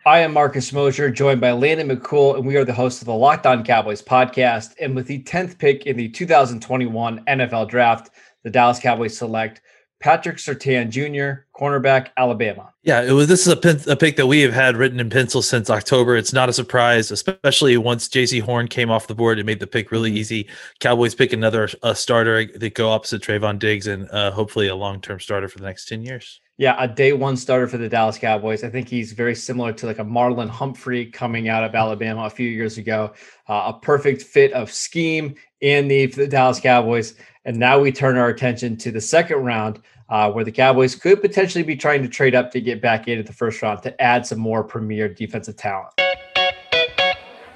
I 0.04 0.18
am 0.18 0.32
Marcus 0.32 0.72
Mosher, 0.72 1.10
joined 1.10 1.40
by 1.40 1.52
Landon 1.52 1.88
McCool, 1.88 2.34
and 2.34 2.44
we 2.44 2.56
are 2.56 2.64
the 2.64 2.72
hosts 2.72 3.00
of 3.02 3.06
the 3.06 3.14
Locked 3.14 3.46
On 3.46 3.62
Cowboys 3.62 4.02
podcast. 4.02 4.74
And 4.80 4.96
with 4.96 5.06
the 5.06 5.22
10th 5.22 5.58
pick 5.58 5.86
in 5.86 5.96
the 5.96 6.08
2021 6.08 7.24
NFL 7.28 7.68
Draft, 7.68 8.10
the 8.42 8.50
Dallas 8.50 8.80
Cowboys 8.80 9.16
select 9.16 9.60
Patrick 10.00 10.38
Surtain 10.38 10.90
Jr., 10.90 11.44
cornerback, 11.56 12.08
Alabama. 12.16 12.74
Yeah, 12.82 13.02
it 13.02 13.12
was. 13.12 13.28
This 13.28 13.46
is 13.46 13.52
a, 13.52 13.56
pin, 13.56 13.78
a 13.86 13.94
pick 13.94 14.16
that 14.16 14.26
we 14.26 14.40
have 14.40 14.52
had 14.52 14.76
written 14.76 14.98
in 14.98 15.08
pencil 15.08 15.40
since 15.40 15.70
October. 15.70 16.16
It's 16.16 16.32
not 16.32 16.48
a 16.48 16.52
surprise, 16.52 17.12
especially 17.12 17.76
once 17.76 18.08
Jaycee 18.08 18.42
Horn 18.42 18.66
came 18.66 18.90
off 18.90 19.06
the 19.06 19.14
board 19.14 19.38
and 19.38 19.46
made 19.46 19.60
the 19.60 19.68
pick 19.68 19.92
really 19.92 20.10
easy. 20.10 20.48
Cowboys 20.80 21.14
pick 21.14 21.32
another 21.32 21.68
a 21.84 21.94
starter. 21.94 22.44
They 22.44 22.70
go 22.70 22.90
opposite 22.90 23.22
Trevon 23.22 23.60
Diggs 23.60 23.86
and 23.86 24.10
uh, 24.10 24.32
hopefully 24.32 24.66
a 24.66 24.74
long 24.74 25.00
term 25.00 25.20
starter 25.20 25.46
for 25.46 25.60
the 25.60 25.66
next 25.66 25.86
ten 25.86 26.02
years. 26.02 26.40
Yeah, 26.58 26.76
a 26.78 26.86
day 26.86 27.14
one 27.14 27.36
starter 27.36 27.66
for 27.66 27.78
the 27.78 27.88
Dallas 27.88 28.18
Cowboys. 28.18 28.62
I 28.62 28.68
think 28.68 28.86
he's 28.86 29.12
very 29.12 29.34
similar 29.34 29.72
to 29.72 29.86
like 29.86 29.98
a 29.98 30.04
Marlon 30.04 30.50
Humphrey 30.50 31.06
coming 31.06 31.48
out 31.48 31.64
of 31.64 31.74
Alabama 31.74 32.24
a 32.24 32.30
few 32.30 32.48
years 32.48 32.76
ago. 32.76 33.14
Uh, 33.48 33.72
a 33.74 33.78
perfect 33.80 34.22
fit 34.22 34.52
of 34.52 34.70
scheme 34.70 35.34
and 35.62 35.88
need 35.88 36.12
for 36.12 36.20
the 36.20 36.28
Dallas 36.28 36.60
Cowboys. 36.60 37.14
And 37.46 37.56
now 37.56 37.78
we 37.78 37.90
turn 37.90 38.18
our 38.18 38.28
attention 38.28 38.76
to 38.78 38.92
the 38.92 39.00
second 39.00 39.38
round, 39.38 39.80
uh, 40.10 40.30
where 40.30 40.44
the 40.44 40.52
Cowboys 40.52 40.94
could 40.94 41.22
potentially 41.22 41.64
be 41.64 41.74
trying 41.74 42.02
to 42.02 42.08
trade 42.08 42.34
up 42.34 42.50
to 42.52 42.60
get 42.60 42.82
back 42.82 43.08
into 43.08 43.22
the 43.22 43.32
first 43.32 43.62
round 43.62 43.82
to 43.82 44.00
add 44.00 44.26
some 44.26 44.38
more 44.38 44.62
premier 44.62 45.08
defensive 45.08 45.56
talent. 45.56 45.88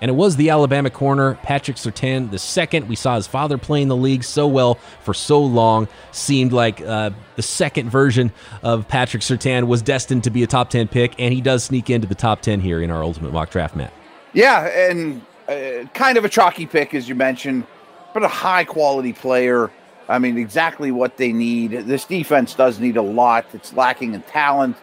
And 0.01 0.11
it 0.11 0.15
was 0.15 0.37
the 0.37 0.51
Alabama 0.51 0.91
corner, 0.91 1.35
Patrick 1.43 1.77
Surtain, 1.77 2.31
the 2.31 2.39
second. 2.39 2.89
We 2.89 2.97
saw 2.97 3.17
his 3.17 3.27
father 3.27 3.57
playing 3.57 3.89
the 3.89 3.97
league 3.97 4.25
so 4.25 4.47
well 4.47 4.75
for 5.03 5.15
so 5.15 5.43
long. 5.43 5.89
Seemed 6.13 6.53
like 6.53 6.81
uh, 6.83 7.11
the 7.37 7.43
second 7.43 7.91
version 7.91 8.33
of 8.63 8.87
Patrick 8.89 9.23
Surtain 9.23 9.67
was 9.67 9.83
destined 9.83 10.25
to 10.25 10.31
be 10.31 10.43
a 10.43 10.47
top 10.47 10.71
10 10.71 10.89
pick, 10.89 11.15
and 11.19 11.33
he 11.33 11.41
does 11.41 11.65
sneak 11.65 11.89
into 11.89 12.07
the 12.07 12.15
top 12.15 12.43
10 12.43 12.61
here 12.61 12.83
in 12.83 12.91
our 12.91 13.03
ultimate 13.03 13.33
mock 13.33 13.51
draft, 13.51 13.75
Matt. 13.75 13.93
Yeah, 14.33 14.67
and 14.67 15.23
uh, 15.49 15.87
kind 15.95 16.19
of 16.19 16.25
a 16.25 16.29
chalky 16.29 16.67
pick, 16.67 16.93
as 16.93 17.09
you 17.09 17.15
mentioned, 17.15 17.67
but 18.13 18.23
a 18.23 18.29
high 18.29 18.65
quality 18.65 19.13
player. 19.13 19.71
I 20.09 20.19
mean, 20.19 20.39
exactly 20.39 20.91
what 20.91 21.17
they 21.17 21.33
need. 21.33 21.71
This 21.71 22.05
defense 22.05 22.55
does 22.55 22.79
need 22.79 22.97
a 22.97 23.03
lot. 23.03 23.47
It's 23.55 23.73
lacking 23.73 24.15
in 24.15 24.23
talent, 24.23 24.77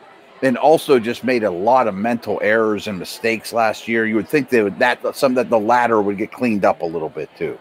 and 0.44 0.58
also 0.58 1.00
just 1.00 1.24
made 1.24 1.44
a 1.44 1.50
lot 1.50 1.88
of 1.88 1.96
mental 1.96 2.38
errors 2.44 2.88
and 2.88 3.00
mistakes 3.00 3.54
last 3.54 3.88
year. 3.88 4.06
You 4.06 4.16
would 4.16 4.28
think 4.28 4.50
they 4.50 4.62
would 4.62 4.78
that 4.80 5.16
some 5.16 5.34
that 5.36 5.50
the 5.50 5.60
latter 5.60 6.02
would 6.02 6.18
get 6.18 6.32
cleaned 6.32 6.66
up 6.66 6.82
a 6.82 6.86
little 6.86 7.10
bit 7.10 7.30
too. 7.38 7.58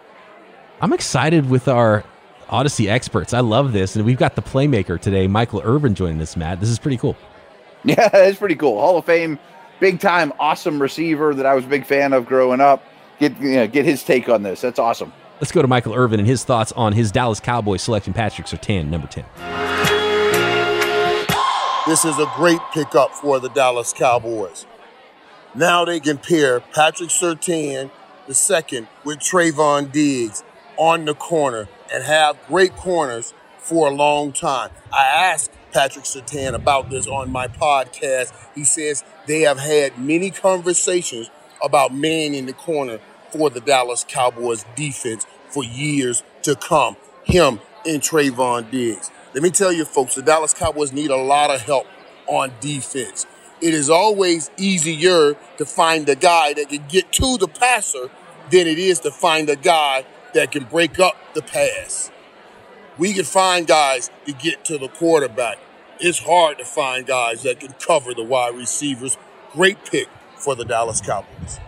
I'm 0.80 0.92
excited 0.92 1.48
with 1.48 1.68
our 1.68 2.04
Odyssey 2.48 2.90
experts. 2.90 3.32
I 3.32 3.40
love 3.40 3.72
this. 3.72 3.94
And 3.96 4.04
we've 4.04 4.18
got 4.18 4.34
the 4.34 4.42
playmaker 4.42 5.00
today, 5.00 5.26
Michael 5.28 5.62
Irvin, 5.64 5.94
joining 5.94 6.20
us, 6.20 6.36
Matt. 6.36 6.60
This 6.60 6.68
is 6.68 6.78
pretty 6.78 6.98
cool. 6.98 7.16
Yeah, 7.84 8.08
it's 8.12 8.38
pretty 8.38 8.54
cool. 8.54 8.78
Hall 8.78 8.98
of 8.98 9.04
Fame, 9.04 9.40
big 9.80 9.98
time, 9.98 10.32
awesome 10.38 10.80
receiver 10.80 11.34
that 11.34 11.44
I 11.44 11.52
was 11.52 11.64
a 11.64 11.66
big 11.66 11.84
fan 11.84 12.12
of 12.12 12.26
growing 12.26 12.60
up. 12.60 12.84
Get 13.18 13.36
you 13.40 13.56
know, 13.56 13.66
get 13.66 13.84
his 13.84 14.04
take 14.04 14.28
on 14.28 14.44
this. 14.44 14.60
That's 14.60 14.78
awesome. 14.78 15.12
Let's 15.40 15.50
go 15.50 15.62
to 15.62 15.66
Michael 15.66 15.92
Irvin 15.92 16.20
and 16.20 16.28
his 16.28 16.44
thoughts 16.44 16.70
on 16.70 16.92
his 16.92 17.10
Dallas 17.10 17.40
Cowboys 17.40 17.82
selection, 17.82 18.12
Patrick 18.12 18.46
Surtain, 18.46 18.88
number 18.88 19.08
10. 19.08 19.91
This 21.84 22.04
is 22.04 22.16
a 22.16 22.30
great 22.36 22.60
pickup 22.72 23.10
for 23.10 23.40
the 23.40 23.48
Dallas 23.48 23.92
Cowboys. 23.92 24.66
Now 25.52 25.84
they 25.84 25.98
can 25.98 26.16
pair 26.16 26.60
Patrick 26.60 27.10
Surtain 27.10 27.90
the 28.28 28.34
second 28.34 28.86
with 29.04 29.18
Trevon 29.18 29.90
Diggs 29.90 30.44
on 30.76 31.06
the 31.06 31.14
corner 31.14 31.66
and 31.92 32.04
have 32.04 32.38
great 32.46 32.76
corners 32.76 33.34
for 33.58 33.88
a 33.88 33.90
long 33.90 34.32
time. 34.32 34.70
I 34.92 35.06
asked 35.06 35.50
Patrick 35.72 36.04
Surtain 36.04 36.54
about 36.54 36.88
this 36.88 37.08
on 37.08 37.32
my 37.32 37.48
podcast. 37.48 38.32
He 38.54 38.62
says 38.62 39.02
they 39.26 39.40
have 39.40 39.58
had 39.58 39.98
many 39.98 40.30
conversations 40.30 41.32
about 41.64 41.92
man 41.92 42.32
in 42.32 42.46
the 42.46 42.52
corner 42.52 43.00
for 43.32 43.50
the 43.50 43.60
Dallas 43.60 44.04
Cowboys 44.06 44.64
defense 44.76 45.26
for 45.48 45.64
years 45.64 46.22
to 46.42 46.54
come. 46.54 46.96
Him 47.24 47.58
and 47.84 48.00
Trevon 48.00 48.70
Diggs. 48.70 49.10
Let 49.34 49.42
me 49.42 49.50
tell 49.50 49.72
you, 49.72 49.86
folks, 49.86 50.14
the 50.14 50.22
Dallas 50.22 50.52
Cowboys 50.52 50.92
need 50.92 51.10
a 51.10 51.16
lot 51.16 51.50
of 51.50 51.62
help 51.62 51.86
on 52.26 52.52
defense. 52.60 53.26
It 53.62 53.72
is 53.72 53.88
always 53.88 54.50
easier 54.58 55.34
to 55.56 55.64
find 55.64 56.06
a 56.08 56.16
guy 56.16 56.52
that 56.52 56.68
can 56.68 56.84
get 56.88 57.12
to 57.12 57.38
the 57.38 57.48
passer 57.48 58.10
than 58.50 58.66
it 58.66 58.78
is 58.78 59.00
to 59.00 59.10
find 59.10 59.48
a 59.48 59.56
guy 59.56 60.04
that 60.34 60.52
can 60.52 60.64
break 60.64 60.98
up 60.98 61.16
the 61.34 61.40
pass. 61.40 62.10
We 62.98 63.14
can 63.14 63.24
find 63.24 63.66
guys 63.66 64.10
to 64.26 64.32
get 64.32 64.66
to 64.66 64.76
the 64.76 64.88
quarterback. 64.88 65.58
It's 65.98 66.18
hard 66.18 66.58
to 66.58 66.64
find 66.66 67.06
guys 67.06 67.42
that 67.44 67.60
can 67.60 67.72
cover 67.74 68.12
the 68.12 68.24
wide 68.24 68.54
receivers. 68.54 69.16
Great 69.52 69.82
pick 69.86 70.08
for 70.36 70.54
the 70.54 70.64
Dallas 70.64 71.00
Cowboys. 71.00 71.58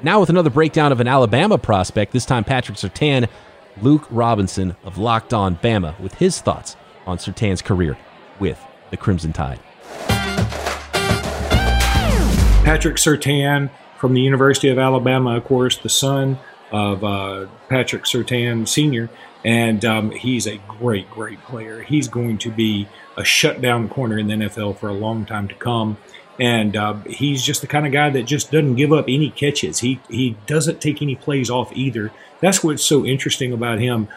Now 0.00 0.20
with 0.20 0.30
another 0.30 0.50
breakdown 0.50 0.92
of 0.92 1.00
an 1.00 1.08
Alabama 1.08 1.58
prospect, 1.58 2.12
this 2.12 2.24
time 2.24 2.44
Patrick 2.44 2.78
Surtain, 2.78 3.28
Luke 3.82 4.06
Robinson 4.10 4.76
of 4.84 4.96
Locked 4.96 5.34
On 5.34 5.56
Bama 5.56 5.98
with 5.98 6.14
his 6.14 6.40
thoughts 6.40 6.76
on 7.10 7.18
Surtain's 7.18 7.60
career 7.60 7.98
with 8.38 8.64
the 8.90 8.96
Crimson 8.96 9.32
Tide. 9.32 9.60
Patrick 12.64 12.96
Surtain 12.96 13.70
from 13.98 14.14
the 14.14 14.20
University 14.20 14.68
of 14.68 14.78
Alabama, 14.78 15.36
of 15.36 15.44
course, 15.44 15.76
the 15.76 15.88
son 15.88 16.38
of 16.70 17.02
uh, 17.02 17.46
Patrick 17.68 18.04
Surtain 18.04 18.66
Sr., 18.66 19.10
and 19.44 19.84
um, 19.84 20.10
he's 20.10 20.46
a 20.46 20.58
great, 20.68 21.10
great 21.10 21.40
player. 21.42 21.82
He's 21.82 22.08
going 22.08 22.38
to 22.38 22.50
be 22.50 22.86
a 23.16 23.24
shutdown 23.24 23.88
corner 23.88 24.18
in 24.18 24.28
the 24.28 24.34
NFL 24.34 24.76
for 24.76 24.88
a 24.88 24.92
long 24.92 25.24
time 25.24 25.48
to 25.48 25.54
come. 25.54 25.96
And 26.38 26.76
uh, 26.76 26.94
he's 27.06 27.42
just 27.42 27.62
the 27.62 27.66
kind 27.66 27.86
of 27.86 27.92
guy 27.92 28.10
that 28.10 28.24
just 28.24 28.50
doesn't 28.50 28.76
give 28.76 28.92
up 28.92 29.06
any 29.08 29.30
catches. 29.30 29.80
He 29.80 30.00
he 30.08 30.36
doesn't 30.46 30.80
take 30.80 31.02
any 31.02 31.16
plays 31.16 31.50
off 31.50 31.72
either. 31.72 32.12
That's 32.40 32.62
what's 32.62 32.84
so 32.84 33.04
interesting 33.04 33.52
about 33.52 33.78
him. 33.78 34.08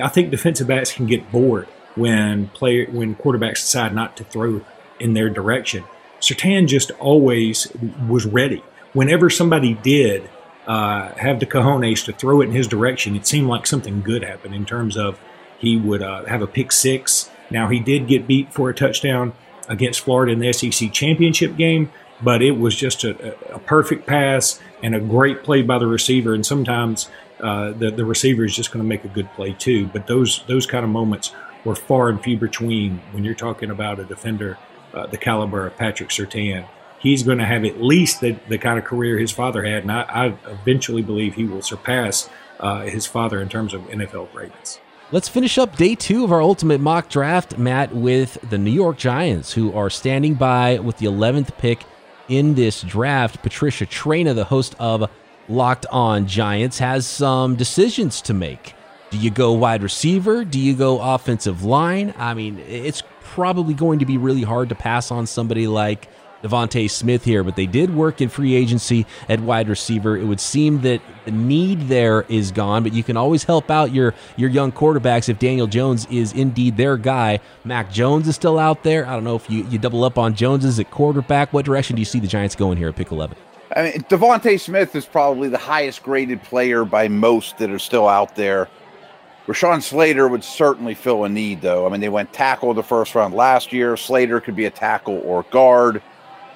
I 0.00 0.08
think 0.08 0.30
defensive 0.30 0.66
backs 0.66 0.92
can 0.92 1.06
get 1.06 1.30
bored 1.32 1.68
when 1.94 2.48
player 2.48 2.86
when 2.90 3.14
quarterbacks 3.14 3.60
decide 3.60 3.94
not 3.94 4.16
to 4.16 4.24
throw 4.24 4.62
in 5.00 5.14
their 5.14 5.30
direction. 5.30 5.84
Surtain 6.20 6.66
just 6.66 6.90
always 6.92 7.70
was 8.08 8.26
ready. 8.26 8.62
Whenever 8.92 9.28
somebody 9.28 9.74
did 9.74 10.28
uh, 10.66 11.12
have 11.14 11.40
the 11.40 11.46
cojones 11.46 12.04
to 12.04 12.12
throw 12.12 12.40
it 12.40 12.46
in 12.46 12.52
his 12.52 12.66
direction, 12.66 13.14
it 13.14 13.26
seemed 13.26 13.48
like 13.48 13.66
something 13.66 14.00
good 14.00 14.24
happened 14.24 14.54
in 14.54 14.64
terms 14.64 14.96
of 14.96 15.18
he 15.58 15.76
would 15.76 16.02
uh, 16.02 16.24
have 16.24 16.42
a 16.42 16.46
pick 16.46 16.72
six. 16.72 17.30
Now, 17.50 17.68
he 17.68 17.80
did 17.80 18.06
get 18.06 18.26
beat 18.26 18.52
for 18.52 18.70
a 18.70 18.74
touchdown 18.74 19.34
against 19.68 20.00
Florida 20.00 20.32
in 20.32 20.38
the 20.38 20.52
SEC 20.52 20.92
championship 20.92 21.56
game, 21.56 21.90
but 22.22 22.42
it 22.42 22.52
was 22.52 22.74
just 22.74 23.04
a, 23.04 23.54
a 23.54 23.58
perfect 23.58 24.06
pass 24.06 24.60
and 24.82 24.94
a 24.94 25.00
great 25.00 25.42
play 25.42 25.62
by 25.62 25.78
the 25.78 25.86
receiver. 25.86 26.34
And 26.34 26.44
sometimes 26.44 27.08
uh, 27.40 27.72
the, 27.72 27.90
the 27.90 28.04
receiver 28.04 28.44
is 28.44 28.54
just 28.54 28.72
going 28.72 28.82
to 28.82 28.88
make 28.88 29.04
a 29.04 29.08
good 29.08 29.30
play 29.32 29.52
too. 29.52 29.86
But 29.88 30.06
those, 30.06 30.42
those 30.46 30.66
kind 30.66 30.84
of 30.84 30.90
moments 30.90 31.32
were 31.64 31.74
far 31.74 32.08
and 32.08 32.22
few 32.22 32.36
between 32.36 33.00
when 33.12 33.24
you're 33.24 33.34
talking 33.34 33.70
about 33.70 33.98
a 33.98 34.04
defender 34.04 34.58
uh, 34.94 35.06
the 35.06 35.18
caliber 35.18 35.66
of 35.66 35.76
Patrick 35.76 36.10
Surtain. 36.10 36.66
He's 36.98 37.22
going 37.22 37.38
to 37.38 37.44
have 37.44 37.64
at 37.64 37.82
least 37.82 38.20
the, 38.20 38.38
the 38.48 38.58
kind 38.58 38.78
of 38.78 38.84
career 38.84 39.18
his 39.18 39.30
father 39.30 39.64
had, 39.64 39.82
and 39.82 39.92
I, 39.92 40.02
I 40.02 40.26
eventually 40.50 41.02
believe 41.02 41.34
he 41.34 41.44
will 41.44 41.62
surpass 41.62 42.30
uh, 42.60 42.82
his 42.82 43.04
father 43.04 43.40
in 43.40 43.48
terms 43.48 43.74
of 43.74 43.82
NFL 43.82 44.32
greatness. 44.32 44.80
Let's 45.12 45.28
finish 45.28 45.58
up 45.58 45.76
day 45.76 45.94
two 45.94 46.24
of 46.24 46.32
our 46.32 46.40
ultimate 46.40 46.80
mock 46.80 47.08
draft, 47.08 47.58
Matt, 47.58 47.94
with 47.94 48.38
the 48.48 48.56
New 48.56 48.70
York 48.70 48.96
Giants, 48.96 49.52
who 49.52 49.72
are 49.74 49.90
standing 49.90 50.34
by 50.34 50.78
with 50.78 50.96
the 50.96 51.06
11th 51.06 51.58
pick 51.58 51.84
in 52.28 52.54
this 52.54 52.80
draft. 52.82 53.42
Patricia 53.42 53.84
Traina, 53.84 54.34
the 54.34 54.44
host 54.44 54.74
of 54.78 55.10
Locked 55.48 55.86
On 55.90 56.26
Giants, 56.26 56.78
has 56.78 57.06
some 57.06 57.54
decisions 57.54 58.22
to 58.22 58.32
make. 58.32 58.74
Do 59.14 59.20
you 59.20 59.30
go 59.30 59.52
wide 59.52 59.84
receiver? 59.84 60.44
Do 60.44 60.58
you 60.58 60.74
go 60.74 61.00
offensive 61.00 61.62
line? 61.62 62.12
I 62.18 62.34
mean, 62.34 62.58
it's 62.66 63.04
probably 63.20 63.72
going 63.72 64.00
to 64.00 64.04
be 64.04 64.18
really 64.18 64.42
hard 64.42 64.70
to 64.70 64.74
pass 64.74 65.12
on 65.12 65.28
somebody 65.28 65.68
like 65.68 66.08
DeVonta 66.42 66.90
Smith 66.90 67.22
here, 67.22 67.44
but 67.44 67.54
they 67.54 67.66
did 67.66 67.94
work 67.94 68.20
in 68.20 68.28
free 68.28 68.56
agency 68.56 69.06
at 69.28 69.38
wide 69.38 69.68
receiver. 69.68 70.16
It 70.16 70.24
would 70.24 70.40
seem 70.40 70.80
that 70.80 71.00
the 71.26 71.30
need 71.30 71.82
there 71.82 72.22
is 72.22 72.50
gone, 72.50 72.82
but 72.82 72.92
you 72.92 73.04
can 73.04 73.16
always 73.16 73.44
help 73.44 73.70
out 73.70 73.92
your 73.92 74.14
your 74.34 74.50
young 74.50 74.72
quarterbacks 74.72 75.28
if 75.28 75.38
Daniel 75.38 75.68
Jones 75.68 76.08
is 76.10 76.32
indeed 76.32 76.76
their 76.76 76.96
guy. 76.96 77.38
Mac 77.62 77.92
Jones 77.92 78.26
is 78.26 78.34
still 78.34 78.58
out 78.58 78.82
there. 78.82 79.06
I 79.06 79.12
don't 79.12 79.22
know 79.22 79.36
if 79.36 79.48
you, 79.48 79.64
you 79.68 79.78
double 79.78 80.02
up 80.02 80.18
on 80.18 80.34
Jones 80.34 80.76
at 80.80 80.90
quarterback. 80.90 81.52
What 81.52 81.66
direction 81.66 81.94
do 81.94 82.00
you 82.00 82.06
see 82.06 82.18
the 82.18 82.26
Giants 82.26 82.56
going 82.56 82.78
here 82.78 82.88
at 82.88 82.96
pick 82.96 83.12
11? 83.12 83.36
I 83.76 83.82
mean, 83.82 83.92
DeVonta 84.02 84.58
Smith 84.58 84.96
is 84.96 85.06
probably 85.06 85.48
the 85.48 85.58
highest 85.58 86.02
graded 86.02 86.42
player 86.42 86.84
by 86.84 87.06
most 87.06 87.58
that 87.58 87.70
are 87.70 87.78
still 87.78 88.08
out 88.08 88.34
there. 88.34 88.68
Rashawn 89.46 89.82
Slater 89.82 90.26
would 90.26 90.42
certainly 90.42 90.94
fill 90.94 91.24
a 91.24 91.28
need, 91.28 91.60
though. 91.60 91.86
I 91.86 91.90
mean, 91.90 92.00
they 92.00 92.08
went 92.08 92.32
tackle 92.32 92.72
the 92.72 92.82
first 92.82 93.14
round 93.14 93.34
last 93.34 93.74
year. 93.74 93.94
Slater 93.94 94.40
could 94.40 94.56
be 94.56 94.64
a 94.64 94.70
tackle 94.70 95.20
or 95.24 95.42
guard. 95.50 96.02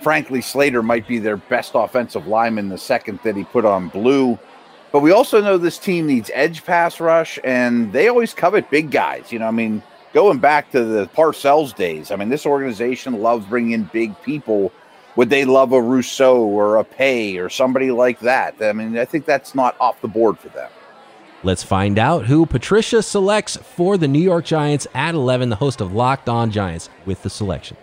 Frankly, 0.01 0.41
Slater 0.41 0.83
might 0.83 1.07
be 1.07 1.19
their 1.19 1.37
best 1.37 1.73
offensive 1.75 2.27
lineman 2.27 2.71
the 2.71 2.79
second 2.79 3.19
that 3.25 3.37
he 3.37 3.45
put 3.45 3.67
on 3.67 3.89
blue. 3.89 4.39
But 4.91 5.01
we 5.01 5.11
also 5.13 5.43
know 5.43 5.59
this 5.59 5.77
team 5.77 6.07
needs 6.07 6.31
edge 6.33 6.65
pass 6.65 6.99
rush, 6.99 7.39
and 7.45 7.93
they 7.93 8.09
always 8.09 8.33
covet 8.33 8.71
big 8.71 8.91
guys. 8.91 9.31
You 9.31 9.41
know, 9.41 9.49
I 9.49 9.51
mean, 9.51 9.83
going 10.15 10.39
back 10.39 10.71
to 10.71 10.83
the 10.83 11.09
Parcells 11.09 11.77
days, 11.77 12.11
I 12.11 12.17
mean, 12.17 12.31
this 12.31 12.47
organization 12.47 13.21
loves 13.21 13.45
bringing 13.45 13.73
in 13.73 13.85
big 13.93 14.19
people. 14.23 14.73
Would 15.17 15.29
they 15.29 15.45
love 15.45 15.73
a 15.73 15.83
Rousseau 15.83 16.39
or 16.39 16.77
a 16.77 16.85
Paye 16.85 17.37
or 17.37 17.51
somebody 17.51 17.91
like 17.91 18.21
that? 18.21 18.55
I 18.63 18.73
mean, 18.73 18.97
I 18.97 19.05
think 19.05 19.27
that's 19.27 19.55
not 19.55 19.77
off 19.79 20.01
the 20.01 20.09
board 20.09 20.39
for 20.39 20.49
them. 20.49 20.71
Let's 21.45 21.63
find 21.63 22.01
out 22.01 22.27
who 22.27 22.47
Patricia 22.47 23.01
selects 23.01 23.57
for 23.57 23.97
the 23.97 24.09
New 24.09 24.19
York 24.19 24.45
Giants 24.45 24.89
at 24.93 25.15
11, 25.15 25.51
the 25.51 25.57
host 25.57 25.81
of 25.81 25.93
Locked 25.93 26.29
On 26.29 26.51
Giants, 26.51 26.91
with 27.07 27.23
the 27.23 27.31
selection. 27.31 27.77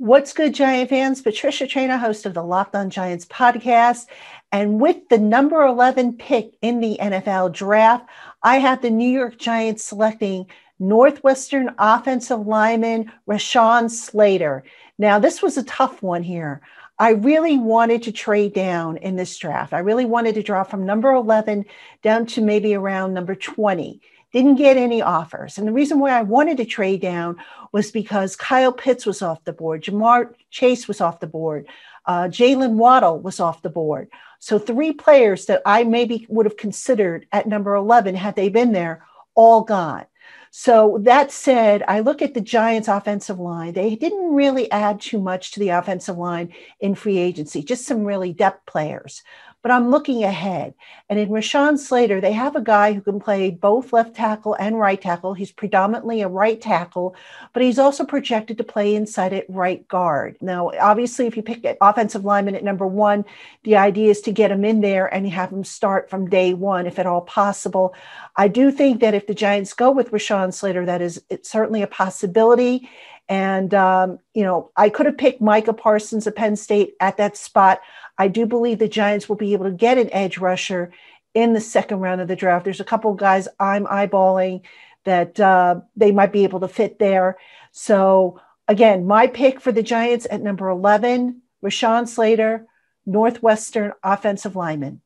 What's 0.00 0.32
good, 0.32 0.52
Giant 0.52 0.90
fans? 0.90 1.22
Patricia 1.22 1.64
Traina, 1.64 2.00
host 2.00 2.26
of 2.26 2.34
the 2.34 2.42
Locked 2.42 2.74
On 2.74 2.90
Giants 2.90 3.24
podcast. 3.26 4.06
And 4.50 4.80
with 4.80 5.08
the 5.10 5.18
number 5.18 5.62
11 5.62 6.16
pick 6.16 6.54
in 6.60 6.80
the 6.80 6.98
NFL 7.00 7.52
draft, 7.52 8.08
I 8.42 8.56
have 8.56 8.82
the 8.82 8.90
New 8.90 9.08
York 9.08 9.38
Giants 9.38 9.84
selecting 9.84 10.46
Northwestern 10.80 11.72
offensive 11.78 12.48
lineman 12.48 13.12
Rashawn 13.28 13.88
Slater. 13.88 14.64
Now, 14.98 15.20
this 15.20 15.40
was 15.40 15.56
a 15.56 15.62
tough 15.62 16.02
one 16.02 16.24
here. 16.24 16.62
I 16.98 17.10
really 17.10 17.58
wanted 17.58 18.02
to 18.04 18.12
trade 18.12 18.52
down 18.52 18.96
in 18.98 19.16
this 19.16 19.36
draft. 19.36 19.72
I 19.72 19.78
really 19.78 20.04
wanted 20.04 20.34
to 20.36 20.42
draw 20.42 20.62
from 20.62 20.86
number 20.86 21.12
11 21.12 21.64
down 22.02 22.26
to 22.26 22.42
maybe 22.42 22.74
around 22.74 23.14
number 23.14 23.34
20. 23.34 24.00
Didn't 24.32 24.56
get 24.56 24.76
any 24.76 25.02
offers. 25.02 25.58
And 25.58 25.66
the 25.66 25.72
reason 25.72 25.98
why 25.98 26.12
I 26.12 26.22
wanted 26.22 26.56
to 26.58 26.64
trade 26.64 27.02
down 27.02 27.36
was 27.72 27.90
because 27.90 28.36
Kyle 28.36 28.72
Pitts 28.72 29.04
was 29.04 29.20
off 29.20 29.44
the 29.44 29.52
board, 29.52 29.84
Ja'Marr 29.84 30.34
Chase 30.50 30.88
was 30.88 31.00
off 31.00 31.20
the 31.20 31.26
board, 31.26 31.66
uh, 32.06 32.24
Jaylen 32.24 32.74
Waddle 32.74 33.20
was 33.20 33.40
off 33.40 33.62
the 33.62 33.70
board. 33.70 34.08
So, 34.38 34.58
three 34.58 34.92
players 34.92 35.46
that 35.46 35.62
I 35.64 35.84
maybe 35.84 36.26
would 36.28 36.46
have 36.46 36.56
considered 36.56 37.26
at 37.30 37.46
number 37.46 37.74
11 37.74 38.14
had 38.16 38.34
they 38.34 38.48
been 38.48 38.72
there, 38.72 39.04
all 39.34 39.62
gone. 39.62 40.06
So 40.54 40.98
that 41.00 41.32
said, 41.32 41.82
I 41.88 42.00
look 42.00 42.20
at 42.20 42.34
the 42.34 42.40
Giants' 42.42 42.86
offensive 42.86 43.40
line. 43.40 43.72
They 43.72 43.96
didn't 43.96 44.34
really 44.34 44.70
add 44.70 45.00
too 45.00 45.18
much 45.18 45.52
to 45.52 45.60
the 45.60 45.70
offensive 45.70 46.18
line 46.18 46.52
in 46.78 46.94
free 46.94 47.16
agency, 47.16 47.62
just 47.62 47.86
some 47.86 48.04
really 48.04 48.34
depth 48.34 48.66
players 48.66 49.22
but 49.62 49.70
I'm 49.70 49.90
looking 49.90 50.24
ahead. 50.24 50.74
And 51.08 51.18
in 51.18 51.28
Rashawn 51.28 51.78
Slater, 51.78 52.20
they 52.20 52.32
have 52.32 52.56
a 52.56 52.60
guy 52.60 52.92
who 52.92 53.00
can 53.00 53.20
play 53.20 53.50
both 53.50 53.92
left 53.92 54.14
tackle 54.14 54.54
and 54.54 54.78
right 54.78 55.00
tackle. 55.00 55.34
He's 55.34 55.52
predominantly 55.52 56.20
a 56.20 56.28
right 56.28 56.60
tackle, 56.60 57.14
but 57.52 57.62
he's 57.62 57.78
also 57.78 58.04
projected 58.04 58.58
to 58.58 58.64
play 58.64 58.94
inside 58.94 59.32
at 59.32 59.46
right 59.48 59.86
guard. 59.88 60.36
Now, 60.40 60.72
obviously, 60.80 61.26
if 61.26 61.36
you 61.36 61.42
pick 61.42 61.64
an 61.64 61.76
offensive 61.80 62.24
lineman 62.24 62.56
at 62.56 62.64
number 62.64 62.86
one, 62.86 63.24
the 63.62 63.76
idea 63.76 64.10
is 64.10 64.20
to 64.22 64.32
get 64.32 64.50
him 64.50 64.64
in 64.64 64.80
there 64.80 65.06
and 65.06 65.28
have 65.28 65.52
him 65.52 65.64
start 65.64 66.10
from 66.10 66.28
day 66.28 66.54
one, 66.54 66.86
if 66.86 66.98
at 66.98 67.06
all 67.06 67.22
possible. 67.22 67.94
I 68.36 68.48
do 68.48 68.72
think 68.72 69.00
that 69.00 69.14
if 69.14 69.26
the 69.26 69.34
Giants 69.34 69.74
go 69.74 69.90
with 69.90 70.10
Rashawn 70.10 70.52
Slater, 70.52 70.84
that 70.86 71.00
is 71.00 71.22
it's 71.30 71.50
certainly 71.50 71.82
a 71.82 71.86
possibility. 71.86 72.88
And, 73.28 73.72
um, 73.72 74.18
you 74.34 74.42
know, 74.42 74.70
I 74.76 74.88
could 74.88 75.06
have 75.06 75.16
picked 75.16 75.40
Micah 75.40 75.72
Parsons 75.72 76.26
of 76.26 76.36
Penn 76.36 76.56
State 76.56 76.94
at 77.00 77.16
that 77.16 77.36
spot. 77.36 77.80
I 78.18 78.28
do 78.28 78.46
believe 78.46 78.78
the 78.78 78.88
Giants 78.88 79.28
will 79.28 79.36
be 79.36 79.52
able 79.52 79.64
to 79.64 79.70
get 79.70 79.98
an 79.98 80.12
edge 80.12 80.38
rusher 80.38 80.92
in 81.34 81.52
the 81.52 81.60
second 81.60 82.00
round 82.00 82.20
of 82.20 82.28
the 82.28 82.36
draft. 82.36 82.64
There's 82.64 82.80
a 82.80 82.84
couple 82.84 83.12
of 83.12 83.18
guys 83.18 83.48
I'm 83.58 83.86
eyeballing 83.86 84.62
that 85.04 85.38
uh, 85.40 85.80
they 85.96 86.12
might 86.12 86.32
be 86.32 86.44
able 86.44 86.60
to 86.60 86.68
fit 86.68 86.98
there. 86.98 87.38
So, 87.72 88.40
again, 88.68 89.06
my 89.06 89.26
pick 89.26 89.60
for 89.60 89.72
the 89.72 89.82
Giants 89.82 90.26
at 90.30 90.42
number 90.42 90.68
11, 90.68 91.40
Rashawn 91.64 92.06
Slater, 92.06 92.66
Northwestern 93.06 93.92
offensive 94.04 94.56
lineman. 94.56 95.00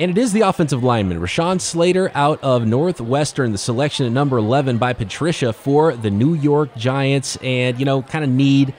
And 0.00 0.10
it 0.10 0.16
is 0.16 0.32
the 0.32 0.40
offensive 0.40 0.82
lineman, 0.82 1.20
Rashawn 1.20 1.60
Slater 1.60 2.10
out 2.14 2.42
of 2.42 2.66
Northwestern, 2.66 3.52
the 3.52 3.58
selection 3.58 4.06
at 4.06 4.12
number 4.12 4.38
11 4.38 4.78
by 4.78 4.94
Patricia 4.94 5.52
for 5.52 5.94
the 5.94 6.10
New 6.10 6.32
York 6.32 6.74
Giants. 6.74 7.36
And, 7.42 7.78
you 7.78 7.84
know, 7.84 8.00
kind 8.00 8.24
of 8.24 8.30
need 8.30 8.72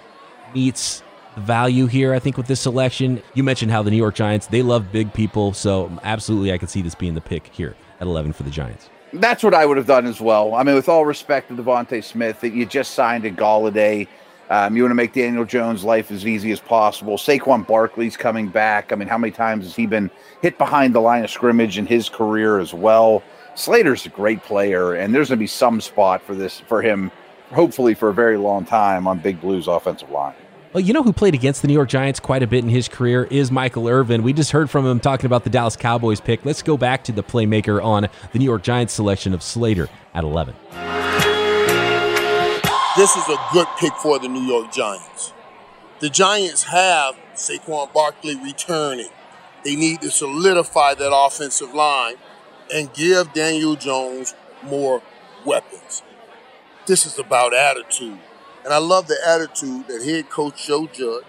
meets 0.56 1.04
value 1.38 1.86
here, 1.86 2.16
I 2.16 2.18
think, 2.18 2.38
with 2.38 2.48
this 2.48 2.60
selection. 2.60 3.22
You 3.36 3.44
mentioned 3.44 3.72
how 3.72 3.84
the 3.84 3.92
New 3.92 3.98
York 3.98 4.16
Giants, 4.16 4.48
they 4.48 4.64
love 4.64 4.92
big 4.92 5.14
people. 5.14 5.54
So 5.54 5.96
absolutely, 6.02 6.54
I 6.54 6.58
could 6.58 6.72
see 6.72 6.82
this 6.82 6.96
being 6.96 7.14
the 7.14 7.22
pick 7.22 7.46
here 7.54 7.76
at 8.00 8.08
11 8.08 8.34
for 8.34 8.42
the 8.42 8.50
Giants. 8.50 8.90
That's 9.14 9.44
what 9.44 9.54
I 9.54 9.64
would 9.68 9.78
have 9.78 9.86
done 9.86 10.08
as 10.08 10.20
well. 10.20 10.56
I 10.56 10.64
mean, 10.64 10.74
with 10.74 10.90
all 10.90 11.06
respect 11.06 11.50
to 11.50 11.56
DeVonta 11.56 12.04
Smith, 12.04 12.42
that 12.42 12.54
you 12.54 12.66
just 12.66 12.96
signed 12.96 13.26
a 13.26 13.32
Golladay. 13.32 14.08
Um, 14.52 14.76
you 14.76 14.84
want 14.84 14.92
to 14.92 14.96
make 14.96 15.14
Daniel 15.14 15.46
Jones' 15.46 15.86
life 15.86 16.12
as 16.12 16.28
easy 16.28 16.52
as 16.52 16.60
possible. 16.60 17.16
Saquon 17.16 17.66
Barkley's 17.66 18.18
coming 18.18 18.50
back. 18.50 18.92
I 18.92 18.96
mean, 18.96 19.08
how 19.08 19.18
many 19.18 19.32
times 19.32 19.64
has 19.64 19.78
he 19.78 19.86
been 19.86 20.12
hit 20.42 20.58
behind 20.58 20.94
the 20.94 21.00
line 21.00 21.24
of 21.24 21.32
scrimmage 21.32 21.78
in 21.78 21.86
his 21.86 22.10
career 22.10 22.60
as 22.60 22.74
well? 22.74 23.24
Slater's 23.56 24.06
a 24.06 24.10
great 24.10 24.44
player, 24.44 24.94
and 24.94 25.16
there's 25.16 25.30
going 25.30 25.38
to 25.38 25.42
be 25.42 25.48
some 25.48 25.80
spot 25.80 26.22
for 26.22 26.36
this 26.36 26.60
for 26.60 26.82
him, 26.82 27.12
hopefully 27.54 27.94
for 27.94 28.10
a 28.10 28.14
very 28.14 28.36
long 28.36 28.66
time 28.66 29.08
on 29.08 29.20
Big 29.20 29.40
Blue's 29.40 29.70
offensive 29.70 30.10
line. 30.10 30.36
Well, 30.74 30.82
you 30.82 30.92
know 30.92 31.04
who 31.04 31.14
played 31.14 31.34
against 31.34 31.62
the 31.62 31.70
New 31.70 31.74
York 31.74 31.88
Giants 31.88 32.20
quite 32.20 32.44
a 32.44 32.48
bit 32.48 32.62
in 32.62 32.70
his 32.70 32.90
career 32.90 33.30
is 33.32 33.52
Michael 33.52 33.88
Irvin. 33.88 34.22
We 34.22 34.34
just 34.34 34.52
heard 34.52 34.70
from 34.70 34.86
him 34.86 35.00
talking 35.00 35.28
about 35.28 35.46
the 35.46 35.50
Dallas 35.50 35.78
Cowboys 35.78 36.20
pick. 36.20 36.44
Let's 36.44 36.62
go 36.62 36.76
back 36.76 37.06
to 37.06 37.14
the 37.14 37.24
playmaker 37.24 37.82
on 37.82 38.10
the 38.34 38.40
New 38.40 38.46
York 38.46 38.64
Giants 38.64 38.92
selection 38.92 39.34
of 39.34 39.44
Slater 39.44 39.88
at 40.14 40.26
11. 40.26 41.31
This 42.98 43.16
is 43.16 43.24
a 43.30 43.38
good 43.54 43.68
pick 43.80 43.94
for 43.94 44.20
the 44.20 44.28
New 44.28 44.42
York 44.42 44.74
Giants. 44.74 45.32
The 46.02 46.10
Giants 46.10 46.64
have 46.64 47.16
Saquon 47.36 47.94
Barkley 47.94 48.36
returning. 48.36 49.08
They 49.64 49.78
need 49.78 50.02
to 50.02 50.12
solidify 50.12 50.96
that 50.96 51.16
offensive 51.16 51.74
line 51.74 52.16
and 52.74 52.94
give 52.94 53.32
Daniel 53.32 53.78
Jones 53.78 54.36
more 54.62 55.02
weapons. 55.46 56.04
This 56.86 57.06
is 57.06 57.18
about 57.18 57.54
attitude. 57.54 58.20
And 58.66 58.74
I 58.74 58.80
love 58.80 59.08
the 59.08 59.18
attitude 59.26 59.88
that 59.88 60.04
head 60.04 60.30
coach 60.30 60.68
Joe 60.68 60.88
Judge, 60.88 61.24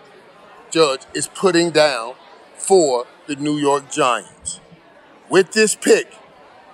Judge 0.72 1.02
is 1.14 1.28
putting 1.28 1.70
down 1.70 2.14
for 2.56 3.06
the 3.28 3.36
New 3.36 3.56
York 3.56 3.88
Giants. 3.88 4.58
With 5.30 5.52
this 5.52 5.76
pick 5.76 6.12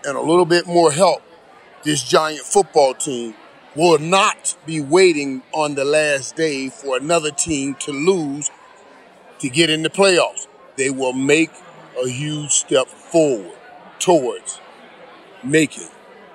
and 0.06 0.16
a 0.16 0.22
little 0.22 0.46
bit 0.46 0.66
more 0.66 0.92
help, 0.92 1.20
this 1.84 2.02
Giant 2.02 2.40
football 2.40 2.94
team 2.94 3.34
will 3.78 3.98
not 4.00 4.56
be 4.66 4.80
waiting 4.80 5.40
on 5.54 5.76
the 5.76 5.84
last 5.84 6.34
day 6.34 6.68
for 6.68 6.96
another 6.96 7.30
team 7.30 7.76
to 7.76 7.92
lose 7.92 8.50
to 9.38 9.48
get 9.48 9.70
in 9.70 9.84
the 9.84 9.88
playoffs. 9.88 10.48
They 10.76 10.90
will 10.90 11.12
make 11.12 11.52
a 12.04 12.08
huge 12.08 12.50
step 12.50 12.88
forward 12.88 13.56
towards 14.00 14.60
making 15.44 15.86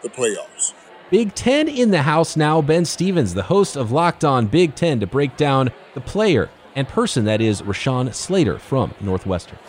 the 0.01 0.07
playoffs. 0.07 0.73
Big 1.11 1.35
Ten 1.35 1.67
in 1.67 1.91
the 1.91 2.03
house 2.03 2.37
now. 2.37 2.61
Ben 2.61 2.85
Stevens, 2.85 3.33
the 3.33 3.43
host 3.43 3.75
of 3.75 3.91
Locked 3.91 4.23
On 4.23 4.47
Big 4.47 4.73
Ten, 4.73 5.01
to 5.01 5.05
break 5.05 5.35
down 5.35 5.69
the 5.95 6.01
player 6.01 6.49
and 6.75 6.87
person 6.87 7.25
that 7.25 7.41
is 7.41 7.61
Rashawn 7.61 8.13
Slater 8.13 8.57
from 8.57 8.93
Northwestern. 9.01 9.59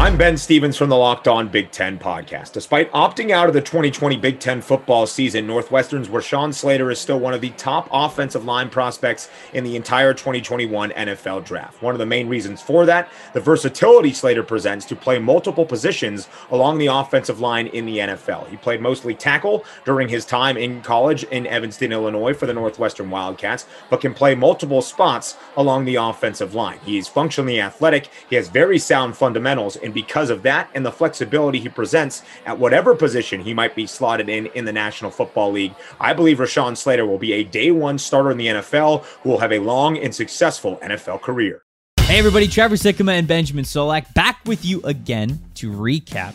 I'm 0.00 0.16
Ben 0.16 0.38
Stevens 0.38 0.78
from 0.78 0.88
the 0.88 0.96
Locked 0.96 1.28
On 1.28 1.46
Big 1.46 1.70
Ten 1.72 1.98
podcast. 1.98 2.52
Despite 2.52 2.90
opting 2.92 3.32
out 3.32 3.48
of 3.48 3.52
the 3.52 3.60
2020 3.60 4.16
Big 4.16 4.40
Ten 4.40 4.62
football 4.62 5.06
season, 5.06 5.46
Northwestern's 5.46 6.08
Rashawn 6.08 6.54
Slater 6.54 6.90
is 6.90 6.98
still 6.98 7.20
one 7.20 7.34
of 7.34 7.42
the 7.42 7.50
top 7.50 7.86
offensive 7.92 8.46
line 8.46 8.70
prospects 8.70 9.28
in 9.52 9.62
the 9.62 9.76
entire 9.76 10.14
2021 10.14 10.92
NFL 10.92 11.44
draft. 11.44 11.82
One 11.82 11.94
of 11.94 11.98
the 11.98 12.06
main 12.06 12.30
reasons 12.30 12.62
for 12.62 12.86
that, 12.86 13.12
the 13.34 13.42
versatility 13.42 14.14
Slater 14.14 14.42
presents 14.42 14.86
to 14.86 14.96
play 14.96 15.18
multiple 15.18 15.66
positions 15.66 16.28
along 16.50 16.78
the 16.78 16.86
offensive 16.86 17.40
line 17.40 17.66
in 17.66 17.84
the 17.84 17.98
NFL. 17.98 18.48
He 18.48 18.56
played 18.56 18.80
mostly 18.80 19.14
tackle 19.14 19.66
during 19.84 20.08
his 20.08 20.24
time 20.24 20.56
in 20.56 20.80
college 20.80 21.24
in 21.24 21.46
Evanston, 21.46 21.92
Illinois 21.92 22.32
for 22.32 22.46
the 22.46 22.54
Northwestern 22.54 23.10
Wildcats, 23.10 23.66
but 23.90 24.00
can 24.00 24.14
play 24.14 24.34
multiple 24.34 24.80
spots 24.80 25.36
along 25.58 25.84
the 25.84 25.96
offensive 25.96 26.54
line. 26.54 26.78
He 26.86 26.96
is 26.96 27.06
functionally 27.06 27.60
athletic, 27.60 28.08
he 28.30 28.36
has 28.36 28.48
very 28.48 28.78
sound 28.78 29.14
fundamentals, 29.14 29.76
and 29.76 29.89
because 29.92 30.30
of 30.30 30.42
that 30.42 30.70
and 30.74 30.84
the 30.84 30.92
flexibility 30.92 31.58
he 31.58 31.68
presents 31.68 32.22
at 32.46 32.58
whatever 32.58 32.94
position 32.94 33.40
he 33.40 33.54
might 33.54 33.74
be 33.74 33.86
slotted 33.86 34.28
in 34.28 34.46
in 34.46 34.64
the 34.64 34.72
National 34.72 35.10
Football 35.10 35.52
League. 35.52 35.74
I 36.00 36.12
believe 36.12 36.38
Rashawn 36.38 36.76
Slater 36.76 37.06
will 37.06 37.18
be 37.18 37.32
a 37.32 37.44
day 37.44 37.70
one 37.70 37.98
starter 37.98 38.30
in 38.30 38.38
the 38.38 38.46
NFL 38.46 39.04
who 39.22 39.30
will 39.30 39.38
have 39.38 39.52
a 39.52 39.58
long 39.58 39.98
and 39.98 40.14
successful 40.14 40.76
NFL 40.82 41.22
career. 41.22 41.62
Hey, 42.00 42.18
everybody, 42.18 42.48
Trevor 42.48 42.74
Sikkema 42.74 43.12
and 43.12 43.28
Benjamin 43.28 43.64
Solak 43.64 44.12
back 44.14 44.40
with 44.44 44.64
you 44.64 44.82
again 44.82 45.40
to 45.54 45.70
recap 45.70 46.34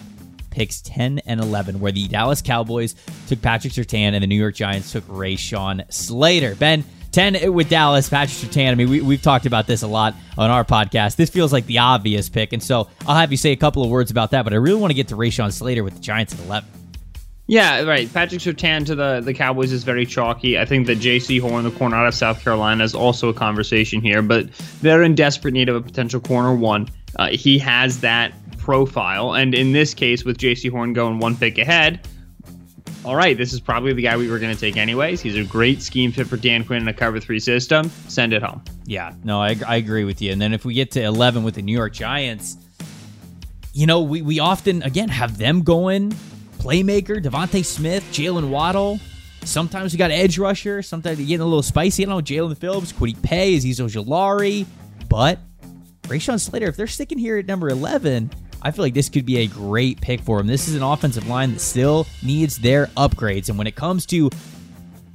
picks 0.56 0.82
10 0.82 1.20
and 1.26 1.42
11, 1.42 1.82
where 1.82 1.92
the 1.92 2.08
Dallas 2.08 2.42
Cowboys 2.42 2.96
took 3.28 3.42
Patrick 3.42 3.74
Surtain 3.74 4.14
and 4.14 4.24
the 4.24 4.28
New 4.28 4.40
York 4.40 4.56
Giants 4.56 4.94
took 4.94 5.04
Ray 5.10 5.36
Rashawn 5.36 5.92
Slater. 5.92 6.56
Ben, 6.56 6.86
10 7.16 7.54
with 7.54 7.70
Dallas, 7.70 8.10
Patrick 8.10 8.52
Surtain. 8.52 8.72
I 8.72 8.76
mean, 8.76 8.90
we, 8.90 9.00
we've 9.00 9.22
talked 9.22 9.46
about 9.46 9.68
this 9.68 9.84
a 9.84 9.88
lot 9.88 10.16
on 10.38 10.52
our 10.52 10.66
podcast. 10.66 11.16
This 11.16 11.30
feels 11.30 11.54
like 11.54 11.66
the 11.66 11.78
obvious 11.78 12.28
pick. 12.28 12.52
And 12.52 12.62
so 12.62 12.90
I'll 13.08 13.16
have 13.16 13.32
you 13.32 13.38
say 13.38 13.54
a 13.54 13.56
couple 13.56 13.84
of 13.84 13.90
words 13.90 14.12
about 14.12 14.32
that, 14.32 14.44
but 14.44 14.52
I 14.52 14.58
really 14.58 14.82
want 14.82 14.92
to 14.92 14.96
get 14.96 15.08
to 15.08 15.16
Rashawn 15.16 15.54
Slater 15.54 15.82
with 15.82 15.94
the 15.94 16.02
Giants 16.02 16.34
at 16.34 16.42
11. 16.42 16.70
Yeah, 17.48 17.84
right. 17.84 18.12
Patrick 18.12 18.42
Surtain 18.42 18.86
to 18.88 18.96
the, 18.96 19.22
the 19.24 19.34
Cowboys 19.34 19.72
is 19.72 19.86
very 19.86 20.06
chalky. 20.06 20.60
I 20.60 20.66
think 20.66 20.88
that 20.88 20.98
Jaycee 20.98 21.40
Horn, 21.40 21.64
the 21.64 21.72
corner 21.72 21.96
out 21.96 22.06
of 22.06 22.14
South 22.14 22.44
Carolina, 22.44 22.84
is 22.84 22.94
also 22.94 23.30
a 23.30 23.34
conversation 23.34 24.02
here, 24.02 24.22
but 24.22 24.52
they're 24.82 25.04
in 25.04 25.16
desperate 25.16 25.54
need 25.54 25.70
of 25.70 25.78
a 25.78 25.82
potential 25.82 26.20
corner 26.20 26.54
one. 26.54 26.90
Uh, 27.16 27.30
he 27.30 27.58
has 27.60 28.02
that 28.02 28.34
profile, 28.58 29.36
and 29.36 29.56
in 29.56 29.72
this 29.72 29.94
case, 29.94 30.26
with 30.26 30.38
Jaycee 30.38 30.70
Horn 30.70 30.92
going 30.92 31.20
one 31.20 31.38
pick 31.38 31.58
ahead, 31.60 32.06
all 33.06 33.16
right, 33.16 33.38
this 33.38 33.54
is 33.54 33.60
probably 33.60 33.94
the 33.94 34.02
guy 34.02 34.18
we 34.18 34.28
were 34.30 34.40
going 34.40 34.54
to 34.54 34.60
take 34.60 34.78
anyways. 34.78 35.22
He's 35.22 35.38
a 35.38 35.44
great 35.44 35.84
scheme 35.84 36.12
fit 36.12 36.26
for 36.26 36.38
Dan 36.38 36.66
Quinn 36.66 36.82
in 36.82 36.88
a 36.88 36.94
cover 36.94 37.20
three 37.20 37.40
system. 37.40 37.92
Send 38.08 38.34
it 38.34 38.42
home. 38.42 38.64
Yeah, 38.86 39.14
no, 39.24 39.40
I, 39.40 39.56
I 39.68 39.76
agree 39.76 40.06
with 40.06 40.24
you. 40.24 40.32
And 40.32 40.42
then 40.42 40.54
if 40.54 40.66
we 40.66 40.74
get 40.74 40.90
to 40.92 41.04
11 41.04 41.44
with 41.44 41.54
the 41.54 41.62
New 41.62 41.72
York 41.72 41.94
Giants, 41.94 42.58
you 43.74 43.86
know, 43.86 44.02
we, 44.02 44.24
we 44.24 44.40
often, 44.40 44.82
again, 44.82 45.10
have 45.10 45.38
them 45.38 45.62
going 45.62 46.12
playmaker, 46.58 47.24
DeVonta 47.24 47.64
Smith, 47.64 48.04
Jaylen 48.12 48.50
Waddle. 48.50 49.00
Sometimes 49.44 49.94
we 49.94 50.00
got 50.00 50.10
edge 50.10 50.40
rusher. 50.40 50.82
Sometimes 50.82 51.20
you're 51.20 51.28
getting 51.28 51.42
a 51.42 51.46
little 51.46 51.62
spicy. 51.62 52.04
I 52.04 52.10
don't 52.10 52.18
know, 52.18 52.24
Jaelan 52.24 52.58
Phillips, 52.58 52.92
Kwity 52.92 53.22
Paye, 53.22 53.56
Azeez 53.56 53.80
Ojulari. 53.80 54.66
But 55.08 55.38
Rashawn 56.04 56.40
Slater, 56.40 56.68
if 56.68 56.76
they're 56.76 56.88
sticking 56.88 57.20
here 57.20 57.38
at 57.38 57.46
number 57.46 57.70
11, 57.70 58.32
I 58.66 58.72
feel 58.72 58.84
like 58.84 58.96
this 58.96 59.10
could 59.10 59.28
be 59.28 59.38
a 59.38 59.48
great 59.48 60.02
pick 60.02 60.22
for 60.22 60.40
him. 60.40 60.48
This 60.48 60.68
is 60.68 60.74
an 60.74 60.82
offensive 60.82 61.28
line 61.28 61.54
that 61.54 61.60
still 61.60 62.08
needs 62.24 62.58
their 62.58 62.88
upgrades. 62.98 63.48
And 63.48 63.60
when 63.60 63.68
it 63.68 63.76
comes 63.76 64.08
to 64.08 64.32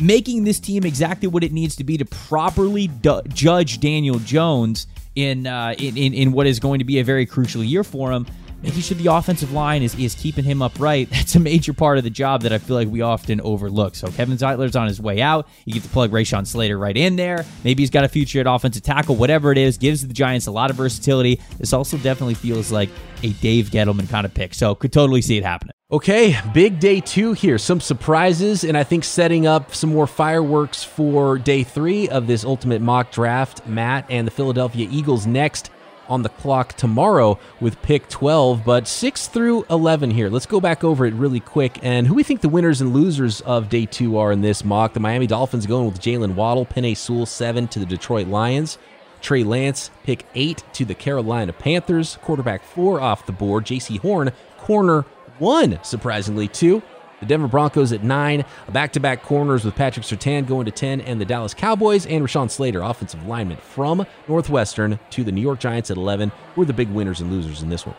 making 0.01 0.45
this 0.45 0.61
team 0.61 0.85
exactly 0.85 1.27
what 1.27 1.43
it 1.43 1.51
needs 1.51 1.75
to 1.77 1.85
be 1.85 1.99
to 1.99 2.05
properly 2.05 2.87
du- 2.87 3.23
judge 3.31 3.81
Daniel 3.81 4.21
Jones 4.21 4.87
in, 5.17 5.49
uh, 5.49 5.75
in, 5.79 5.97
in 5.97 6.15
in 6.15 6.33
what 6.33 6.47
is 6.47 6.61
going 6.61 6.79
to 6.79 6.85
be 6.85 7.01
a 7.01 7.05
very 7.05 7.27
crucial 7.27 7.65
year 7.65 7.83
for 7.83 8.13
him, 8.13 8.25
making 8.63 8.83
sure 8.83 8.97
the 8.97 9.13
offensive 9.13 9.51
line 9.51 9.83
is, 9.83 9.99
is 9.99 10.15
keeping 10.15 10.45
him 10.45 10.63
upright. 10.63 11.11
That's 11.11 11.35
a 11.35 11.41
major 11.41 11.73
part 11.73 11.99
of 11.99 12.05
the 12.05 12.11
job 12.11 12.43
that 12.43 12.53
I 12.53 12.59
feel 12.59 12.77
like 12.77 12.87
we 12.87 13.01
often 13.01 13.41
overlook. 13.41 13.97
So 13.97 14.13
Kevin 14.13 14.37
Zeitler's 14.39 14.77
on 14.77 14.87
his 14.87 15.01
way 15.01 15.21
out. 15.21 15.49
You 15.65 15.75
get 15.75 15.83
to 15.83 15.89
plug 15.89 16.13
Rashawn 16.13 16.47
Slater 16.47 16.79
right 16.79 16.97
in 16.97 17.17
there. 17.17 17.45
Maybe 17.65 17.83
he's 17.83 17.91
got 17.91 18.05
a 18.05 18.09
future 18.09 18.39
at 18.39 18.47
offensive 18.47 18.85
tackle, 18.85 19.17
whatever 19.17 19.51
it 19.51 19.59
is, 19.59 19.77
gives 19.77 20.07
the 20.07 20.15
Giants 20.15 20.47
a 20.47 20.53
lot 20.53 20.71
of 20.71 20.77
versatility. 20.77 21.41
This 21.59 21.73
also 21.73 21.97
definitely 21.99 22.35
feels 22.35 22.71
like 22.71 22.91
a 23.23 23.33
Dave 23.35 23.71
Gettleman 23.71 24.09
kind 24.09 24.25
of 24.25 24.35
pick. 24.35 24.55
So 24.55 24.75
could 24.75 24.93
totally 24.93 25.23
see 25.23 25.39
it 25.39 25.45
happening. 25.45 25.75
Okay, 25.93 26.39
big 26.55 26.79
day 26.79 27.01
two 27.01 27.33
here. 27.33 27.59
Some 27.59 27.81
surprises, 27.81 28.63
and 28.63 28.77
I 28.77 28.85
think 28.85 29.03
setting 29.03 29.47
up 29.47 29.75
some 29.75 29.91
more 29.91 30.07
fireworks 30.07 30.85
for 30.85 31.37
day 31.37 31.65
three 31.65 32.09
of 32.09 32.29
this 32.29 32.45
ultimate 32.45 32.81
mock 32.81 33.11
draft. 33.11 33.67
Matt 33.67 34.07
and 34.09 34.25
the 34.25 34.31
Philadelphia 34.31 34.87
Eagles 34.89 35.27
next 35.27 35.71
on 36.11 36.23
the 36.23 36.29
clock 36.29 36.75
tomorrow 36.75 37.39
with 37.61 37.81
pick 37.83 38.09
12, 38.09 38.65
but 38.65 38.87
6 38.87 39.29
through 39.29 39.65
11 39.71 40.11
here. 40.11 40.29
Let's 40.29 40.47
go 40.47 40.61
back 40.61 40.85
over 40.85 41.07
it 41.07 41.15
really 41.15 41.41
quick 41.41 41.79
and 41.83 42.07
who 42.07 42.15
we 42.15 42.25
think 42.25 42.41
the 42.41 42.49
winners 42.49 42.81
and 42.81 42.93
losers 42.93 43.41
of 43.43 43.69
day 43.69 43.87
two 43.87 44.19
are 44.19 44.33
in 44.33 44.41
this 44.41 44.65
mock. 44.65 44.93
The 44.93 45.01
Miami 45.01 45.29
Dolphins 45.29 45.67
going 45.67 45.87
with 45.87 46.01
Jaylen 46.01 46.35
Waddle, 46.35 46.67
Penei 46.67 46.97
Sewell 46.97 47.27
7 47.27 47.69
to 47.69 47.79
the 47.79 47.87
Detroit 47.87 48.27
Lions. 48.27 48.77
Trey 49.21 49.45
Lance, 49.45 49.91
pick 50.05 50.25
8 50.35 50.63
to 50.75 50.85
the 50.85 50.95
Carolina 50.95 51.53
Panthers. 51.53 52.19
Quarterback 52.23 52.63
4 52.65 53.01
off 53.01 53.27
the 53.27 53.33
board. 53.33 53.65
Jaycee 53.67 53.99
Horn, 53.99 54.33
corner 54.59 55.03
1, 55.39 55.79
surprisingly, 55.83 56.49
2. 56.49 56.83
The 57.21 57.27
Denver 57.27 57.49
Broncos 57.49 57.93
at 57.93 58.03
9. 58.03 58.45
Back 58.71 58.93
to 58.95 59.01
back 59.01 59.23
corners 59.23 59.65
with 59.65 59.75
Patrick 59.75 60.07
Surtain 60.07 60.47
going 60.47 60.65
to 60.65 60.71
10. 60.71 61.03
And 61.03 61.21
the 61.21 61.27
Dallas 61.27 61.53
Cowboys 61.53 62.07
and 62.07 62.25
Rashawn 62.25 62.51
Slater, 62.51 62.81
offensive 62.81 63.27
lineman 63.27 63.59
from 63.59 64.07
Northwestern, 64.27 64.99
to 65.11 65.23
the 65.23 65.33
New 65.33 65.43
York 65.43 65.61
Giants 65.61 65.91
at 65.91 65.99
11. 65.99 66.33
Who 66.55 66.63
are 66.63 66.67
the 66.67 66.73
big 66.73 66.89
winners 66.89 67.21
and 67.21 67.31
losers 67.31 67.63
in 67.63 67.69
this 67.69 67.87
one? 67.87 67.97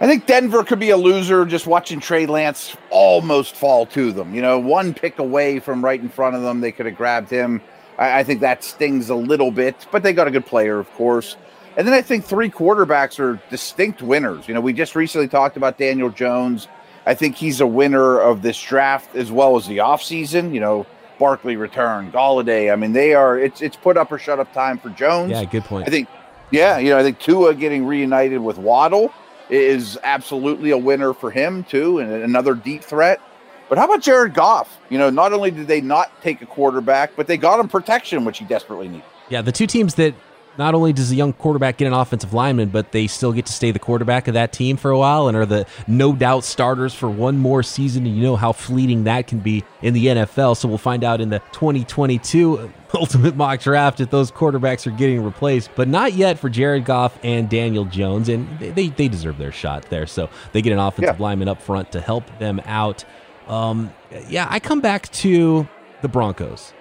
I 0.00 0.06
think 0.06 0.26
Denver 0.26 0.62
could 0.62 0.78
be 0.78 0.90
a 0.90 0.96
loser 0.96 1.44
just 1.44 1.66
watching 1.66 1.98
Trey 1.98 2.26
Lance 2.26 2.76
almost 2.90 3.56
fall 3.56 3.84
to 3.86 4.12
them. 4.12 4.32
You 4.32 4.42
know, 4.42 4.56
one 4.56 4.94
pick 4.94 5.18
away 5.18 5.58
from 5.58 5.84
right 5.84 6.00
in 6.00 6.08
front 6.08 6.36
of 6.36 6.42
them, 6.42 6.60
they 6.60 6.70
could 6.70 6.86
have 6.86 6.94
grabbed 6.94 7.30
him. 7.30 7.60
I, 7.98 8.20
I 8.20 8.24
think 8.24 8.40
that 8.40 8.64
stings 8.64 9.10
a 9.10 9.14
little 9.14 9.50
bit, 9.50 9.86
but 9.90 10.02
they 10.02 10.12
got 10.12 10.28
a 10.28 10.30
good 10.30 10.46
player, 10.46 10.78
of 10.78 10.90
course. 10.92 11.36
And 11.76 11.86
then 11.86 11.94
I 11.94 12.02
think 12.02 12.24
three 12.24 12.50
quarterbacks 12.50 13.20
are 13.20 13.40
distinct 13.50 14.02
winners. 14.02 14.48
You 14.48 14.54
know, 14.54 14.60
we 14.60 14.72
just 14.72 14.96
recently 14.96 15.28
talked 15.28 15.56
about 15.56 15.78
Daniel 15.78 16.10
Jones. 16.10 16.66
I 17.06 17.14
think 17.14 17.36
he's 17.36 17.60
a 17.60 17.66
winner 17.66 18.18
of 18.18 18.42
this 18.42 18.60
draft 18.60 19.14
as 19.14 19.30
well 19.30 19.56
as 19.56 19.66
the 19.66 19.78
offseason. 19.78 20.52
You 20.52 20.60
know, 20.60 20.86
Barkley 21.18 21.56
return, 21.56 22.10
Golladay. 22.10 22.72
I 22.72 22.76
mean, 22.76 22.92
they 22.92 23.14
are 23.14 23.38
it's 23.38 23.60
it's 23.60 23.76
put 23.76 23.96
up 23.96 24.10
or 24.10 24.18
shut 24.18 24.40
up 24.40 24.52
time 24.52 24.78
for 24.78 24.90
Jones. 24.90 25.30
Yeah, 25.30 25.44
good 25.44 25.64
point. 25.64 25.86
I 25.86 25.90
think, 25.90 26.08
yeah, 26.50 26.78
you 26.78 26.90
know, 26.90 26.98
I 26.98 27.02
think 27.02 27.18
Tua 27.18 27.54
getting 27.54 27.86
reunited 27.86 28.40
with 28.40 28.58
Waddle 28.58 29.12
is 29.50 29.98
absolutely 30.02 30.70
a 30.70 30.78
winner 30.78 31.14
for 31.14 31.30
him 31.30 31.64
too, 31.64 31.98
and 31.98 32.10
another 32.10 32.54
deep 32.54 32.82
threat. 32.82 33.20
But 33.68 33.78
how 33.78 33.84
about 33.84 34.02
Jared 34.02 34.34
Goff? 34.34 34.78
You 34.88 34.98
know, 34.98 35.10
not 35.10 35.32
only 35.32 35.50
did 35.50 35.66
they 35.66 35.80
not 35.80 36.22
take 36.22 36.40
a 36.42 36.46
quarterback, 36.46 37.14
but 37.16 37.26
they 37.26 37.36
got 37.36 37.60
him 37.60 37.68
protection, 37.68 38.24
which 38.24 38.38
he 38.38 38.44
desperately 38.44 38.88
needed. 38.88 39.04
Yeah, 39.28 39.42
the 39.42 39.52
two 39.52 39.66
teams 39.66 39.94
that 39.96 40.14
not 40.58 40.74
only 40.74 40.92
does 40.92 41.12
a 41.12 41.14
young 41.14 41.32
quarterback 41.32 41.76
get 41.76 41.86
an 41.86 41.92
offensive 41.92 42.34
lineman, 42.34 42.68
but 42.70 42.90
they 42.90 43.06
still 43.06 43.32
get 43.32 43.46
to 43.46 43.52
stay 43.52 43.70
the 43.70 43.78
quarterback 43.78 44.26
of 44.26 44.34
that 44.34 44.52
team 44.52 44.76
for 44.76 44.90
a 44.90 44.98
while 44.98 45.28
and 45.28 45.36
are 45.36 45.46
the 45.46 45.64
no 45.86 46.12
doubt 46.12 46.42
starters 46.44 46.92
for 46.92 47.08
one 47.08 47.38
more 47.38 47.62
season. 47.62 48.04
And 48.04 48.16
you 48.16 48.22
know 48.22 48.36
how 48.36 48.52
fleeting 48.52 49.04
that 49.04 49.28
can 49.28 49.38
be 49.38 49.64
in 49.82 49.94
the 49.94 50.06
NFL. 50.06 50.56
So 50.56 50.66
we'll 50.66 50.76
find 50.76 51.04
out 51.04 51.20
in 51.20 51.30
the 51.30 51.38
2022 51.52 52.72
ultimate 52.94 53.36
mock 53.36 53.60
draft 53.60 54.00
if 54.00 54.10
those 54.10 54.32
quarterbacks 54.32 54.86
are 54.86 54.96
getting 54.96 55.22
replaced, 55.22 55.70
but 55.76 55.86
not 55.86 56.14
yet 56.14 56.38
for 56.38 56.48
Jared 56.48 56.84
Goff 56.84 57.16
and 57.22 57.48
Daniel 57.48 57.84
Jones. 57.84 58.28
And 58.28 58.58
they, 58.58 58.88
they 58.88 59.08
deserve 59.08 59.38
their 59.38 59.52
shot 59.52 59.84
there. 59.90 60.06
So 60.06 60.28
they 60.52 60.60
get 60.60 60.72
an 60.72 60.80
offensive 60.80 61.16
yeah. 61.18 61.22
lineman 61.22 61.48
up 61.48 61.62
front 61.62 61.92
to 61.92 62.00
help 62.00 62.24
them 62.40 62.60
out. 62.64 63.04
Um, 63.48 63.92
yeah, 64.28 64.46
I 64.48 64.60
come 64.60 64.80
back 64.80 65.10
to 65.12 65.66
the 66.02 66.08
Broncos 66.08 66.72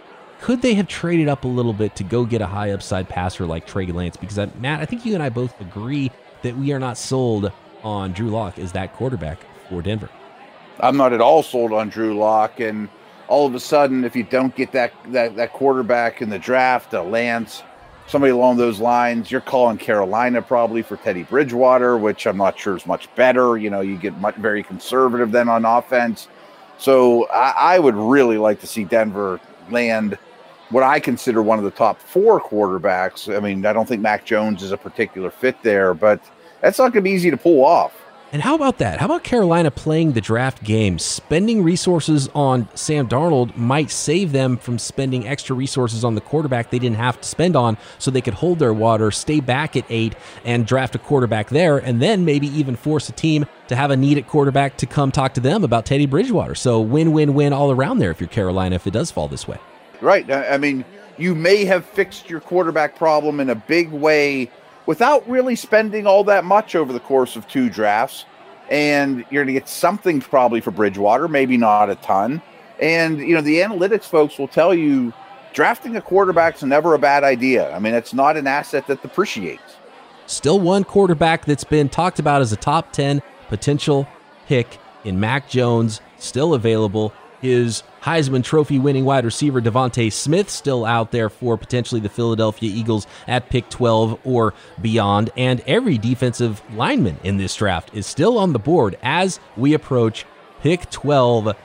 could 0.42 0.62
they 0.62 0.76
have 0.76 0.88
traded 0.88 1.28
up 1.28 1.44
a 1.44 1.48
little 1.48 1.74
bit 1.74 1.96
to 1.96 2.04
go 2.04 2.26
get 2.26 2.42
a 2.42 2.48
high 2.48 2.72
upside 2.72 3.10
passer 3.10 3.46
like 3.46 3.66
Trey 3.66 3.88
Lance? 3.88 4.18
Because, 4.18 4.38
uh, 4.38 4.50
Matt, 4.60 4.82
I 4.82 4.86
think 4.86 5.06
you 5.06 5.14
and 5.14 5.24
I 5.24 5.30
both 5.30 5.60
agree 5.60 6.12
that 6.44 6.56
we 6.56 6.72
are 6.72 6.80
not 6.80 6.98
sold 6.98 7.52
on 7.84 8.14
Drew 8.14 8.30
Lock 8.30 8.60
as 8.60 8.72
that 8.74 8.94
quarterback 8.94 9.40
for 9.70 9.82
Denver. 9.82 10.10
I'm 10.80 10.98
not 10.98 11.14
at 11.14 11.22
all 11.22 11.42
sold 11.42 11.74
on 11.74 11.90
Drew 11.90 12.18
Lock. 12.18 12.60
And 12.60 12.88
all 13.28 13.48
of 13.48 13.56
a 13.56 13.60
sudden, 13.60 14.04
if 14.04 14.16
you 14.16 14.24
don't 14.24 14.56
get 14.56 14.72
that, 14.74 14.94
that, 15.08 15.36
that 15.36 15.54
quarterback 15.54 16.22
in 16.22 16.30
the 16.30 16.40
draft, 16.40 16.94
a 16.94 17.02
Lance, 17.02 17.64
somebody 18.06 18.32
along 18.32 18.58
those 18.58 18.80
lines, 18.80 19.32
you're 19.32 19.42
calling 19.42 19.78
Carolina 19.78 20.42
probably 20.42 20.84
for 20.84 20.98
Teddy 20.98 21.24
Bridgewater, 21.24 21.98
which 21.98 22.28
I'm 22.28 22.38
not 22.38 22.60
sure 22.60 22.78
is 22.78 22.86
much 22.86 23.14
better. 23.16 23.58
You 23.58 23.72
know, 23.72 23.82
you 23.82 23.98
get 23.98 24.18
much, 24.20 24.36
very 24.36 24.62
conservative 24.62 25.32
then 25.32 25.50
on 25.50 25.66
offense. 25.66 26.28
So 26.78 27.28
I, 27.30 27.76
I 27.76 27.80
would 27.80 27.96
really 27.96 28.38
like 28.38 28.60
to 28.62 28.68
see 28.68 28.84
Denver 28.84 29.40
land 29.70 30.18
what 30.70 30.84
I 30.84 31.00
consider 31.00 31.42
one 31.42 31.58
of 31.58 31.64
the 31.64 31.72
top 31.72 32.00
four 32.02 32.42
quarterbacks. 32.42 33.36
I 33.36 33.40
mean, 33.40 33.66
I 33.66 33.74
don't 33.74 33.88
think 33.88 34.02
Mac 34.02 34.26
Jones 34.26 34.62
is 34.62 34.72
a 34.72 34.78
particular 34.78 35.32
fit 35.32 35.62
there, 35.64 35.94
but 35.94 36.22
that's 36.62 36.78
not 36.78 36.94
going 36.94 37.04
to 37.04 37.10
be 37.10 37.12
easy 37.12 37.32
to 37.32 37.38
pull 37.38 37.64
off. 37.64 37.94
And 38.38 38.44
how 38.44 38.54
about 38.54 38.78
that? 38.78 39.00
How 39.00 39.08
about 39.08 39.24
Carolina 39.24 39.72
playing 39.72 40.12
the 40.12 40.22
draft 40.22 40.64
game? 40.64 41.00
Spending 41.00 41.64
resources 41.64 42.30
on 42.36 42.70
Sam 42.76 43.10
Darnold 43.10 43.58
might 43.58 43.90
save 43.90 44.32
them 44.32 44.58
from 44.58 44.78
spending 44.78 45.28
extra 45.28 45.56
resources 45.56 46.06
on 46.06 46.14
the 46.14 46.22
quarterback 46.22 46.70
they 46.70 46.78
didn't 46.78 46.98
have 46.98 47.20
to 47.20 47.28
spend 47.28 47.56
on 47.56 47.80
so 47.98 48.12
they 48.12 48.22
could 48.22 48.36
hold 48.36 48.60
their 48.60 48.76
water, 48.76 49.10
stay 49.10 49.40
back 49.40 49.76
at 49.76 49.86
eight, 49.90 50.14
and 50.46 50.68
draft 50.68 50.94
a 50.94 51.00
quarterback 51.00 51.50
there, 51.50 51.80
and 51.80 52.00
then 52.00 52.26
maybe 52.26 52.46
even 52.50 52.76
force 52.76 53.10
a 53.10 53.12
team 53.12 53.48
to 53.70 53.76
have 53.76 53.90
a 53.90 53.98
need 53.98 54.20
at 54.20 54.28
quarterback 54.28 54.78
to 54.78 54.86
come 54.86 55.12
talk 55.12 55.34
to 55.34 55.42
them 55.42 55.64
about 55.64 55.88
Teddy 55.88 56.06
Bridgewater. 56.06 56.54
So 56.54 56.80
win 56.80 57.14
win 57.14 57.34
win 57.34 57.54
all 57.54 57.72
around 57.72 57.98
there 57.98 58.12
if 58.12 58.22
you're 58.22 58.28
Carolina 58.28 58.76
if 58.76 58.86
it 58.86 58.94
does 58.94 59.10
fall 59.10 59.28
this 59.28 59.48
way. 59.48 59.58
Right. 60.00 60.30
I 60.30 60.60
mean, 60.60 60.86
you 61.18 61.34
may 61.34 61.66
have 61.66 61.88
fixed 61.88 62.30
your 62.30 62.40
quarterback 62.40 62.96
problem 62.96 63.40
in 63.40 63.50
a 63.50 63.56
big 63.56 63.90
way 63.90 64.52
without 64.88 65.30
really 65.30 65.56
spending 65.56 66.08
all 66.08 66.24
that 66.24 66.44
much 66.44 66.76
over 66.76 66.92
the 66.92 67.00
course 67.00 67.36
of 67.36 67.48
two 67.48 67.70
drafts. 67.70 68.26
And 68.72 69.24
you're 69.30 69.44
going 69.44 69.54
to 69.54 69.60
get 69.60 69.70
something 69.70 70.20
probably 70.20 70.60
for 70.60 70.72
Bridgewater, 70.72 71.28
maybe 71.28 71.56
not 71.56 71.90
a 71.90 71.96
ton. 71.96 72.42
And, 72.82 73.20
you 73.20 73.36
know, 73.36 73.42
the 73.42 73.60
analytics 73.60 74.06
folks 74.06 74.38
will 74.40 74.48
tell 74.48 74.74
you 74.74 75.14
drafting 75.54 75.96
a 75.96 76.02
quarterback 76.02 76.56
is 76.56 76.64
never 76.64 76.94
a 76.94 77.00
bad 77.00 77.24
idea. 77.24 77.74
I 77.74 77.80
mean, 77.80 77.94
it's 77.94 78.14
not 78.14 78.36
an 78.36 78.48
asset 78.48 78.88
that 78.88 79.02
depreciates. 79.02 79.78
still 80.26 80.60
one 80.60 80.84
quarterback 80.84 81.46
that's 81.46 81.64
been 81.64 81.88
talked 81.90 82.20
about 82.20 82.42
as 82.42 82.52
a 82.52 82.58
top 82.58 82.92
10 82.92 83.22
potential 83.48 84.08
pick 84.48 84.78
in 85.06 85.20
Mac 85.20 85.50
Jones, 85.50 86.02
still 86.18 86.54
available. 86.54 87.14
His 87.42 87.84
Heisman 88.02 88.44
Trophy 88.44 88.80
winning 88.80 89.06
wide 89.06 89.26
receiver 89.26 89.62
DeVonta 89.62 90.12
Smith 90.12 90.50
still 90.50 90.86
out 90.86 91.12
there 91.12 91.30
for 91.30 91.58
potentially 91.58 92.02
the 92.02 92.10
Philadelphia 92.10 92.72
Eagles 92.74 93.06
at 93.28 93.50
pick 93.50 93.70
12 93.70 94.20
or 94.24 94.54
beyond. 94.82 95.30
And 95.38 95.62
every 95.68 95.98
defensive 95.98 96.62
lineman 96.76 97.18
in 97.24 97.38
this 97.38 97.56
draft 97.56 97.92
is 97.94 98.06
still 98.06 98.38
on 98.38 98.54
the 98.54 98.60
board 98.60 98.98
as 99.04 99.40
we 99.56 99.74
approach 99.74 100.26
pick 100.62 100.90
12 100.90 101.56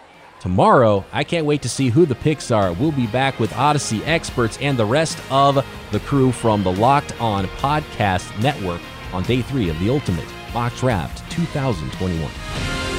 tomorrow. 0.40 1.04
I 1.12 1.24
can't 1.24 1.46
wait 1.46 1.62
to 1.62 1.68
see 1.68 1.88
who 1.88 2.04
the 2.04 2.16
picks 2.16 2.50
are. 2.50 2.72
We'll 2.72 2.92
be 2.92 3.06
back 3.06 3.38
with 3.38 3.52
Odyssey 3.54 4.04
experts 4.04 4.58
and 4.60 4.76
the 4.76 4.84
rest 4.84 5.18
of 5.30 5.64
the 5.92 6.00
crew 6.00 6.32
from 6.32 6.64
the 6.64 6.72
Locked 6.72 7.18
On 7.20 7.46
Podcast 7.46 8.42
Network 8.42 8.80
on 9.12 9.22
day 9.22 9.42
three 9.42 9.70
of 9.70 9.78
the 9.78 9.88
Ultimate 9.88 10.28
Mock 10.52 10.74
Draft 10.76 11.18
2021. 11.30 12.91